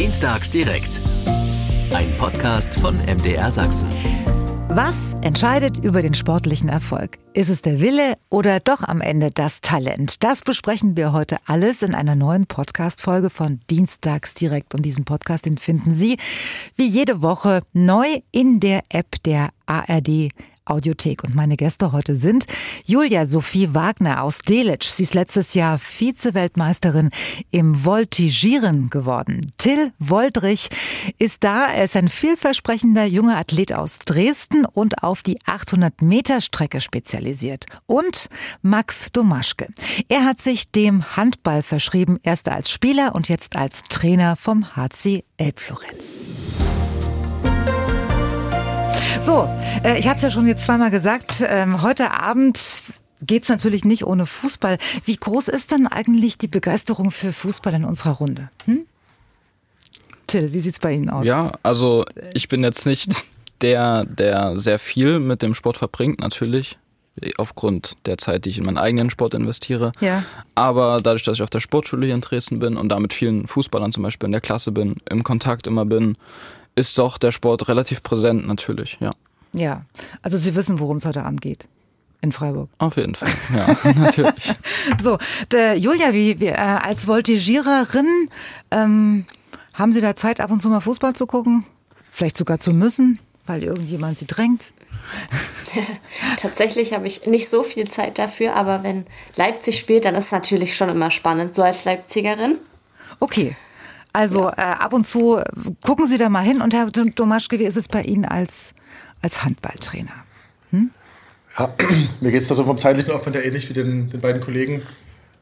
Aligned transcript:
Dienstags 0.00 0.50
direkt. 0.50 0.98
Ein 1.92 2.10
Podcast 2.16 2.74
von 2.74 2.96
MDR 3.04 3.50
Sachsen. 3.50 3.86
Was 4.70 5.14
entscheidet 5.20 5.76
über 5.84 6.00
den 6.00 6.14
sportlichen 6.14 6.70
Erfolg? 6.70 7.18
Ist 7.34 7.50
es 7.50 7.60
der 7.60 7.80
Wille 7.80 8.14
oder 8.30 8.60
doch 8.60 8.82
am 8.82 9.02
Ende 9.02 9.30
das 9.30 9.60
Talent? 9.60 10.24
Das 10.24 10.40
besprechen 10.40 10.96
wir 10.96 11.12
heute 11.12 11.36
alles 11.44 11.82
in 11.82 11.94
einer 11.94 12.14
neuen 12.14 12.46
Podcast-Folge 12.46 13.28
von 13.28 13.60
Dienstags 13.68 14.32
direkt. 14.32 14.74
Und 14.74 14.86
diesen 14.86 15.04
Podcast, 15.04 15.44
den 15.44 15.58
finden 15.58 15.94
Sie 15.94 16.16
wie 16.76 16.88
jede 16.88 17.20
Woche 17.20 17.60
neu 17.74 18.22
in 18.32 18.58
der 18.58 18.84
App 18.88 19.22
der 19.24 19.50
ARD 19.66 20.30
Audiothek. 20.70 21.24
Und 21.24 21.34
meine 21.34 21.56
Gäste 21.56 21.92
heute 21.92 22.16
sind 22.16 22.46
Julia 22.86 23.26
Sophie 23.26 23.74
Wagner 23.74 24.22
aus 24.22 24.38
Delitzsch. 24.38 24.88
Sie 24.88 25.02
ist 25.02 25.14
letztes 25.14 25.54
Jahr 25.54 25.78
Vize-Weltmeisterin 25.78 27.10
im 27.50 27.84
Voltigieren 27.84 28.90
geworden. 28.90 29.40
Till 29.58 29.92
Woldrich 29.98 30.70
ist 31.18 31.44
da. 31.44 31.66
Er 31.66 31.84
ist 31.84 31.96
ein 31.96 32.08
vielversprechender 32.08 33.04
junger 33.04 33.36
Athlet 33.36 33.72
aus 33.72 33.98
Dresden 33.98 34.64
und 34.64 35.02
auf 35.02 35.22
die 35.22 35.38
800 35.44 36.02
Meter 36.02 36.40
Strecke 36.40 36.80
spezialisiert. 36.80 37.66
Und 37.86 38.28
Max 38.62 39.10
Domaschke. 39.12 39.68
Er 40.08 40.24
hat 40.24 40.40
sich 40.40 40.70
dem 40.70 41.16
Handball 41.16 41.62
verschrieben, 41.62 42.18
erst 42.22 42.48
als 42.48 42.70
Spieler 42.70 43.14
und 43.14 43.28
jetzt 43.28 43.56
als 43.56 43.82
Trainer 43.82 44.36
vom 44.36 44.76
HC 44.76 45.24
Elbflorenz. 45.36 46.24
So, 49.22 49.46
äh, 49.84 49.98
ich 49.98 50.08
habe 50.08 50.16
es 50.16 50.22
ja 50.22 50.30
schon 50.30 50.46
jetzt 50.46 50.64
zweimal 50.64 50.90
gesagt. 50.90 51.44
Ähm, 51.46 51.82
heute 51.82 52.10
Abend 52.10 52.82
geht 53.20 53.42
es 53.42 53.48
natürlich 53.50 53.84
nicht 53.84 54.06
ohne 54.06 54.24
Fußball. 54.24 54.78
Wie 55.04 55.16
groß 55.16 55.48
ist 55.48 55.72
denn 55.72 55.86
eigentlich 55.86 56.38
die 56.38 56.48
Begeisterung 56.48 57.10
für 57.10 57.32
Fußball 57.32 57.74
in 57.74 57.84
unserer 57.84 58.12
Runde? 58.12 58.48
Hm? 58.64 58.86
Till, 60.26 60.52
wie 60.54 60.60
sieht's 60.60 60.78
bei 60.78 60.94
Ihnen 60.94 61.10
aus? 61.10 61.26
Ja, 61.26 61.52
also 61.62 62.06
ich 62.32 62.48
bin 62.48 62.64
jetzt 62.64 62.86
nicht 62.86 63.12
der, 63.60 64.06
der 64.06 64.56
sehr 64.56 64.78
viel 64.78 65.20
mit 65.20 65.42
dem 65.42 65.54
Sport 65.54 65.76
verbringt, 65.76 66.20
natürlich. 66.20 66.78
Aufgrund 67.36 67.96
der 68.06 68.16
Zeit, 68.16 68.46
die 68.46 68.48
ich 68.48 68.58
in 68.58 68.64
meinen 68.64 68.78
eigenen 68.78 69.10
Sport 69.10 69.34
investiere. 69.34 69.92
Ja. 70.00 70.24
Aber 70.54 71.00
dadurch, 71.02 71.24
dass 71.24 71.36
ich 71.36 71.42
auf 71.42 71.50
der 71.50 71.60
Sportschule 71.60 72.06
hier 72.06 72.14
in 72.14 72.22
Dresden 72.22 72.60
bin 72.60 72.76
und 72.76 72.88
da 72.88 72.98
mit 72.98 73.12
vielen 73.12 73.46
Fußballern 73.46 73.92
zum 73.92 74.02
Beispiel 74.02 74.26
in 74.26 74.32
der 74.32 74.40
Klasse 74.40 74.72
bin, 74.72 74.96
im 75.10 75.24
Kontakt 75.24 75.66
immer 75.66 75.84
bin, 75.84 76.16
ist 76.80 76.98
doch 76.98 77.18
der 77.18 77.30
Sport 77.30 77.68
relativ 77.68 78.02
präsent 78.02 78.46
natürlich, 78.46 78.98
ja. 79.00 79.12
Ja, 79.52 79.84
also 80.22 80.38
Sie 80.38 80.54
wissen, 80.54 80.78
worum 80.80 80.96
es 80.96 81.04
heute 81.04 81.24
Abend 81.24 81.40
geht. 81.40 81.66
In 82.22 82.32
Freiburg. 82.32 82.68
Auf 82.78 82.96
jeden 82.96 83.14
Fall, 83.14 83.30
ja, 83.54 83.92
natürlich. 83.94 84.52
So, 85.02 85.18
der 85.50 85.76
Julia, 85.76 86.12
wie, 86.12 86.38
wie 86.40 86.46
äh, 86.46 86.54
als 86.54 87.06
Voltigiererin, 87.06 88.28
ähm, 88.70 89.26
haben 89.72 89.92
Sie 89.92 90.00
da 90.00 90.14
Zeit, 90.14 90.40
ab 90.40 90.50
und 90.50 90.60
zu 90.60 90.68
mal 90.68 90.80
Fußball 90.80 91.14
zu 91.14 91.26
gucken? 91.26 91.64
Vielleicht 92.10 92.36
sogar 92.36 92.58
zu 92.58 92.72
müssen, 92.72 93.18
weil 93.46 93.62
irgendjemand 93.62 94.18
Sie 94.18 94.26
drängt? 94.26 94.72
Tatsächlich 96.36 96.92
habe 96.92 97.06
ich 97.06 97.26
nicht 97.26 97.48
so 97.48 97.62
viel 97.62 97.88
Zeit 97.88 98.18
dafür, 98.18 98.54
aber 98.54 98.82
wenn 98.82 99.06
Leipzig 99.36 99.78
spielt, 99.78 100.04
dann 100.04 100.14
ist 100.14 100.26
es 100.26 100.32
natürlich 100.32 100.76
schon 100.76 100.88
immer 100.90 101.10
spannend, 101.10 101.54
so 101.54 101.62
als 101.62 101.84
Leipzigerin. 101.84 102.58
Okay. 103.18 103.56
Also 104.12 104.44
ja. 104.44 104.52
äh, 104.56 104.76
ab 104.78 104.92
und 104.92 105.06
zu 105.06 105.40
gucken 105.82 106.06
Sie 106.06 106.18
da 106.18 106.28
mal 106.28 106.42
hin. 106.42 106.60
Und 106.60 106.74
Herr 106.74 106.86
Domaschke, 106.90 107.58
wie 107.58 107.64
ist 107.64 107.76
es 107.76 107.88
bei 107.88 108.02
Ihnen 108.02 108.24
als, 108.24 108.74
als 109.22 109.44
Handballtrainer? 109.44 110.12
Hm? 110.70 110.90
Ja, 111.58 111.74
mir 112.20 112.30
geht 112.30 112.42
es 112.42 112.48
da 112.48 112.54
so 112.54 112.64
vom 112.64 112.78
zeitlichen 112.78 113.12
Aufwand 113.12 113.36
ja 113.36 113.42
ähnlich 113.42 113.68
wie 113.68 113.74
den, 113.74 114.10
den 114.10 114.20
beiden 114.20 114.40
Kollegen. 114.40 114.82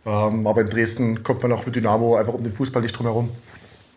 Ähm, 0.06 0.46
aber 0.46 0.60
in 0.62 0.68
Dresden 0.68 1.22
kommt 1.22 1.42
man 1.42 1.52
auch 1.52 1.66
mit 1.66 1.76
Dynamo 1.76 2.16
einfach 2.16 2.34
um 2.34 2.42
den 2.42 2.52
Fußball 2.52 2.82
nicht 2.82 2.92
drum 2.92 3.06
herum. 3.06 3.30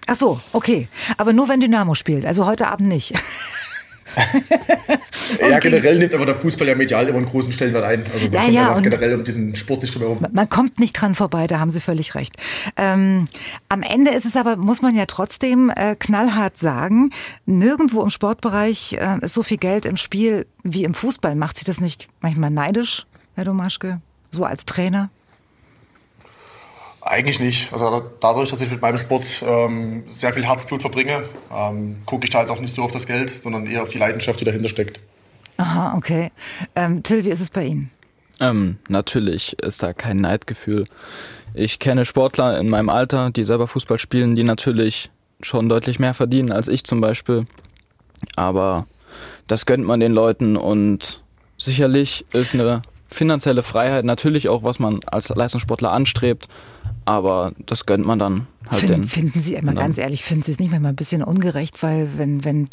Ach 0.07 0.15
so, 0.15 0.41
okay. 0.51 0.87
Aber 1.17 1.31
nur 1.31 1.47
wenn 1.47 1.59
Dynamo 1.59 1.93
spielt, 1.93 2.25
also 2.25 2.45
heute 2.45 2.67
Abend 2.67 2.89
nicht. 2.89 3.13
ja, 5.49 5.59
generell 5.59 5.97
nimmt 5.99 6.13
aber 6.13 6.25
der 6.25 6.35
Fußball 6.35 6.67
ja 6.67 6.75
medial 6.75 7.07
immer 7.07 7.17
einen 7.17 7.27
großen 7.27 7.51
Stellenwert 7.51 7.85
ein. 7.85 8.03
Also 8.13 8.29
man 8.29 8.51
ja, 8.51 8.73
kommt 8.73 8.85
ja, 8.85 8.89
generell 8.91 9.15
um 9.15 9.23
diesen 9.23 9.55
Sport 9.55 9.81
nicht 9.81 9.95
drumherum. 9.95 10.25
Man 10.31 10.49
kommt 10.49 10.79
nicht 10.79 10.93
dran 10.93 11.15
vorbei, 11.15 11.47
da 11.47 11.59
haben 11.59 11.71
Sie 11.71 11.79
völlig 11.79 12.15
recht. 12.15 12.35
Ähm, 12.77 13.27
am 13.69 13.83
Ende 13.83 14.11
ist 14.11 14.25
es 14.25 14.35
aber, 14.35 14.57
muss 14.57 14.81
man 14.81 14.95
ja 14.95 15.05
trotzdem 15.05 15.71
äh, 15.75 15.95
knallhart 15.95 16.57
sagen, 16.57 17.11
nirgendwo 17.45 18.01
im 18.01 18.09
Sportbereich 18.09 18.93
äh, 18.93 19.17
ist 19.21 19.33
so 19.33 19.43
viel 19.43 19.57
Geld 19.57 19.85
im 19.85 19.97
Spiel 19.97 20.45
wie 20.63 20.83
im 20.83 20.93
Fußball. 20.93 21.35
Macht 21.35 21.57
Sie 21.57 21.65
das 21.65 21.79
nicht 21.79 22.09
manchmal 22.21 22.49
neidisch, 22.49 23.05
Herr 23.35 23.45
Domaschke, 23.45 24.01
so 24.31 24.43
als 24.43 24.65
Trainer? 24.65 25.09
Eigentlich 27.01 27.39
nicht. 27.39 27.73
Also 27.73 28.11
dadurch, 28.19 28.51
dass 28.51 28.61
ich 28.61 28.69
mit 28.69 28.81
meinem 28.81 28.97
Sport 28.97 29.43
ähm, 29.45 30.03
sehr 30.07 30.33
viel 30.33 30.45
Herzblut 30.45 30.81
verbringe, 30.81 31.29
ähm, 31.51 31.97
gucke 32.05 32.25
ich 32.25 32.29
da 32.29 32.39
halt 32.39 32.49
auch 32.49 32.59
nicht 32.59 32.75
so 32.75 32.83
auf 32.83 32.91
das 32.91 33.07
Geld, 33.07 33.31
sondern 33.31 33.65
eher 33.65 33.81
auf 33.81 33.89
die 33.89 33.97
Leidenschaft, 33.97 34.39
die 34.39 34.45
dahinter 34.45 34.69
steckt. 34.69 34.99
Aha, 35.57 35.95
okay. 35.97 36.31
Ähm, 36.75 37.01
Till, 37.01 37.25
wie 37.25 37.29
ist 37.29 37.41
es 37.41 37.49
bei 37.49 37.65
Ihnen? 37.65 37.89
Ähm, 38.39 38.77
natürlich 38.87 39.57
ist 39.61 39.81
da 39.81 39.93
kein 39.93 40.17
Neidgefühl. 40.17 40.85
Ich 41.53 41.79
kenne 41.79 42.05
Sportler 42.05 42.59
in 42.59 42.69
meinem 42.69 42.89
Alter, 42.89 43.31
die 43.31 43.43
selber 43.43 43.67
Fußball 43.67 43.99
spielen, 43.99 44.35
die 44.35 44.43
natürlich 44.43 45.09
schon 45.41 45.69
deutlich 45.69 45.99
mehr 45.99 46.13
verdienen 46.13 46.51
als 46.51 46.67
ich 46.67 46.83
zum 46.83 47.01
Beispiel. 47.01 47.45
Aber 48.35 48.85
das 49.47 49.65
gönnt 49.65 49.85
man 49.85 49.99
den 49.99 50.13
Leuten 50.13 50.55
und 50.55 51.23
sicherlich 51.57 52.25
ist 52.33 52.53
eine 52.53 52.83
finanzielle 53.11 53.63
Freiheit 53.63 54.05
natürlich 54.05 54.49
auch, 54.49 54.63
was 54.63 54.79
man 54.79 54.99
als 55.05 55.29
Leistungssportler 55.29 55.91
anstrebt, 55.91 56.47
aber 57.05 57.53
das 57.65 57.85
gönnt 57.85 58.05
man 58.05 58.19
dann 58.19 58.47
halt 58.69 58.81
Find, 58.81 58.91
den. 58.91 59.03
Finden 59.05 59.41
Sie, 59.41 59.55
immer 59.55 59.73
ganz 59.73 59.97
ehrlich, 59.97 60.23
finden 60.23 60.43
Sie 60.43 60.51
es 60.51 60.59
nicht 60.59 60.71
manchmal 60.71 60.91
ein 60.91 60.95
bisschen 60.95 61.23
ungerecht, 61.23 61.81
weil 61.83 62.09
wenn, 62.17 62.45
wenn, 62.45 62.69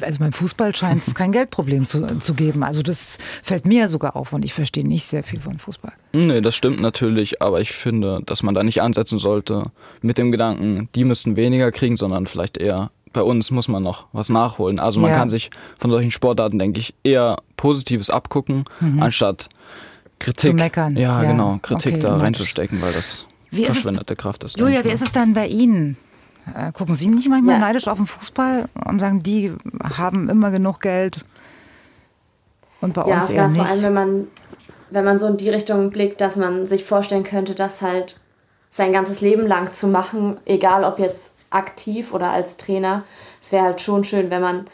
also 0.00 0.18
beim 0.18 0.32
Fußball 0.32 0.74
scheint 0.74 1.06
es 1.06 1.14
kein 1.16 1.32
Geldproblem 1.32 1.86
zu, 1.86 2.06
zu 2.18 2.34
geben. 2.34 2.62
Also 2.62 2.82
das 2.82 3.18
fällt 3.42 3.64
mir 3.66 3.88
sogar 3.88 4.16
auf 4.16 4.32
und 4.32 4.44
ich 4.44 4.52
verstehe 4.52 4.86
nicht 4.86 5.04
sehr 5.04 5.22
viel 5.22 5.40
von 5.40 5.58
Fußball. 5.58 5.92
Nee, 6.12 6.40
das 6.40 6.56
stimmt 6.56 6.80
natürlich, 6.80 7.40
aber 7.40 7.60
ich 7.60 7.72
finde, 7.72 8.20
dass 8.26 8.42
man 8.42 8.54
da 8.54 8.62
nicht 8.62 8.82
ansetzen 8.82 9.18
sollte 9.18 9.64
mit 10.02 10.18
dem 10.18 10.32
Gedanken, 10.32 10.88
die 10.94 11.04
müssten 11.04 11.36
weniger 11.36 11.70
kriegen, 11.70 11.96
sondern 11.96 12.26
vielleicht 12.26 12.58
eher 12.58 12.90
bei 13.12 13.22
uns 13.22 13.50
muss 13.50 13.68
man 13.68 13.82
noch 13.82 14.06
was 14.12 14.28
nachholen. 14.28 14.78
Also 14.78 15.00
man 15.00 15.10
ja. 15.10 15.16
kann 15.16 15.28
sich 15.28 15.50
von 15.78 15.90
solchen 15.90 16.10
Sportarten, 16.10 16.58
denke 16.58 16.80
ich, 16.80 16.94
eher 17.04 17.36
Positives 17.56 18.10
abgucken, 18.10 18.64
mhm. 18.80 19.02
anstatt 19.02 19.48
Kritik. 20.18 20.50
Zu 20.50 20.56
meckern. 20.56 20.96
Ja, 20.96 21.22
ja. 21.22 21.30
genau, 21.30 21.58
Kritik 21.62 21.94
okay, 21.94 22.02
da 22.02 22.16
reinzustecken, 22.16 22.80
weil 22.80 22.92
das 22.92 23.26
wie 23.50 23.64
verschwendete 23.64 24.16
Kraft 24.16 24.44
ist. 24.44 24.58
Julia, 24.58 24.84
wie 24.84 24.90
ist 24.90 25.02
es 25.02 25.12
dann 25.12 25.32
bei 25.32 25.46
Ihnen? 25.46 25.96
Äh, 26.54 26.72
gucken 26.72 26.94
Sie 26.94 27.08
nicht 27.08 27.28
manchmal 27.28 27.54
ja. 27.56 27.60
neidisch 27.60 27.88
auf 27.88 27.98
den 27.98 28.06
Fußball 28.06 28.68
und 28.86 29.00
sagen, 29.00 29.22
die 29.22 29.52
haben 29.96 30.28
immer 30.28 30.50
genug 30.50 30.80
Geld 30.80 31.20
und 32.80 32.94
bei 32.94 33.06
ja, 33.06 33.20
uns 33.20 33.30
eher 33.30 33.48
nicht? 33.48 33.58
Ja, 33.58 33.64
vor 33.64 33.72
allem, 33.72 33.82
wenn 33.82 33.94
man, 33.94 34.26
wenn 34.90 35.04
man 35.04 35.18
so 35.18 35.26
in 35.26 35.36
die 35.36 35.50
Richtung 35.50 35.90
blickt, 35.90 36.20
dass 36.20 36.36
man 36.36 36.66
sich 36.66 36.84
vorstellen 36.84 37.24
könnte, 37.24 37.54
das 37.54 37.82
halt 37.82 38.20
sein 38.70 38.92
ganzes 38.92 39.20
Leben 39.20 39.46
lang 39.46 39.72
zu 39.72 39.88
machen, 39.88 40.36
egal 40.44 40.84
ob 40.84 40.98
jetzt 40.98 41.34
aktiv 41.50 42.12
oder 42.12 42.30
als 42.30 42.56
Trainer. 42.56 43.04
Es 43.40 43.52
wäre 43.52 43.64
halt 43.64 43.80
schon 43.80 44.04
schön, 44.04 44.30
wenn 44.30 44.42
man 44.42 44.66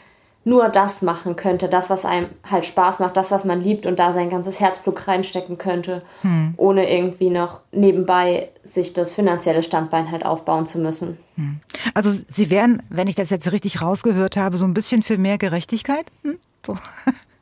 nur 0.47 0.69
das 0.69 1.01
machen 1.01 1.35
könnte, 1.35 1.67
das, 1.67 1.89
was 1.89 2.05
einem 2.05 2.29
halt 2.49 2.67
Spaß 2.67 2.99
macht, 2.99 3.17
das, 3.17 3.31
was 3.31 3.45
man 3.45 3.63
liebt 3.63 3.87
und 3.87 3.97
da 3.97 4.13
sein 4.13 4.29
ganzes 4.29 4.59
Herzblut 4.59 5.07
reinstecken 5.07 5.57
könnte, 5.57 6.03
hm. 6.21 6.53
ohne 6.57 6.89
irgendwie 6.89 7.31
noch 7.31 7.61
nebenbei 7.71 8.49
sich 8.63 8.93
das 8.93 9.15
finanzielle 9.15 9.63
Standbein 9.63 10.11
halt 10.11 10.23
aufbauen 10.23 10.67
zu 10.67 10.77
müssen. 10.77 11.17
Hm. 11.35 11.61
Also 11.95 12.11
Sie 12.27 12.51
wären, 12.51 12.83
wenn 12.89 13.07
ich 13.07 13.15
das 13.15 13.31
jetzt 13.31 13.51
richtig 13.51 13.81
rausgehört 13.81 14.37
habe, 14.37 14.57
so 14.57 14.65
ein 14.65 14.75
bisschen 14.75 15.01
für 15.01 15.17
mehr 15.17 15.39
Gerechtigkeit? 15.39 16.05
Hm? 16.21 16.37
So. 16.63 16.77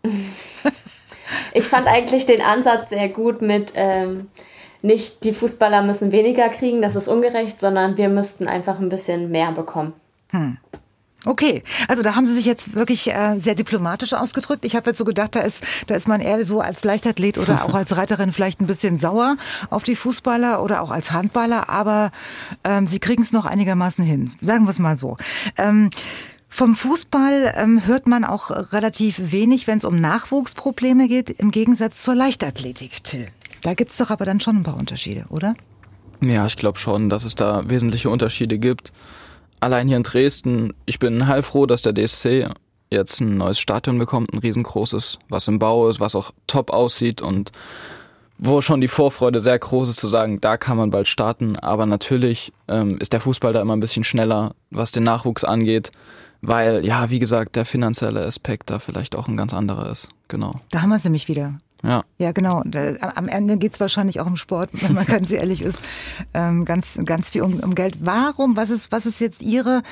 ich 1.54 1.66
fand 1.66 1.88
eigentlich 1.88 2.26
den 2.26 2.42
Ansatz 2.42 2.88
sehr 2.88 3.10
gut 3.10 3.42
mit 3.42 3.74
ähm, 3.76 4.30
nicht 4.84 5.24
die 5.24 5.34
Fußballer 5.34 5.82
müssen 5.82 6.12
weniger 6.12 6.50
kriegen, 6.50 6.82
das 6.82 6.96
ist 6.96 7.08
ungerecht, 7.08 7.60
sondern 7.60 7.98
wir 7.98 8.10
müssten 8.10 8.48
einfach 8.48 8.80
ein 8.80 8.90
bisschen 8.90 9.32
mehr 9.32 9.52
bekommen. 9.52 9.94
Hm. 10.30 10.58
Okay, 11.26 11.64
also 11.88 12.03
da 12.03 12.16
haben 12.16 12.26
Sie 12.26 12.35
sich 12.35 12.46
jetzt 12.46 12.76
wirklich 12.76 13.09
äh, 13.09 13.38
sehr 13.38 13.56
diplomatisch 13.56 14.14
ausgedrückt. 14.14 14.66
Ich 14.66 14.76
habe 14.76 14.90
jetzt 14.90 14.97
so 14.97 15.06
gedacht, 15.06 15.38
da 15.38 15.40
ist, 15.40 15.64
da 15.88 15.96
ist 15.96 16.06
man 16.06 16.20
eher 16.20 16.44
so 16.44 16.59
als 16.59 16.84
Leichtathlet 16.84 17.38
oder 17.38 17.64
auch 17.66 17.74
als 17.76 17.96
Reiterin 17.96 18.34
vielleicht 18.34 18.59
ein 18.59 18.68
bisschen 18.68 19.00
sauer 19.00 19.38
auf 19.70 19.84
die 19.84 19.96
Fußballer 19.96 20.62
oder 20.62 20.82
auch 20.82 20.91
als 20.91 21.12
Handballer, 21.12 21.70
aber 21.70 22.12
ähm, 22.66 22.88
Sie 22.88 23.00
kriegen 23.00 23.22
es 23.22 23.32
noch 23.32 23.46
einigermaßen 23.46 24.03
hin. 24.03 24.32
Sagen 24.41 24.66
wir 24.66 24.72
es 24.72 24.79
mal 24.79 24.97
so. 24.97 25.16
Ähm, 25.58 25.91
vom 26.50 26.76
Fußball 26.76 27.53
ähm, 27.56 27.88
hört 27.88 28.06
man 28.06 28.26
auch 28.26 28.52
relativ 28.74 29.32
wenig, 29.32 29.66
wenn 29.66 29.78
es 29.78 29.86
um 29.86 30.00
Nachwuchsprobleme 30.02 31.08
geht, 31.08 31.29
im 31.29 31.52
Gegensatz 31.52 32.03
zur 32.03 32.16
Leichtathletik, 32.16 33.03
Till. 33.03 33.29
Da 33.64 33.74
gibt's 33.74 33.98
doch 33.98 34.12
aber 34.12 34.26
dann 34.26 34.40
schon 34.40 34.58
ein 34.58 34.64
paar 34.64 34.78
Unterschiede, 34.78 35.26
oder? 35.30 35.56
Ja, 36.22 36.46
ich 36.46 36.56
glaube 36.56 36.78
schon, 36.78 37.10
dass 37.10 37.26
es 37.26 37.34
da 37.36 37.68
wesentliche 37.68 38.10
Unterschiede 38.10 38.60
gibt 38.60 38.94
allein 39.64 39.88
hier 39.88 39.98
in 39.98 40.04
Dresden, 40.04 40.74
ich 40.86 41.00
bin 41.00 41.26
heilfroh, 41.26 41.66
dass 41.66 41.82
der 41.82 41.94
DSC 41.94 42.48
jetzt 42.92 43.22
ein 43.22 43.38
neues 43.38 43.60
Stadion 43.60 43.98
bekommt, 43.98 44.34
ein 44.34 44.40
riesengroßes, 44.40 45.18
was 45.30 45.48
im 45.48 45.58
Bau 45.58 45.90
ist, 45.90 46.00
was 46.00 46.16
auch 46.16 46.32
top 46.46 46.72
aussieht 46.72 47.22
und 47.22 47.52
wo 48.38 48.62
schon 48.62 48.82
die 48.82 48.90
Vorfreude 48.90 49.40
sehr 49.40 49.58
groß 49.58 49.90
ist 49.90 50.00
zu 50.00 50.08
sagen, 50.10 50.42
da 50.42 50.58
kann 50.58 50.76
man 50.76 50.92
bald 50.92 51.08
starten. 51.08 51.58
Aber 51.60 51.86
natürlich 51.86 52.52
ähm, 52.68 52.98
ist 53.00 53.14
der 53.14 53.22
Fußball 53.22 53.54
da 53.54 53.62
immer 53.62 53.76
ein 53.76 53.80
bisschen 53.80 54.04
schneller, 54.04 54.54
was 54.70 54.92
den 54.92 55.04
Nachwuchs 55.04 55.46
angeht, 55.46 55.92
weil, 56.42 56.86
ja, 56.86 57.10
wie 57.10 57.20
gesagt, 57.20 57.56
der 57.56 57.66
finanzielle 57.66 58.26
Aspekt 58.26 58.70
da 58.70 58.80
vielleicht 58.80 59.16
auch 59.16 59.30
ein 59.30 59.38
ganz 59.38 59.54
anderer 59.54 59.90
ist. 59.90 60.10
Genau. 60.28 60.60
Da 60.72 60.82
haben 60.82 60.90
wir 60.90 60.98
es 60.98 61.06
nämlich 61.06 61.30
wieder. 61.30 61.60
Ja. 61.84 62.03
Ja, 62.18 62.32
genau. 62.32 62.64
Am 63.02 63.28
Ende 63.28 63.58
geht 63.58 63.74
es 63.74 63.80
wahrscheinlich 63.80 64.22
auch 64.22 64.28
im 64.28 64.38
Sport, 64.38 64.70
wenn 64.74 64.94
man 64.94 65.06
ganz 65.06 65.32
ehrlich 65.34 65.62
ist, 65.62 65.80
ähm, 66.34 66.64
ganz, 66.64 66.97
ganz 67.03 67.30
viel 67.30 67.41
um, 67.41 67.59
um, 67.59 67.76
Geld. 67.76 67.97
Warum, 68.00 68.56
was 68.56 68.70
ist, 68.70 68.91
was 68.91 69.06
ist 69.06 69.20
jetzt 69.20 69.44
Ihre 69.44 69.84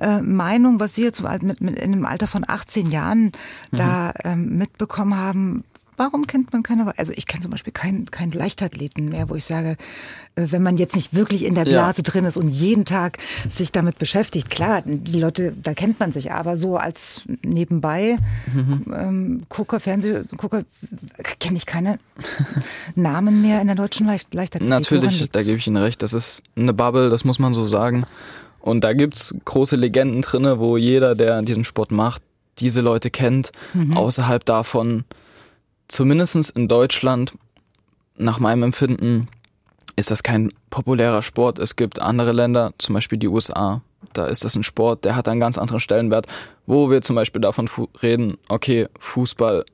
äh, 0.00 0.20
Meinung, 0.22 0.78
was 0.78 0.94
Sie 0.94 1.02
jetzt 1.02 1.20
mit, 1.42 1.60
mit 1.60 1.76
in 1.76 1.92
einem 1.92 2.06
Alter 2.06 2.28
von 2.28 2.44
18 2.46 2.90
Jahren 2.90 3.32
mhm. 3.72 3.76
da 3.76 4.12
ähm, 4.24 4.58
mitbekommen 4.58 5.16
haben? 5.16 5.64
Warum 6.00 6.26
kennt 6.26 6.50
man 6.54 6.62
keine? 6.62 6.96
Also 6.96 7.12
ich 7.14 7.26
kenne 7.26 7.42
zum 7.42 7.50
Beispiel 7.50 7.74
keinen 7.74 8.10
keinen 8.10 8.32
Leichtathleten 8.32 9.10
mehr, 9.10 9.28
wo 9.28 9.34
ich 9.34 9.44
sage, 9.44 9.76
äh, 10.34 10.46
wenn 10.48 10.62
man 10.62 10.78
jetzt 10.78 10.96
nicht 10.96 11.12
wirklich 11.12 11.44
in 11.44 11.54
der 11.54 11.64
Blase 11.64 11.98
ja. 11.98 12.10
drin 12.10 12.24
ist 12.24 12.38
und 12.38 12.48
jeden 12.48 12.86
Tag 12.86 13.18
sich 13.50 13.70
damit 13.70 13.98
beschäftigt, 13.98 14.48
klar, 14.48 14.82
die 14.86 15.20
Leute, 15.20 15.52
da 15.62 15.74
kennt 15.74 16.00
man 16.00 16.12
sich, 16.12 16.32
aber 16.32 16.56
so 16.56 16.78
als 16.78 17.24
nebenbei 17.42 18.16
mhm. 18.50 18.84
ähm, 18.96 19.42
Gucker, 19.50 19.78
Fernsehgucker, 19.78 20.62
kenne 21.38 21.58
ich 21.58 21.66
keine 21.66 21.98
Namen 22.94 23.42
mehr 23.42 23.60
in 23.60 23.66
der 23.66 23.76
deutschen 23.76 24.06
Leicht 24.06 24.32
Leichtathletik. 24.32 24.70
Natürlich, 24.70 25.30
da 25.30 25.42
gebe 25.42 25.58
ich 25.58 25.66
Ihnen 25.66 25.76
recht. 25.76 26.00
Das 26.00 26.14
ist 26.14 26.42
eine 26.56 26.72
Bubble, 26.72 27.10
das 27.10 27.26
muss 27.26 27.38
man 27.38 27.52
so 27.52 27.66
sagen. 27.66 28.06
Und 28.58 28.84
da 28.84 28.94
gibt 28.94 29.16
es 29.16 29.34
große 29.44 29.76
Legenden 29.76 30.22
drin, 30.22 30.46
wo 30.58 30.78
jeder, 30.78 31.14
der 31.14 31.42
diesen 31.42 31.64
Sport 31.64 31.92
macht, 31.92 32.22
diese 32.58 32.80
Leute 32.80 33.10
kennt. 33.10 33.52
Mhm. 33.74 33.98
Außerhalb 33.98 34.42
davon 34.46 35.04
zumindest 35.90 36.50
in 36.50 36.68
Deutschland, 36.68 37.34
nach 38.16 38.38
meinem 38.38 38.64
Empfinden, 38.64 39.28
ist 39.96 40.10
das 40.10 40.22
kein 40.22 40.52
populärer 40.70 41.22
Sport. 41.22 41.58
Es 41.58 41.76
gibt 41.76 42.00
andere 42.00 42.32
Länder, 42.32 42.72
zum 42.78 42.94
Beispiel 42.94 43.18
die 43.18 43.28
USA, 43.28 43.82
da 44.12 44.26
ist 44.26 44.44
das 44.44 44.56
ein 44.56 44.62
Sport, 44.62 45.04
der 45.04 45.16
hat 45.16 45.28
einen 45.28 45.40
ganz 45.40 45.58
anderen 45.58 45.80
Stellenwert, 45.80 46.26
wo 46.66 46.90
wir 46.90 47.02
zum 47.02 47.16
Beispiel 47.16 47.40
davon 47.40 47.68
reden, 48.02 48.38
okay, 48.48 48.88
Fußball 48.98 49.64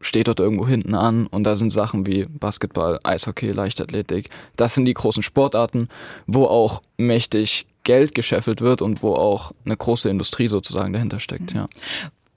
steht 0.00 0.28
dort 0.28 0.40
irgendwo 0.40 0.66
hinten 0.66 0.94
an 0.94 1.26
und 1.26 1.44
da 1.44 1.56
sind 1.56 1.72
Sachen 1.72 2.06
wie 2.06 2.24
Basketball, 2.24 2.98
Eishockey, 3.02 3.48
Leichtathletik. 3.48 4.30
Das 4.56 4.74
sind 4.74 4.86
die 4.86 4.94
großen 4.94 5.22
Sportarten, 5.22 5.88
wo 6.26 6.46
auch 6.46 6.82
mächtig 6.96 7.66
Geld 7.84 8.14
gescheffelt 8.14 8.60
wird 8.60 8.82
und 8.82 9.02
wo 9.02 9.14
auch 9.14 9.52
eine 9.64 9.76
große 9.76 10.08
Industrie 10.08 10.48
sozusagen 10.48 10.92
dahinter 10.92 11.20
steckt, 11.20 11.52
ja. 11.52 11.66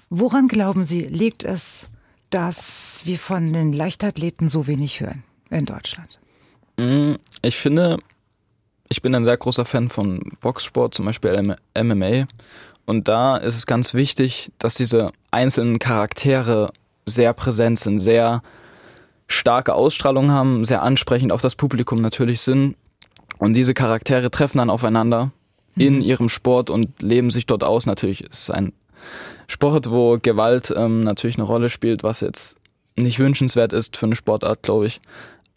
Woran 0.10 0.48
glauben 0.48 0.84
Sie, 0.84 1.02
liegt 1.02 1.44
es 1.44 1.88
dass 2.34 3.02
wir 3.06 3.20
von 3.20 3.54
den 3.54 3.74
Leichtathleten 3.74 4.50
so 4.50 4.66
wenig 4.66 5.02
hören 5.02 5.24
in 5.52 5.66
Deutschland? 5.66 6.20
Mm, 6.78 7.14
ich 7.44 7.58
finde, 7.58 8.00
ich 8.90 9.04
bin 9.04 9.14
ein 9.14 9.24
sehr 9.24 9.38
großer 9.38 9.66
Fan 9.66 9.90
von 9.90 10.20
Boxsport, 10.42 10.96
zum 10.96 11.06
Beispiel 11.06 11.56
MMA. 11.78 12.26
Und 12.86 13.08
da 13.08 13.38
ist 13.38 13.56
es 13.56 13.68
ganz 13.68 13.94
wichtig, 13.94 14.52
dass 14.58 14.76
diese 14.76 15.12
einzelnen 15.30 15.78
Charaktere 15.78 16.72
sehr 17.06 17.34
präsent 17.34 17.78
sind, 17.78 18.00
sehr 18.00 18.42
starke 19.28 19.76
Ausstrahlung 19.76 20.32
haben, 20.32 20.66
sehr 20.66 20.82
ansprechend 20.82 21.32
auf 21.32 21.42
das 21.42 21.56
Publikum 21.56 22.02
natürlich 22.02 22.42
sind. 22.42 22.76
Und 23.38 23.54
diese 23.54 23.74
Charaktere 23.74 24.32
treffen 24.32 24.58
dann 24.58 24.70
aufeinander 24.70 25.32
in 25.76 25.98
mhm. 25.98 26.02
ihrem 26.02 26.30
Sport 26.30 26.70
und 26.70 27.02
leben 27.02 27.30
sich 27.30 27.46
dort 27.46 27.64
aus. 27.64 27.86
Natürlich 27.86 28.24
ist 28.24 28.34
es 28.44 28.50
ein 28.50 28.74
Sport, 29.54 29.92
wo 29.92 30.18
Gewalt 30.20 30.74
ähm, 30.76 31.04
natürlich 31.04 31.38
eine 31.38 31.46
Rolle 31.46 31.70
spielt, 31.70 32.02
was 32.02 32.22
jetzt 32.22 32.56
nicht 32.96 33.20
wünschenswert 33.20 33.72
ist 33.72 33.98
für 33.98 34.08
eine 34.08 34.16
Sportart, 34.16 34.64
glaube 34.64 34.88
ich. 34.88 35.00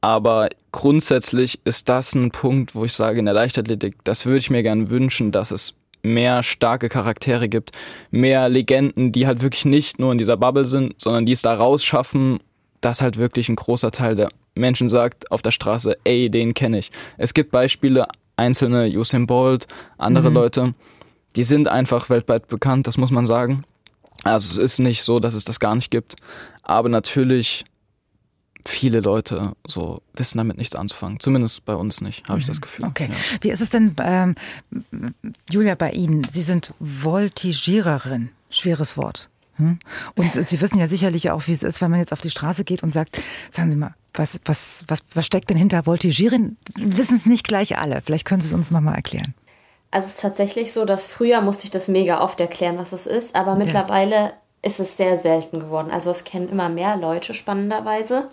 Aber 0.03 0.51
grundsätzlich 0.71 1.61
ist 1.65 1.89
das 1.89 2.15
ein 2.15 2.31
Punkt, 2.31 2.75
wo 2.75 2.85
ich 2.85 2.93
sage, 2.93 3.19
in 3.19 3.25
der 3.25 3.33
Leichtathletik, 3.33 3.97
das 4.05 4.27
würde 4.27 4.39
ich 4.39 4.51
mir 4.51 4.63
gerne 4.63 4.91
wünschen, 4.91 5.33
dass 5.33 5.51
es 5.51 5.73
mehr 6.03 6.43
starke 6.43 6.91
Charaktere 6.91 7.49
gibt, 7.49 7.73
mehr 8.11 8.51
Legenden, 8.51 9.13
die 9.13 9.27
halt 9.27 9.41
wirklich 9.41 9.65
nicht 9.65 9.99
nur 9.99 10.13
in 10.13 10.19
dieser 10.19 10.37
Bubble 10.37 10.67
sind, 10.67 11.01
sondern 11.01 11.25
die 11.25 11.33
es 11.33 11.41
da 11.41 11.55
rausschaffen, 11.55 12.39
dass 12.83 13.01
halt 13.01 13.17
wirklich 13.17 13.49
ein 13.49 13.57
großer 13.57 13.93
Teil 13.93 14.15
der 14.15 14.29
Menschen 14.55 14.91
sagt 14.91 15.31
auf 15.33 15.41
der 15.41 15.53
Straße, 15.53 15.97
ey, 16.05 16.31
den 16.31 16.53
kenne 16.53 16.79
ich. 16.79 16.93
Es 17.17 17.33
gibt 17.33 17.51
Beispiele, 17.51 18.07
einzelne 18.37 18.89
Usain 18.89 19.27
Bolt, 19.27 19.67
andere 19.97 20.29
mhm. 20.29 20.37
Leute, 20.37 20.75
die 21.35 21.45
sind 21.45 21.67
einfach 21.67 22.11
weltweit 22.11 22.47
bekannt, 22.47 22.87
das 22.87 22.99
muss 22.99 23.11
man 23.11 23.27
sagen. 23.27 23.65
Also 24.27 24.63
es 24.63 24.73
ist 24.73 24.79
nicht 24.79 25.03
so, 25.03 25.21
dass 25.21 25.35
es 25.35 25.45
das 25.45 25.61
gar 25.61 25.75
nicht 25.75 25.91
gibt, 25.91 26.17
aber 26.63 26.89
natürlich 26.89 27.65
viele 28.65 29.01
Leute 29.01 29.53
so 29.67 30.03
wissen 30.15 30.39
damit 30.39 30.59
nichts 30.59 30.75
anzufangen. 30.75 31.21
Zumindest 31.21 31.65
bei 31.65 31.75
uns 31.75 32.01
nicht, 32.01 32.25
habe 32.25 32.35
mhm. 32.35 32.41
ich 32.41 32.47
das 32.47 32.61
Gefühl. 32.61 32.87
Okay. 32.87 33.09
Ja. 33.11 33.39
Wie 33.41 33.51
ist 33.51 33.61
es 33.61 33.71
denn, 33.71 33.95
ähm, 34.03 34.35
Julia, 35.51 35.75
bei 35.75 35.91
Ihnen? 35.93 36.23
Sie 36.31 36.43
sind 36.43 36.73
Voltigiererin. 36.81 38.31
Schweres 38.51 38.97
Wort. 38.97 39.29
Hm? 39.57 39.79
Und 40.15 40.33
Sie 40.49 40.61
wissen 40.61 40.79
ja 40.79 40.89
sicherlich 40.89 41.31
auch, 41.31 41.47
wie 41.47 41.53
es 41.53 41.63
ist, 41.63 41.81
wenn 41.81 41.91
man 41.91 42.01
jetzt 42.01 42.13
auf 42.13 42.21
die 42.21 42.31
Straße 42.31 42.65
geht 42.65 42.83
und 42.83 42.93
sagt, 42.93 43.21
sagen 43.51 43.71
Sie 43.71 43.77
mal, 43.77 43.95
was, 44.15 44.41
was, 44.45 44.85
was, 44.89 45.01
was 45.13 45.27
steckt 45.27 45.51
denn 45.51 45.57
hinter 45.57 45.87
Voltigieren? 45.87 46.57
Wissen 46.77 47.17
es 47.17 47.27
nicht 47.27 47.47
gleich 47.47 47.79
alle. 47.79 48.01
Vielleicht 48.03 48.27
können 48.27 48.41
Sie 48.41 48.49
es 48.49 48.55
uns 48.55 48.71
nochmal 48.71 48.95
erklären. 48.95 49.35
Also 49.97 50.09
es 50.09 50.17
ist 50.17 50.21
tatsächlich 50.21 50.75
so, 50.75 50.85
dass 50.85 51.07
früher 51.07 51.41
musste 51.41 51.65
ich 51.65 51.71
das 51.71 51.89
mega 51.89 52.21
oft 52.21 52.39
erklären, 52.39 52.77
was 52.77 52.93
es 52.93 53.07
ist, 53.07 53.35
aber 53.35 53.55
mittlerweile 53.55 54.35
ist 54.61 54.79
es 54.79 54.99
sehr 54.99 55.17
selten 55.17 55.59
geworden. 55.59 55.91
Also 55.91 56.11
es 56.11 56.25
kennen 56.25 56.51
immer 56.51 56.69
mehr 56.69 56.99
Leute 56.99 57.33
spannenderweise. 57.33 58.29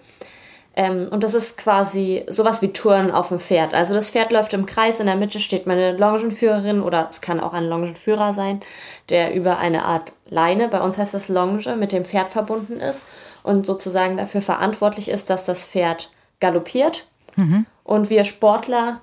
Ähm, 0.76 1.08
und 1.10 1.24
das 1.24 1.34
ist 1.34 1.58
quasi 1.58 2.26
sowas 2.28 2.62
wie 2.62 2.74
Touren 2.74 3.12
auf 3.12 3.30
dem 3.30 3.40
Pferd. 3.40 3.74
Also 3.74 3.94
das 3.94 4.12
Pferd 4.12 4.34
läuft 4.34 4.54
im 4.54 4.66
Kreis, 4.66 5.00
in 5.00 5.06
der 5.06 5.16
Mitte 5.16 5.40
steht 5.40 5.66
meine 5.66 5.96
Longenführerin 5.96 6.82
oder 6.82 7.08
es 7.10 7.22
kann 7.22 7.40
auch 7.40 7.54
ein 7.54 7.70
Longenführer 7.70 8.34
sein, 8.34 8.60
der 9.08 9.34
über 9.34 9.58
eine 9.58 9.86
Art 9.86 10.12
Leine, 10.26 10.68
bei 10.68 10.82
uns 10.82 10.98
heißt 10.98 11.14
das 11.14 11.30
Longe, 11.30 11.78
mit 11.78 11.94
dem 11.94 12.04
Pferd 12.04 12.28
verbunden 12.28 12.82
ist 12.82 13.08
und 13.42 13.66
sozusagen 13.66 14.18
dafür 14.18 14.42
verantwortlich 14.42 15.08
ist, 15.08 15.30
dass 15.30 15.46
das 15.46 15.64
Pferd 15.64 16.12
galoppiert. 16.42 17.06
Mhm. 17.38 17.66
Und 17.86 18.10
wir 18.10 18.26
Sportler 18.26 19.00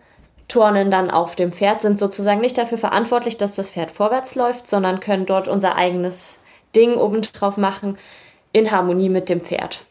turnen 0.51 0.91
dann 0.91 1.11
auf 1.11 1.37
dem 1.37 1.53
Pferd, 1.53 1.81
sind 1.81 1.99
sozusagen 1.99 2.41
nicht 2.41 2.59
dafür 2.59 2.79
verantwortlich, 2.79 3.39
dass 3.39 3.57
das 3.57 3.71
Pferd 3.71 3.91
vorwärts 3.91 4.35
läuft, 4.35 4.67
sondern 4.67 5.01
können 5.01 5.25
dort 5.25 5.49
unser 5.49 5.77
eigenes 5.77 6.41
Ding 6.77 6.95
obendrauf 6.95 7.57
machen 7.57 7.97
in 8.53 8.71
Harmonie 8.71 9.09
mit 9.09 9.29
dem 9.29 9.41
Pferd. 9.41 9.87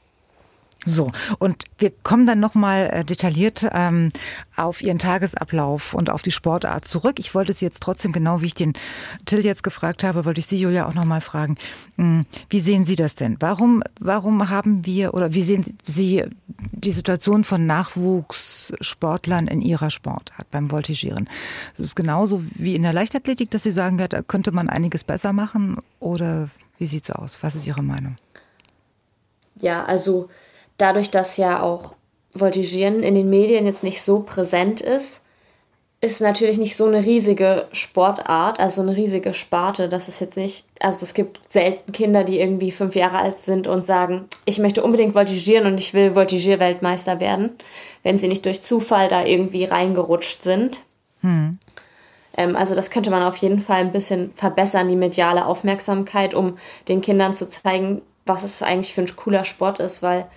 So, 0.86 1.12
und 1.40 1.66
wir 1.78 1.92
kommen 1.92 2.26
dann 2.26 2.40
nochmal 2.40 2.90
äh, 2.92 3.04
detailliert 3.04 3.68
ähm, 3.74 4.12
auf 4.56 4.82
Ihren 4.82 4.98
Tagesablauf 4.98 5.94
und 5.94 6.10
auf 6.10 6.22
die 6.22 6.32
Sportart 6.32 6.86
zurück. 6.86 7.20
Ich 7.20 7.36
wollte 7.36 7.54
Sie 7.54 7.66
jetzt 7.66 7.84
trotzdem, 7.84 8.14
genau 8.14 8.42
wie 8.42 8.46
ich 8.46 8.54
den 8.54 8.74
Till 9.26 9.44
jetzt 9.44 9.64
gefragt 9.64 10.06
habe, 10.06 10.24
wollte 10.24 10.40
ich 10.40 10.48
Sie, 10.48 10.58
Julia, 10.58 10.88
auch 10.88 10.94
nochmal 10.94 11.20
fragen. 11.20 11.58
Hm, 11.98 12.26
wie 12.50 12.62
sehen 12.62 12.86
Sie 12.86 12.96
das 12.96 13.16
denn? 13.16 13.36
Warum, 13.42 13.84
warum 14.00 14.50
haben 14.50 14.86
wir 14.86 15.14
oder 15.14 15.34
wie 15.34 15.44
sehen 15.44 15.66
Sie 15.84 16.24
die 16.72 16.92
Situation 16.92 17.44
von 17.44 17.66
Nachwuchssportlern 17.66 19.48
in 19.48 19.62
Ihrer 19.62 19.90
Sportart 19.90 20.50
beim 20.50 20.72
Voltigieren? 20.72 21.28
Es 21.74 21.82
ist 21.82 21.96
genauso 21.96 22.42
wie 22.56 22.76
in 22.76 22.84
der 22.84 22.94
Leichtathletik, 22.94 23.52
dass 23.52 23.64
Sie 23.64 23.72
sagen, 23.72 24.00
ja, 24.00 24.08
da 24.08 24.22
könnte 24.22 24.54
man 24.54 24.70
einiges 24.70 25.04
besser 25.04 25.34
machen 25.34 25.78
oder 26.00 26.50
wie 26.78 26.88
sieht 26.88 27.04
es 27.04 27.12
aus? 27.12 27.38
Was 27.42 27.56
ist 27.56 27.68
Ihre 27.68 27.84
Meinung? 27.84 28.16
Ja, 29.60 29.84
also 29.84 30.30
dadurch, 30.80 31.12
dass 31.12 31.38
ja 31.38 31.62
auch 31.62 31.94
Voltigieren 32.34 33.04
in 33.04 33.16
den 33.16 33.30
Medien 33.30 33.66
jetzt 33.66 33.84
nicht 33.84 34.02
so 34.02 34.22
präsent 34.22 34.82
ist, 34.82 35.24
ist 36.02 36.22
natürlich 36.22 36.58
nicht 36.58 36.78
so 36.78 36.86
eine 36.86 37.06
riesige 37.06 37.68
Sportart, 37.74 38.60
also 38.60 38.82
eine 38.82 38.96
riesige 38.96 39.34
Sparte. 39.34 39.90
Das 39.90 40.08
ist 40.08 40.22
jetzt 40.22 40.38
nicht, 40.38 40.66
also 40.80 41.04
es 41.04 41.14
gibt 41.14 41.42
selten 41.52 41.92
Kinder, 41.92 42.24
die 42.24 42.40
irgendwie 42.40 42.72
fünf 42.72 42.96
Jahre 42.96 43.18
alt 43.18 43.38
sind 43.38 43.68
und 43.68 43.86
sagen, 43.86 44.26
ich 44.46 44.60
möchte 44.60 44.82
unbedingt 44.82 45.14
voltigieren 45.14 45.66
und 45.66 45.80
ich 45.80 45.94
will 45.94 46.16
Voltigier-Weltmeister 46.16 47.20
werden, 47.20 47.52
wenn 48.04 48.18
sie 48.18 48.30
nicht 48.30 48.46
durch 48.46 48.62
Zufall 48.62 49.10
da 49.10 49.26
irgendwie 49.26 49.66
reingerutscht 49.66 50.42
sind. 50.42 50.80
Hm. 51.22 51.58
Ähm, 52.38 52.56
also 52.56 52.76
das 52.76 52.92
könnte 52.92 53.12
man 53.12 53.24
auf 53.24 53.36
jeden 53.38 53.60
Fall 53.60 53.82
ein 53.82 53.92
bisschen 53.92 54.32
verbessern, 54.36 54.88
die 54.88 54.96
mediale 54.96 55.46
Aufmerksamkeit, 55.46 56.34
um 56.34 56.58
den 56.88 57.02
Kindern 57.02 57.34
zu 57.34 57.50
zeigen, 57.50 58.02
was 58.26 58.44
es 58.44 58.64
eigentlich 58.64 58.94
für 58.94 59.02
ein 59.02 59.16
cooler 59.18 59.44
Sport 59.44 59.80
ist, 59.80 60.02
weil 60.02 60.28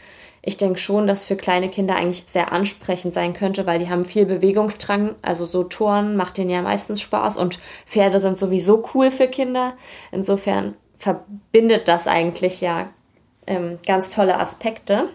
ich 0.44 0.56
denke 0.56 0.80
schon, 0.80 1.06
dass 1.06 1.24
für 1.24 1.36
kleine 1.36 1.68
Kinder 1.68 1.94
eigentlich 1.94 2.24
sehr 2.26 2.52
ansprechend 2.52 3.14
sein 3.14 3.32
könnte, 3.32 3.64
weil 3.64 3.78
die 3.78 3.88
haben 3.88 4.04
viel 4.04 4.26
Bewegungsdrang. 4.26 5.14
Also 5.22 5.44
so 5.44 5.62
Touren 5.62 6.16
macht 6.16 6.36
denen 6.36 6.50
ja 6.50 6.62
meistens 6.62 7.00
Spaß 7.00 7.36
und 7.36 7.60
Pferde 7.86 8.18
sind 8.18 8.36
sowieso 8.36 8.84
cool 8.92 9.12
für 9.12 9.28
Kinder. 9.28 9.74
Insofern 10.10 10.74
verbindet 10.98 11.86
das 11.86 12.08
eigentlich 12.08 12.60
ja 12.60 12.88
ähm, 13.46 13.78
ganz 13.86 14.10
tolle 14.10 14.40
Aspekte. 14.40 15.08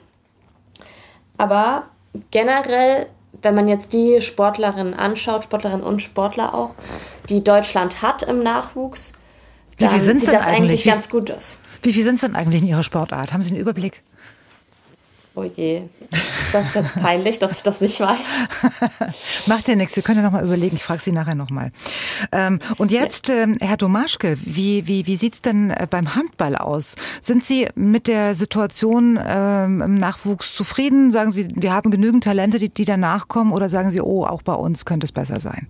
Aber 1.37 1.87
generell, 2.31 3.07
wenn 3.41 3.53
man 3.53 3.67
jetzt 3.67 3.91
die 3.91 4.21
Sportlerinnen 4.21 4.93
anschaut, 4.93 5.43
Sportlerinnen 5.43 5.85
und 5.85 6.01
Sportler 6.01 6.55
auch, 6.55 6.73
die 7.29 7.43
Deutschland 7.43 8.01
hat 8.01 8.23
im 8.23 8.39
Nachwuchs, 8.39 9.11
dann 9.77 9.99
sieht 9.99 10.31
das 10.31 10.47
eigentlich, 10.47 10.55
eigentlich 10.55 10.83
ganz 10.85 11.09
gut 11.09 11.31
aus. 11.31 11.57
Wie 11.83 11.91
viel 11.91 12.05
sind 12.05 12.15
es 12.15 12.21
denn 12.21 12.35
eigentlich 12.35 12.61
in 12.61 12.69
Ihrer 12.69 12.83
Sportart? 12.83 13.33
Haben 13.33 13.43
Sie 13.43 13.51
einen 13.51 13.59
Überblick? 13.59 14.01
Oh 15.39 15.43
je, 15.43 15.83
das 16.51 16.69
ist 16.69 16.75
jetzt 16.75 16.95
peinlich, 16.95 17.37
dass 17.37 17.57
ich 17.57 17.61
das 17.61 17.79
nicht 17.79 17.99
weiß. 17.99 18.39
Macht 19.45 19.67
ja 19.67 19.75
nichts, 19.75 19.95
wir 19.95 20.01
können 20.01 20.17
ja 20.17 20.23
nochmal 20.23 20.43
überlegen, 20.43 20.75
ich 20.75 20.83
frage 20.83 20.99
Sie 20.99 21.11
nachher 21.11 21.35
nochmal. 21.35 21.69
Ähm, 22.31 22.57
und 22.79 22.91
jetzt, 22.91 23.29
ähm, 23.29 23.55
Herr 23.61 23.77
Domaschke, 23.77 24.39
wie, 24.43 24.87
wie, 24.87 25.05
wie 25.05 25.15
sieht 25.15 25.35
es 25.35 25.41
denn 25.43 25.69
äh, 25.69 25.85
beim 25.87 26.15
Handball 26.15 26.55
aus? 26.55 26.95
Sind 27.21 27.45
Sie 27.45 27.67
mit 27.75 28.07
der 28.07 28.33
Situation 28.33 29.19
ähm, 29.23 29.83
im 29.83 29.93
Nachwuchs 29.99 30.55
zufrieden? 30.55 31.11
Sagen 31.11 31.31
Sie, 31.31 31.49
wir 31.53 31.71
haben 31.71 31.91
genügend 31.91 32.23
Talente, 32.23 32.57
die, 32.57 32.69
die 32.69 32.85
danach 32.85 33.27
kommen? 33.27 33.51
Oder 33.51 33.69
sagen 33.69 33.91
Sie, 33.91 34.01
oh, 34.01 34.25
auch 34.25 34.41
bei 34.41 34.55
uns 34.55 34.85
könnte 34.85 35.05
es 35.05 35.11
besser 35.11 35.39
sein? 35.39 35.67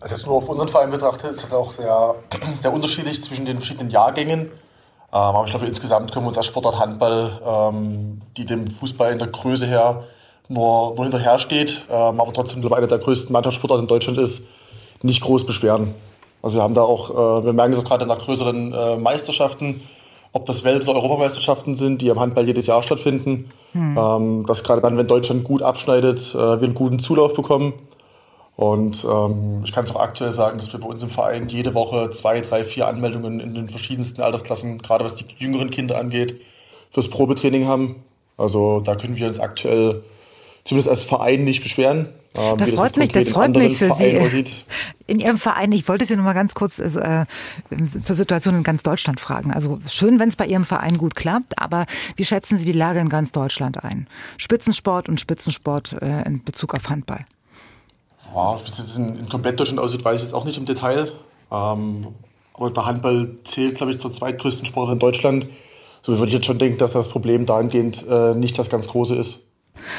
Also 0.00 0.14
jetzt 0.14 0.24
nur 0.24 0.36
auf 0.36 0.48
unseren 0.48 0.70
Verein 0.70 0.90
betrachtet, 0.90 1.32
ist 1.32 1.44
das 1.44 1.52
auch 1.52 1.72
sehr, 1.72 2.14
sehr 2.62 2.72
unterschiedlich 2.72 3.22
zwischen 3.22 3.44
den 3.44 3.58
verschiedenen 3.58 3.90
Jahrgängen. 3.90 4.50
Ähm, 5.10 5.18
aber 5.18 5.44
ich 5.44 5.50
glaube, 5.50 5.66
insgesamt 5.66 6.12
können 6.12 6.24
wir 6.26 6.28
uns 6.28 6.36
als 6.36 6.46
Sportart 6.46 6.78
Handball, 6.78 7.30
ähm, 7.44 8.20
die 8.36 8.44
dem 8.44 8.68
Fußball 8.68 9.12
in 9.12 9.18
der 9.18 9.28
Größe 9.28 9.66
her 9.66 10.04
nur, 10.48 10.94
nur 10.94 11.04
hinterher 11.04 11.38
steht, 11.38 11.86
ähm, 11.90 12.20
aber 12.20 12.32
trotzdem, 12.32 12.60
glaube 12.60 12.74
ich, 12.74 12.78
einer 12.78 12.86
der 12.86 12.98
größten 12.98 13.32
Mannschaftssportarten 13.32 13.84
in 13.84 13.88
Deutschland 13.88 14.18
ist, 14.18 14.42
nicht 15.02 15.22
groß 15.22 15.46
beschweren. 15.46 15.94
Also 16.42 16.56
wir 16.56 16.62
haben 16.62 16.74
da 16.74 16.82
auch, 16.82 17.10
äh, 17.10 17.44
wir 17.44 17.52
merken 17.52 17.72
es 17.72 17.78
auch 17.78 17.84
gerade 17.84 18.06
nach 18.06 18.18
größeren 18.18 18.72
äh, 18.72 18.96
Meisterschaften, 18.96 19.80
ob 20.32 20.44
das 20.44 20.62
Welt- 20.64 20.82
oder 20.82 20.94
Europameisterschaften 20.94 21.74
sind, 21.74 22.02
die 22.02 22.10
am 22.10 22.20
Handball 22.20 22.46
jedes 22.46 22.66
Jahr 22.66 22.82
stattfinden, 22.82 23.48
hm. 23.72 24.44
dass 24.46 24.62
gerade 24.62 24.82
dann, 24.82 24.98
wenn 24.98 25.06
Deutschland 25.06 25.42
gut 25.42 25.62
abschneidet, 25.62 26.34
äh, 26.34 26.38
wir 26.38 26.64
einen 26.64 26.74
guten 26.74 26.98
Zulauf 26.98 27.32
bekommen. 27.32 27.72
Und 28.58 29.06
ähm, 29.08 29.60
ich 29.62 29.70
kann 29.70 29.84
es 29.84 29.94
auch 29.94 30.00
aktuell 30.00 30.32
sagen, 30.32 30.58
dass 30.58 30.72
wir 30.72 30.80
bei 30.80 30.88
uns 30.88 31.00
im 31.04 31.10
Verein 31.10 31.48
jede 31.48 31.74
Woche 31.74 32.10
zwei, 32.10 32.40
drei, 32.40 32.64
vier 32.64 32.88
Anmeldungen 32.88 33.38
in 33.38 33.54
den 33.54 33.68
verschiedensten 33.68 34.20
Altersklassen, 34.20 34.78
gerade 34.78 35.04
was 35.04 35.14
die 35.14 35.26
jüngeren 35.38 35.70
Kinder 35.70 35.96
angeht, 35.96 36.40
fürs 36.90 37.08
Probetraining 37.08 37.68
haben. 37.68 38.02
Also 38.36 38.80
da 38.80 38.96
können 38.96 39.16
wir 39.16 39.28
uns 39.28 39.38
aktuell 39.38 40.02
zumindest 40.64 40.88
als 40.88 41.04
Verein 41.04 41.44
nicht 41.44 41.62
beschweren. 41.62 42.08
Ähm, 42.34 42.58
das 42.58 42.72
freut 42.72 42.96
mich, 42.96 43.12
das 43.12 43.28
freut 43.28 43.54
mich 43.54 43.78
für 43.78 43.94
Verein 43.94 44.10
Sie. 44.10 44.18
Aussieht. 44.18 44.64
In 45.06 45.20
Ihrem 45.20 45.38
Verein, 45.38 45.70
ich 45.70 45.86
wollte 45.86 46.04
Sie 46.04 46.16
noch 46.16 46.24
mal 46.24 46.32
ganz 46.32 46.54
kurz 46.54 46.80
äh, 46.80 47.26
zur 48.02 48.16
Situation 48.16 48.56
in 48.56 48.62
ganz 48.64 48.82
Deutschland 48.82 49.20
fragen. 49.20 49.52
Also 49.52 49.78
schön, 49.88 50.18
wenn 50.18 50.30
es 50.30 50.36
bei 50.36 50.46
Ihrem 50.46 50.64
Verein 50.64 50.98
gut 50.98 51.14
klappt, 51.14 51.62
aber 51.62 51.86
wie 52.16 52.24
schätzen 52.24 52.58
Sie 52.58 52.64
die 52.64 52.72
Lage 52.72 52.98
in 52.98 53.08
ganz 53.08 53.30
Deutschland 53.30 53.84
ein? 53.84 54.08
Spitzensport 54.36 55.08
und 55.08 55.20
Spitzensport 55.20 55.92
äh, 56.02 56.22
in 56.26 56.42
Bezug 56.42 56.74
auf 56.74 56.90
Handball. 56.90 57.24
Ja, 58.38 58.56
wie 58.64 58.70
es 58.70 58.96
in, 58.96 59.18
in 59.18 59.28
komplett 59.28 59.58
Deutschland 59.58 59.80
aussieht, 59.80 60.04
weiß 60.04 60.20
ich 60.20 60.26
jetzt 60.26 60.32
auch 60.32 60.44
nicht 60.44 60.58
im 60.58 60.64
Detail. 60.64 61.10
Ähm, 61.50 62.06
aber 62.54 62.70
der 62.70 62.86
Handball 62.86 63.30
zählt, 63.42 63.76
glaube 63.76 63.90
ich, 63.90 63.98
zur 63.98 64.12
zweitgrößten 64.12 64.64
Sport 64.64 64.92
in 64.92 65.00
Deutschland. 65.00 65.48
So 66.02 66.12
würde 66.12 66.28
ich 66.28 66.34
jetzt 66.34 66.46
schon 66.46 66.58
denken, 66.58 66.78
dass 66.78 66.92
das 66.92 67.08
Problem 67.08 67.46
dahingehend 67.46 68.06
äh, 68.08 68.34
nicht 68.34 68.56
das 68.56 68.70
ganz 68.70 68.86
große 68.86 69.16
ist. 69.16 69.48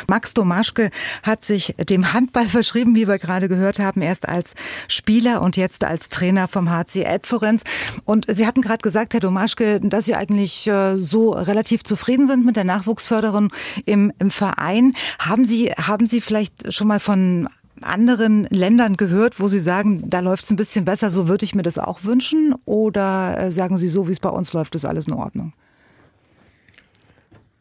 Max 0.08 0.34
Domaschke 0.34 0.89
hat 1.24 1.43
sich 1.43 1.75
dem 1.77 2.13
Handball 2.13 2.48
verschrieben, 2.48 2.96
wie 2.96 3.10
wir 3.10 3.19
gerade 3.19 3.50
gehört 3.50 3.79
haben, 3.79 4.01
erst 4.01 4.27
als 4.27 4.55
Spieler 4.88 5.41
und 5.41 5.58
jetzt 5.58 5.84
als 5.84 6.08
Trainer 6.08 6.48
vom 6.48 6.69
HC 6.69 7.03
Edforenz. 7.03 7.63
Und 8.05 8.25
Sie 8.29 8.48
hatten 8.48 8.62
gerade 8.62 8.81
gesagt, 8.81 9.13
Herr 9.13 9.19
Domaschke, 9.19 9.81
dass 9.81 10.05
Sie 10.05 10.15
eigentlich 10.15 10.65
äh, 10.67 10.96
so 10.98 11.31
relativ 11.31 11.84
zufrieden 11.84 12.25
sind 12.25 12.46
mit 12.46 12.55
der 12.55 12.63
Nachwuchsförderung 12.63 13.51
im, 13.86 14.13
im 14.17 14.31
Verein. 14.31 14.93
Haben 15.19 15.43
Sie, 15.43 15.72
haben 15.72 16.08
Sie 16.08 16.22
vielleicht 16.22 16.72
schon 16.74 16.88
mal 16.88 17.01
von 17.01 17.50
anderen 17.84 18.48
Ländern 18.50 18.98
gehört, 18.98 19.40
wo 19.40 19.48
Sie 19.48 19.60
sagen, 19.60 20.10
da 20.10 20.20
läuft 20.20 20.44
es 20.44 20.52
ein 20.52 20.56
bisschen 20.56 20.86
besser, 20.86 21.12
so 21.12 21.28
würde 21.28 21.46
ich 21.46 21.56
mir 21.56 21.64
das 21.64 21.78
auch 21.78 22.04
wünschen? 22.04 22.56
Oder 22.66 23.38
äh, 23.40 23.52
sagen 23.52 23.78
Sie, 23.78 23.88
so 23.88 24.08
wie 24.08 24.12
es 24.12 24.20
bei 24.20 24.30
uns 24.30 24.54
läuft, 24.54 24.76
ist 24.76 24.86
alles 24.86 25.08
in 25.08 25.14
Ordnung? 25.14 25.54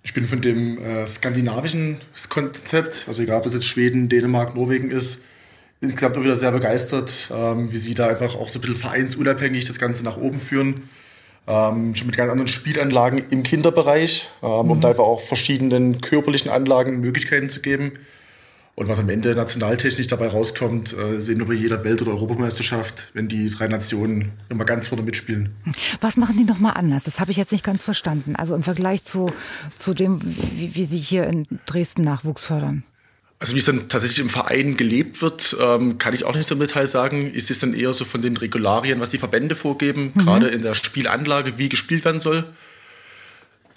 Ich 0.03 0.15
bin 0.15 0.27
von 0.27 0.41
dem 0.41 0.79
äh, 0.79 1.07
skandinavischen 1.07 1.99
Konzept, 2.31 3.05
also 3.09 3.23
egal 3.23 3.41
ob 3.41 3.47
es 3.47 3.53
jetzt 3.55 3.67
Schweden, 3.67 4.09
Dänemark, 4.09 4.55
Norwegen 4.55 4.91
ist, 4.91 5.21
insgesamt 5.81 6.17
auch 6.17 6.23
wieder 6.23 6.37
sehr 6.37 6.53
begeistert, 6.53 7.29
ähm, 7.31 7.71
wie 7.73 7.77
sie 7.77 7.95
da 7.95 8.09
einfach 8.09 8.35
auch 8.35 8.49
so 8.49 8.59
ein 8.59 8.63
bisschen 8.63 8.77
vereinsunabhängig 8.77 9.67
das 9.67 9.79
Ganze 9.79 10.05
nach 10.05 10.17
oben 10.17 10.41
führen. 10.41 10.89
Ähm, 11.47 11.95
schon 11.95 12.07
mit 12.07 12.17
ganz 12.17 12.31
anderen 12.31 12.49
Spielanlagen 12.49 13.23
im 13.31 13.43
Kinderbereich, 13.43 14.29
ähm, 14.43 14.49
mhm. 14.49 14.71
um 14.71 14.81
da 14.81 14.89
einfach 14.89 15.05
auch 15.05 15.21
verschiedenen 15.21 16.01
körperlichen 16.01 16.51
Anlagen 16.51 17.01
Möglichkeiten 17.01 17.49
zu 17.49 17.61
geben. 17.61 17.93
Und 18.79 18.87
was 18.87 19.01
am 19.01 19.09
Ende 19.09 19.35
nationaltechnisch 19.35 20.07
dabei 20.07 20.29
rauskommt, 20.29 20.97
äh, 20.97 21.21
sehen 21.21 21.41
wir 21.41 21.47
bei 21.47 21.55
jeder 21.55 21.83
Welt- 21.83 22.01
oder 22.01 22.13
Europameisterschaft, 22.13 23.09
wenn 23.13 23.27
die 23.27 23.51
drei 23.51 23.67
Nationen 23.67 24.31
immer 24.51 24.65
ganz 24.65 24.87
vorne 24.87 25.03
mitspielen. 25.03 25.49
Was 26.01 26.17
machen 26.17 26.37
die 26.37 26.45
nochmal 26.45 26.75
anders? 26.77 27.03
Das 27.03 27.19
habe 27.19 27.33
ich 27.33 27.37
jetzt 27.37 27.51
nicht 27.51 27.65
ganz 27.65 27.85
verstanden. 27.85 28.37
Also 28.37 28.55
im 28.55 28.63
Vergleich 28.63 29.03
zu, 29.03 29.33
zu 29.79 29.95
dem, 29.95 30.21
wie, 30.23 30.77
wie 30.77 30.85
Sie 30.85 31.01
hier 31.01 31.25
in 31.25 31.49
Dresden 31.67 32.03
Nachwuchs 32.03 32.47
fördern. 32.47 32.85
Also 33.41 33.57
wie 33.57 33.59
es 33.59 33.65
dann 33.65 33.89
tatsächlich 33.89 34.21
im 34.21 34.31
Verein 34.31 34.77
gelebt 34.77 35.23
wird, 35.23 35.57
ähm, 35.61 35.99
kann 35.99 36.15
ich 36.15 36.25
auch 36.25 36.37
nicht 36.37 36.49
so 36.49 36.55
im 36.55 36.61
Detail 36.61 36.87
sagen. 36.87 37.35
Ist 37.35 37.51
es 37.51 37.59
dann 37.59 37.75
eher 37.75 37.93
so 37.93 38.05
von 38.05 38.23
den 38.23 38.37
Regularien, 38.37 39.01
was 39.01 39.11
die 39.11 39.19
Verbände 39.19 39.57
vorgeben, 39.57 40.13
mhm. 40.15 40.21
gerade 40.21 40.47
in 40.47 40.63
der 40.63 40.77
Spielanlage, 40.77 41.59
wie 41.59 41.69
gespielt 41.69 42.05
werden 42.05 42.21
soll 42.21 42.45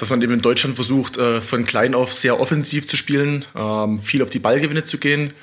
dass 0.01 0.09
man 0.09 0.19
eben 0.21 0.33
in 0.33 0.41
Deutschland 0.41 0.75
versucht, 0.75 1.17
äh, 1.17 1.41
von 1.41 1.63
klein 1.63 1.93
auf 1.93 2.11
sehr 2.11 2.39
offensiv 2.39 2.87
zu 2.87 2.97
spielen, 2.97 3.45
ähm, 3.55 3.99
viel 3.99 4.23
auf 4.23 4.31
die 4.31 4.39
Ballgewinne 4.39 4.83
zu 4.83 4.97
gehen. 4.97 5.33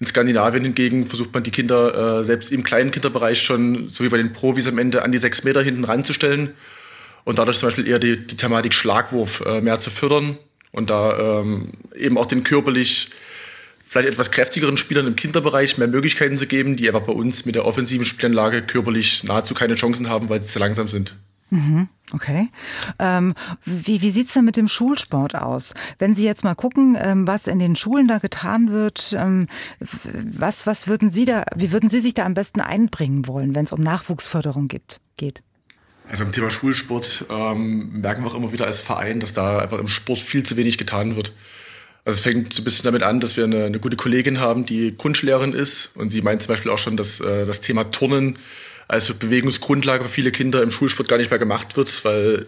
In 0.00 0.06
Skandinavien 0.06 0.64
hingegen 0.64 1.06
versucht 1.06 1.34
man 1.34 1.42
die 1.42 1.50
Kinder 1.50 2.20
äh, 2.20 2.24
selbst 2.24 2.50
im 2.50 2.62
kleinen 2.62 2.90
Kinderbereich 2.90 3.42
schon, 3.42 3.90
so 3.90 4.02
wie 4.02 4.08
bei 4.08 4.16
den 4.16 4.32
Profis 4.32 4.66
am 4.66 4.78
Ende, 4.78 5.02
an 5.02 5.12
die 5.12 5.18
sechs 5.18 5.44
Meter 5.44 5.62
hinten 5.62 5.84
ranzustellen 5.84 6.54
und 7.24 7.38
dadurch 7.38 7.58
zum 7.58 7.66
Beispiel 7.66 7.86
eher 7.86 7.98
die, 7.98 8.24
die 8.24 8.36
Thematik 8.36 8.72
Schlagwurf 8.72 9.44
äh, 9.44 9.60
mehr 9.60 9.78
zu 9.78 9.90
fördern 9.90 10.38
und 10.72 10.88
da 10.88 11.40
ähm, 11.40 11.72
eben 11.94 12.16
auch 12.16 12.26
den 12.26 12.44
körperlich 12.44 13.10
vielleicht 13.86 14.08
etwas 14.08 14.30
kräftigeren 14.30 14.78
Spielern 14.78 15.06
im 15.06 15.16
Kinderbereich 15.16 15.76
mehr 15.76 15.88
Möglichkeiten 15.88 16.38
zu 16.38 16.46
geben, 16.46 16.76
die 16.76 16.88
aber 16.88 17.02
bei 17.02 17.12
uns 17.12 17.44
mit 17.44 17.56
der 17.56 17.66
offensiven 17.66 18.06
Spielanlage 18.06 18.62
körperlich 18.62 19.22
nahezu 19.24 19.52
keine 19.52 19.74
Chancen 19.74 20.08
haben, 20.08 20.30
weil 20.30 20.42
sie 20.42 20.48
zu 20.50 20.58
langsam 20.58 20.88
sind. 20.88 21.14
Mhm. 21.50 21.88
Okay. 22.12 22.48
Ähm, 22.98 23.34
wie 23.64 24.00
wie 24.00 24.10
sieht's 24.10 24.32
denn 24.32 24.44
mit 24.44 24.56
dem 24.56 24.68
Schulsport 24.68 25.34
aus? 25.34 25.74
Wenn 25.98 26.14
Sie 26.14 26.24
jetzt 26.24 26.42
mal 26.42 26.54
gucken, 26.54 26.96
ähm, 27.00 27.26
was 27.26 27.46
in 27.46 27.58
den 27.58 27.76
Schulen 27.76 28.08
da 28.08 28.18
getan 28.18 28.70
wird, 28.70 29.14
ähm, 29.18 29.46
was, 29.78 30.66
was 30.66 30.88
würden 30.88 31.10
Sie 31.10 31.26
da, 31.26 31.44
wie 31.54 31.70
würden 31.70 31.90
Sie 31.90 32.00
sich 32.00 32.14
da 32.14 32.24
am 32.24 32.34
besten 32.34 32.60
einbringen 32.60 33.26
wollen, 33.26 33.54
wenn 33.54 33.64
es 33.64 33.72
um 33.72 33.82
Nachwuchsförderung 33.82 34.68
gibt, 34.68 35.00
geht? 35.16 35.42
Also 36.10 36.24
im 36.24 36.32
Thema 36.32 36.50
Schulsport 36.50 37.26
ähm, 37.28 38.00
merken 38.00 38.22
wir 38.24 38.30
auch 38.30 38.34
immer 38.34 38.52
wieder 38.52 38.66
als 38.66 38.80
Verein, 38.80 39.20
dass 39.20 39.34
da 39.34 39.58
einfach 39.58 39.78
im 39.78 39.88
Sport 39.88 40.20
viel 40.20 40.42
zu 40.42 40.56
wenig 40.56 40.78
getan 40.78 41.16
wird. 41.16 41.32
Also 42.06 42.18
es 42.18 42.20
fängt 42.20 42.54
so 42.54 42.62
ein 42.62 42.64
bisschen 42.64 42.84
damit 42.84 43.02
an, 43.02 43.20
dass 43.20 43.36
wir 43.36 43.44
eine, 43.44 43.64
eine 43.64 43.78
gute 43.78 43.96
Kollegin 43.96 44.40
haben, 44.40 44.64
die 44.64 44.96
Grundschullehrerin 44.96 45.52
ist 45.52 45.90
und 45.94 46.08
sie 46.08 46.22
meint 46.22 46.42
zum 46.42 46.48
Beispiel 46.54 46.70
auch 46.70 46.78
schon, 46.78 46.96
dass 46.96 47.20
äh, 47.20 47.44
das 47.44 47.60
Thema 47.60 47.84
Turnen 47.90 48.38
also 48.88 49.14
Bewegungsgrundlage 49.14 50.04
für 50.04 50.10
viele 50.10 50.32
Kinder 50.32 50.62
im 50.62 50.70
Schulsport 50.70 51.08
gar 51.08 51.18
nicht 51.18 51.30
mehr 51.30 51.38
gemacht 51.38 51.76
wird, 51.76 52.04
weil 52.04 52.46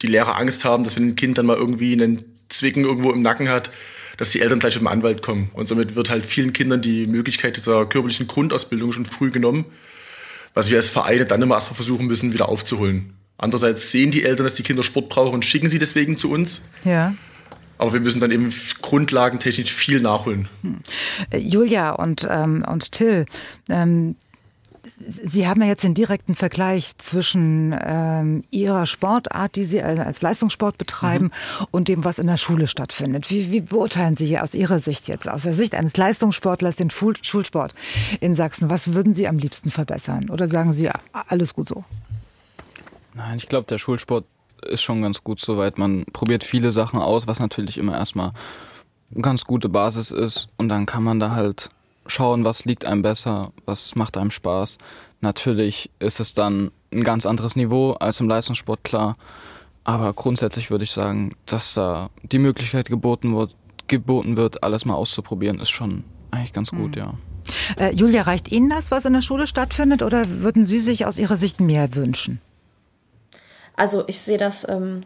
die 0.00 0.06
Lehrer 0.06 0.36
Angst 0.36 0.64
haben, 0.64 0.84
dass 0.84 0.96
wenn 0.96 1.08
ein 1.08 1.16
Kind 1.16 1.38
dann 1.38 1.46
mal 1.46 1.56
irgendwie 1.56 1.92
einen 1.92 2.24
Zwicken 2.48 2.84
irgendwo 2.84 3.12
im 3.12 3.20
Nacken 3.20 3.48
hat, 3.48 3.70
dass 4.16 4.30
die 4.30 4.40
Eltern 4.40 4.58
gleich 4.58 4.74
mit 4.74 4.82
dem 4.82 4.88
Anwalt 4.88 5.22
kommen. 5.22 5.50
Und 5.52 5.68
somit 5.68 5.94
wird 5.94 6.10
halt 6.10 6.26
vielen 6.26 6.52
Kindern 6.52 6.82
die 6.82 7.06
Möglichkeit 7.06 7.56
dieser 7.56 7.86
körperlichen 7.86 8.26
Grundausbildung 8.26 8.92
schon 8.92 9.06
früh 9.06 9.30
genommen, 9.30 9.64
was 10.54 10.70
wir 10.70 10.76
als 10.76 10.90
Vereine 10.90 11.24
dann 11.24 11.40
immer 11.42 11.54
erstmal 11.54 11.76
versuchen 11.76 12.06
müssen, 12.06 12.32
wieder 12.32 12.48
aufzuholen. 12.48 13.14
Andererseits 13.38 13.90
sehen 13.90 14.10
die 14.10 14.24
Eltern, 14.24 14.46
dass 14.46 14.54
die 14.54 14.62
Kinder 14.62 14.82
Sport 14.82 15.08
brauchen 15.08 15.34
und 15.34 15.44
schicken 15.44 15.68
sie 15.68 15.78
deswegen 15.78 16.16
zu 16.16 16.30
uns. 16.30 16.62
Ja. 16.84 17.14
Aber 17.78 17.92
wir 17.92 18.00
müssen 18.00 18.20
dann 18.20 18.30
eben 18.30 18.54
grundlagentechnisch 18.80 19.72
viel 19.72 20.00
nachholen. 20.00 20.48
Hm. 20.62 20.78
Julia 21.36 21.90
und, 21.90 22.26
ähm, 22.30 22.64
und 22.68 22.92
Till, 22.92 23.26
ähm, 23.68 24.14
Sie 25.06 25.46
haben 25.46 25.60
ja 25.62 25.68
jetzt 25.68 25.84
den 25.84 25.94
direkten 25.94 26.34
Vergleich 26.34 26.96
zwischen 26.98 27.76
ähm, 27.84 28.44
Ihrer 28.50 28.86
Sportart, 28.86 29.56
die 29.56 29.64
Sie 29.64 29.82
als 29.82 30.22
Leistungssport 30.22 30.78
betreiben, 30.78 31.24
mhm. 31.24 31.66
und 31.70 31.88
dem, 31.88 32.04
was 32.04 32.18
in 32.18 32.26
der 32.26 32.36
Schule 32.36 32.66
stattfindet. 32.66 33.30
Wie, 33.30 33.50
wie 33.50 33.60
beurteilen 33.60 34.16
Sie 34.16 34.38
aus 34.38 34.54
Ihrer 34.54 34.80
Sicht 34.80 35.08
jetzt, 35.08 35.28
aus 35.28 35.42
der 35.42 35.52
Sicht 35.52 35.74
eines 35.74 35.96
Leistungssportlers, 35.96 36.76
den 36.76 36.90
Schulsport 36.90 37.74
in 38.20 38.36
Sachsen? 38.36 38.70
Was 38.70 38.94
würden 38.94 39.14
Sie 39.14 39.28
am 39.28 39.38
liebsten 39.38 39.70
verbessern? 39.70 40.30
Oder 40.30 40.48
sagen 40.48 40.72
Sie, 40.72 40.84
ja, 40.84 40.94
alles 41.28 41.54
gut 41.54 41.68
so? 41.68 41.84
Nein, 43.14 43.36
ich 43.36 43.48
glaube, 43.48 43.66
der 43.66 43.78
Schulsport 43.78 44.24
ist 44.62 44.82
schon 44.82 45.02
ganz 45.02 45.22
gut 45.24 45.40
soweit. 45.40 45.78
Man 45.78 46.04
probiert 46.12 46.44
viele 46.44 46.72
Sachen 46.72 47.00
aus, 47.00 47.26
was 47.26 47.40
natürlich 47.40 47.78
immer 47.78 47.96
erstmal 47.96 48.32
eine 49.12 49.22
ganz 49.22 49.44
gute 49.44 49.68
Basis 49.68 50.10
ist. 50.10 50.48
Und 50.56 50.68
dann 50.68 50.86
kann 50.86 51.02
man 51.02 51.20
da 51.20 51.32
halt 51.32 51.70
schauen, 52.06 52.44
was 52.44 52.64
liegt 52.64 52.84
einem 52.84 53.02
besser, 53.02 53.52
was 53.64 53.94
macht 53.94 54.16
einem 54.16 54.30
Spaß. 54.30 54.78
Natürlich 55.20 55.90
ist 55.98 56.20
es 56.20 56.34
dann 56.34 56.70
ein 56.92 57.04
ganz 57.04 57.26
anderes 57.26 57.56
Niveau 57.56 57.92
als 57.92 58.20
im 58.20 58.28
Leistungssport, 58.28 58.84
klar. 58.84 59.16
Aber 59.84 60.12
grundsätzlich 60.12 60.70
würde 60.70 60.84
ich 60.84 60.92
sagen, 60.92 61.34
dass 61.46 61.74
da 61.74 62.10
die 62.22 62.38
Möglichkeit 62.38 62.88
geboten 62.88 63.34
wird, 63.36 63.56
geboten 63.88 64.36
wird, 64.36 64.62
alles 64.62 64.84
mal 64.84 64.94
auszuprobieren, 64.94 65.60
ist 65.60 65.70
schon 65.70 66.04
eigentlich 66.30 66.52
ganz 66.52 66.70
gut, 66.70 66.96
mhm. 66.96 67.02
ja. 67.02 67.14
Äh, 67.76 67.94
Julia, 67.94 68.22
reicht 68.22 68.50
Ihnen 68.52 68.70
das, 68.70 68.90
was 68.90 69.04
in 69.04 69.12
der 69.12 69.22
Schule 69.22 69.46
stattfindet, 69.46 70.02
oder 70.02 70.28
würden 70.28 70.66
Sie 70.66 70.78
sich 70.78 71.06
aus 71.06 71.18
Ihrer 71.18 71.36
Sicht 71.36 71.60
mehr 71.60 71.94
wünschen? 71.94 72.40
Also 73.74 74.04
ich 74.06 74.20
sehe 74.20 74.38
das 74.38 74.68
ähm, 74.68 75.02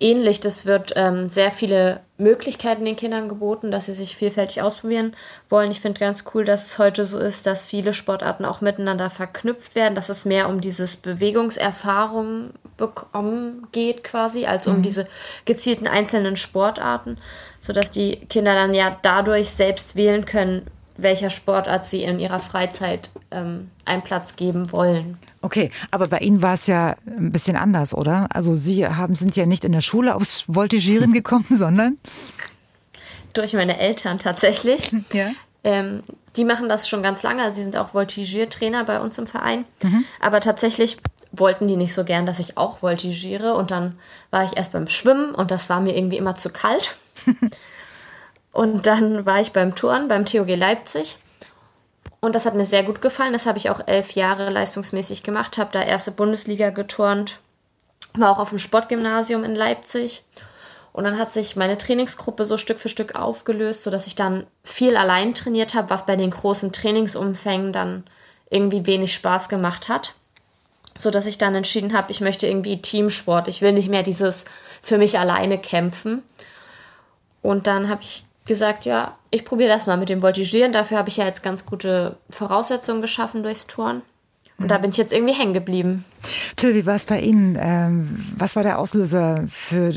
ähnlich. 0.00 0.40
Das 0.40 0.66
wird 0.66 0.92
ähm, 0.96 1.28
sehr 1.28 1.52
viele 1.52 2.00
Möglichkeiten 2.18 2.84
den 2.84 2.96
Kindern 2.96 3.28
geboten, 3.28 3.70
dass 3.70 3.86
sie 3.86 3.92
sich 3.92 4.16
vielfältig 4.16 4.62
ausprobieren 4.62 5.14
wollen. 5.48 5.70
Ich 5.70 5.80
finde 5.80 6.00
ganz 6.00 6.24
cool, 6.34 6.44
dass 6.44 6.66
es 6.66 6.78
heute 6.78 7.04
so 7.04 7.18
ist, 7.18 7.46
dass 7.46 7.64
viele 7.64 7.92
Sportarten 7.92 8.44
auch 8.44 8.60
miteinander 8.60 9.10
verknüpft 9.10 9.74
werden, 9.74 9.94
dass 9.94 10.08
es 10.08 10.24
mehr 10.24 10.48
um 10.48 10.60
dieses 10.60 10.96
Bewegungserfahrung 10.96 12.50
bekommen 12.76 13.68
geht 13.72 14.02
quasi, 14.02 14.46
als 14.46 14.66
um 14.66 14.78
mhm. 14.78 14.82
diese 14.82 15.06
gezielten 15.44 15.86
einzelnen 15.86 16.36
Sportarten, 16.36 17.18
sodass 17.60 17.90
die 17.90 18.16
Kinder 18.26 18.54
dann 18.54 18.74
ja 18.74 18.96
dadurch 19.02 19.50
selbst 19.50 19.96
wählen 19.96 20.24
können, 20.24 20.66
welcher 20.96 21.30
Sportart 21.30 21.84
sie 21.84 22.02
in 22.02 22.18
ihrer 22.18 22.40
Freizeit 22.40 23.10
ähm, 23.30 23.70
einen 23.84 24.02
Platz 24.02 24.36
geben 24.36 24.72
wollen. 24.72 25.18
Okay, 25.42 25.70
aber 25.90 26.06
bei 26.08 26.18
Ihnen 26.18 26.42
war 26.42 26.54
es 26.54 26.66
ja 26.66 26.96
ein 27.06 27.32
bisschen 27.32 27.56
anders, 27.56 27.94
oder? 27.94 28.28
Also 28.34 28.54
Sie 28.54 28.86
haben, 28.86 29.14
sind 29.14 29.36
ja 29.36 29.46
nicht 29.46 29.64
in 29.64 29.72
der 29.72 29.80
Schule 29.80 30.14
aufs 30.14 30.44
Voltigieren 30.46 31.12
gekommen, 31.14 31.46
sondern? 31.50 31.98
Durch 33.32 33.54
meine 33.54 33.78
Eltern 33.78 34.18
tatsächlich. 34.18 34.90
Ja. 35.12 35.30
Ähm, 35.62 36.02
die 36.36 36.44
machen 36.44 36.68
das 36.70 36.88
schon 36.88 37.02
ganz 37.02 37.22
lange. 37.22 37.42
Also 37.42 37.56
sie 37.56 37.62
sind 37.62 37.76
auch 37.76 37.92
Voltigiertrainer 37.92 38.84
bei 38.84 39.00
uns 39.00 39.18
im 39.18 39.26
Verein. 39.26 39.64
Mhm. 39.82 40.04
Aber 40.20 40.40
tatsächlich 40.40 40.98
wollten 41.32 41.68
die 41.68 41.76
nicht 41.76 41.94
so 41.94 42.04
gern, 42.04 42.26
dass 42.26 42.38
ich 42.38 42.56
auch 42.56 42.78
voltigiere. 42.78 43.54
Und 43.54 43.70
dann 43.70 43.98
war 44.30 44.44
ich 44.44 44.56
erst 44.56 44.72
beim 44.72 44.88
Schwimmen 44.88 45.34
und 45.34 45.50
das 45.50 45.68
war 45.68 45.80
mir 45.80 45.96
irgendwie 45.96 46.16
immer 46.16 46.34
zu 46.34 46.50
kalt. 46.50 46.96
und 48.52 48.86
dann 48.86 49.26
war 49.26 49.40
ich 49.40 49.52
beim 49.52 49.74
Touren 49.74 50.08
beim 50.08 50.24
TOG 50.24 50.48
Leipzig. 50.56 51.18
Und 52.20 52.34
das 52.34 52.44
hat 52.46 52.54
mir 52.54 52.64
sehr 52.64 52.82
gut 52.82 53.00
gefallen. 53.00 53.32
Das 53.32 53.46
habe 53.46 53.58
ich 53.58 53.70
auch 53.70 53.80
elf 53.86 54.12
Jahre 54.12 54.50
leistungsmäßig 54.50 55.22
gemacht, 55.22 55.58
habe 55.58 55.72
da 55.72 55.82
erste 55.82 56.12
Bundesliga 56.12 56.70
geturnt, 56.70 57.38
war 58.14 58.30
auch 58.30 58.38
auf 58.38 58.50
dem 58.50 58.58
Sportgymnasium 58.58 59.44
in 59.44 59.54
Leipzig. 59.54 60.24
Und 60.92 61.04
dann 61.04 61.18
hat 61.18 61.32
sich 61.32 61.56
meine 61.56 61.78
Trainingsgruppe 61.78 62.44
so 62.44 62.56
Stück 62.58 62.80
für 62.80 62.88
Stück 62.88 63.14
aufgelöst, 63.14 63.84
sodass 63.84 64.06
ich 64.06 64.16
dann 64.16 64.46
viel 64.64 64.96
allein 64.96 65.34
trainiert 65.34 65.74
habe, 65.74 65.88
was 65.88 66.06
bei 66.06 66.16
den 66.16 66.30
großen 66.30 66.72
Trainingsumfängen 66.72 67.72
dann 67.72 68.04
irgendwie 68.50 68.86
wenig 68.86 69.14
Spaß 69.14 69.48
gemacht 69.48 69.88
hat. 69.88 70.14
Sodass 70.98 71.26
ich 71.26 71.38
dann 71.38 71.54
entschieden 71.54 71.96
habe, 71.96 72.10
ich 72.10 72.20
möchte 72.20 72.48
irgendwie 72.48 72.82
Teamsport. 72.82 73.46
Ich 73.46 73.62
will 73.62 73.72
nicht 73.72 73.88
mehr 73.88 74.02
dieses 74.02 74.46
für 74.82 74.98
mich 74.98 75.18
alleine 75.18 75.58
kämpfen. 75.58 76.22
Und 77.40 77.68
dann 77.68 77.88
habe 77.88 78.02
ich 78.02 78.24
gesagt, 78.50 78.84
ja, 78.84 79.16
ich 79.30 79.44
probiere 79.44 79.70
das 79.70 79.86
mal 79.86 79.96
mit 79.96 80.08
dem 80.08 80.22
Voltigieren. 80.22 80.72
Dafür 80.72 80.98
habe 80.98 81.08
ich 81.08 81.16
ja 81.18 81.24
jetzt 81.24 81.44
ganz 81.44 81.66
gute 81.66 82.16
Voraussetzungen 82.30 83.00
geschaffen 83.00 83.44
durchs 83.44 83.68
Touren. 83.68 84.02
Und 84.58 84.72
da 84.72 84.78
bin 84.78 84.90
ich 84.90 84.96
jetzt 84.96 85.12
irgendwie 85.12 85.34
hängen 85.34 85.54
geblieben. 85.54 86.04
Till, 86.56 86.74
wie 86.74 86.84
war 86.84 86.96
es 86.96 87.06
bei 87.06 87.20
Ihnen? 87.20 87.56
Ähm, 87.60 88.26
was 88.36 88.56
war 88.56 88.64
der 88.64 88.80
Auslöser 88.80 89.44
für 89.48 89.94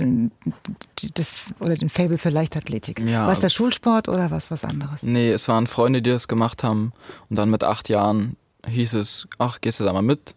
das 1.15 1.33
oder 1.59 1.75
den 1.75 1.89
Fable 1.89 2.19
für 2.19 2.29
Leichtathletik? 2.29 2.99
Ja, 2.99 3.25
war 3.25 3.33
es 3.33 3.39
der 3.39 3.49
Schulsport 3.49 4.07
oder 4.07 4.29
was 4.29 4.51
was 4.51 4.63
anderes? 4.63 5.01
Nee, 5.01 5.31
es 5.31 5.49
waren 5.49 5.65
Freunde, 5.65 6.03
die 6.03 6.11
das 6.11 6.27
gemacht 6.27 6.63
haben. 6.63 6.93
Und 7.31 7.37
dann 7.37 7.49
mit 7.49 7.63
acht 7.63 7.89
Jahren 7.89 8.37
hieß 8.69 8.93
es, 8.93 9.27
ach, 9.39 9.61
gehst 9.61 9.79
du 9.79 9.83
da 9.83 9.93
mal 9.93 10.03
mit? 10.03 10.35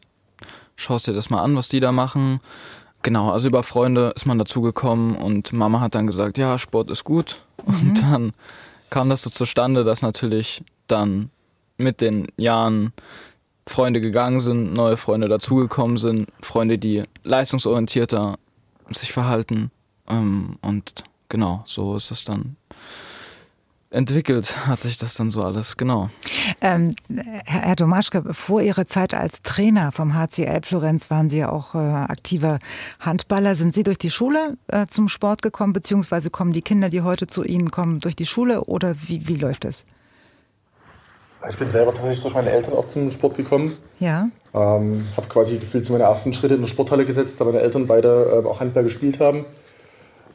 Schaust 0.74 1.06
dir 1.06 1.12
das 1.12 1.28
mal 1.28 1.42
an, 1.42 1.54
was 1.54 1.68
die 1.68 1.80
da 1.80 1.92
machen. 1.92 2.40
Genau, 3.02 3.30
also 3.30 3.46
über 3.48 3.62
Freunde 3.62 4.14
ist 4.16 4.24
man 4.24 4.38
dazugekommen 4.38 5.16
und 5.16 5.52
Mama 5.52 5.80
hat 5.80 5.94
dann 5.94 6.06
gesagt, 6.06 6.38
ja, 6.38 6.58
Sport 6.58 6.90
ist 6.90 7.04
gut. 7.04 7.45
Mhm. 7.64 7.88
Und 7.88 8.02
dann 8.02 8.32
kam 8.90 9.08
das 9.08 9.22
so 9.22 9.30
zustande, 9.30 9.84
dass 9.84 10.02
natürlich 10.02 10.62
dann 10.88 11.30
mit 11.78 12.00
den 12.00 12.28
Jahren 12.36 12.92
Freunde 13.66 14.00
gegangen 14.00 14.40
sind, 14.40 14.72
neue 14.72 14.96
Freunde 14.96 15.28
dazugekommen 15.28 15.98
sind, 15.98 16.28
Freunde, 16.40 16.78
die 16.78 17.04
leistungsorientierter 17.24 18.38
sich 18.90 19.12
verhalten. 19.12 19.70
Ähm, 20.08 20.58
und 20.62 21.04
genau, 21.28 21.64
so 21.66 21.96
ist 21.96 22.10
es 22.10 22.24
dann 22.24 22.56
entwickelt, 23.90 24.66
hat 24.66 24.80
sich 24.80 24.96
das 24.96 25.14
dann 25.14 25.30
so 25.30 25.42
alles, 25.42 25.76
genau. 25.76 26.10
Ähm, 26.60 26.94
Herr, 27.44 27.62
Herr 27.62 27.76
Domaschke, 27.76 28.22
vor 28.32 28.60
Ihrer 28.60 28.86
Zeit 28.86 29.14
als 29.14 29.42
Trainer 29.42 29.92
vom 29.92 30.14
HCL 30.14 30.62
Florenz 30.62 31.10
waren 31.10 31.30
Sie 31.30 31.38
ja 31.38 31.50
auch 31.50 31.74
äh, 31.74 31.78
aktiver 31.78 32.58
Handballer. 33.00 33.56
Sind 33.56 33.74
Sie 33.74 33.82
durch 33.82 33.98
die 33.98 34.10
Schule 34.10 34.56
äh, 34.68 34.86
zum 34.88 35.08
Sport 35.08 35.42
gekommen, 35.42 35.72
beziehungsweise 35.72 36.30
kommen 36.30 36.52
die 36.52 36.62
Kinder, 36.62 36.88
die 36.88 37.02
heute 37.02 37.26
zu 37.26 37.44
Ihnen 37.44 37.70
kommen, 37.70 38.00
durch 38.00 38.16
die 38.16 38.26
Schule 38.26 38.64
oder 38.64 38.96
wie, 39.06 39.28
wie 39.28 39.36
läuft 39.36 39.64
es? 39.64 39.84
Ich 41.48 41.58
bin 41.58 41.68
selber 41.68 41.92
tatsächlich 41.92 42.22
durch 42.22 42.34
meine 42.34 42.50
Eltern 42.50 42.74
auch 42.74 42.88
zum 42.88 43.10
Sport 43.10 43.36
gekommen. 43.36 43.76
Ja. 44.00 44.28
Ähm, 44.52 45.06
habe 45.16 45.28
quasi 45.28 45.58
gefühlt 45.58 45.84
zu 45.84 45.92
meinen 45.92 46.02
ersten 46.02 46.32
Schritte 46.32 46.54
in 46.54 46.62
der 46.62 46.68
Sporthalle 46.68 47.04
gesetzt, 47.04 47.40
da 47.40 47.44
meine 47.44 47.60
Eltern 47.60 47.86
beide 47.86 48.42
äh, 48.44 48.46
auch 48.46 48.58
Handball 48.58 48.82
gespielt 48.82 49.20
haben. 49.20 49.44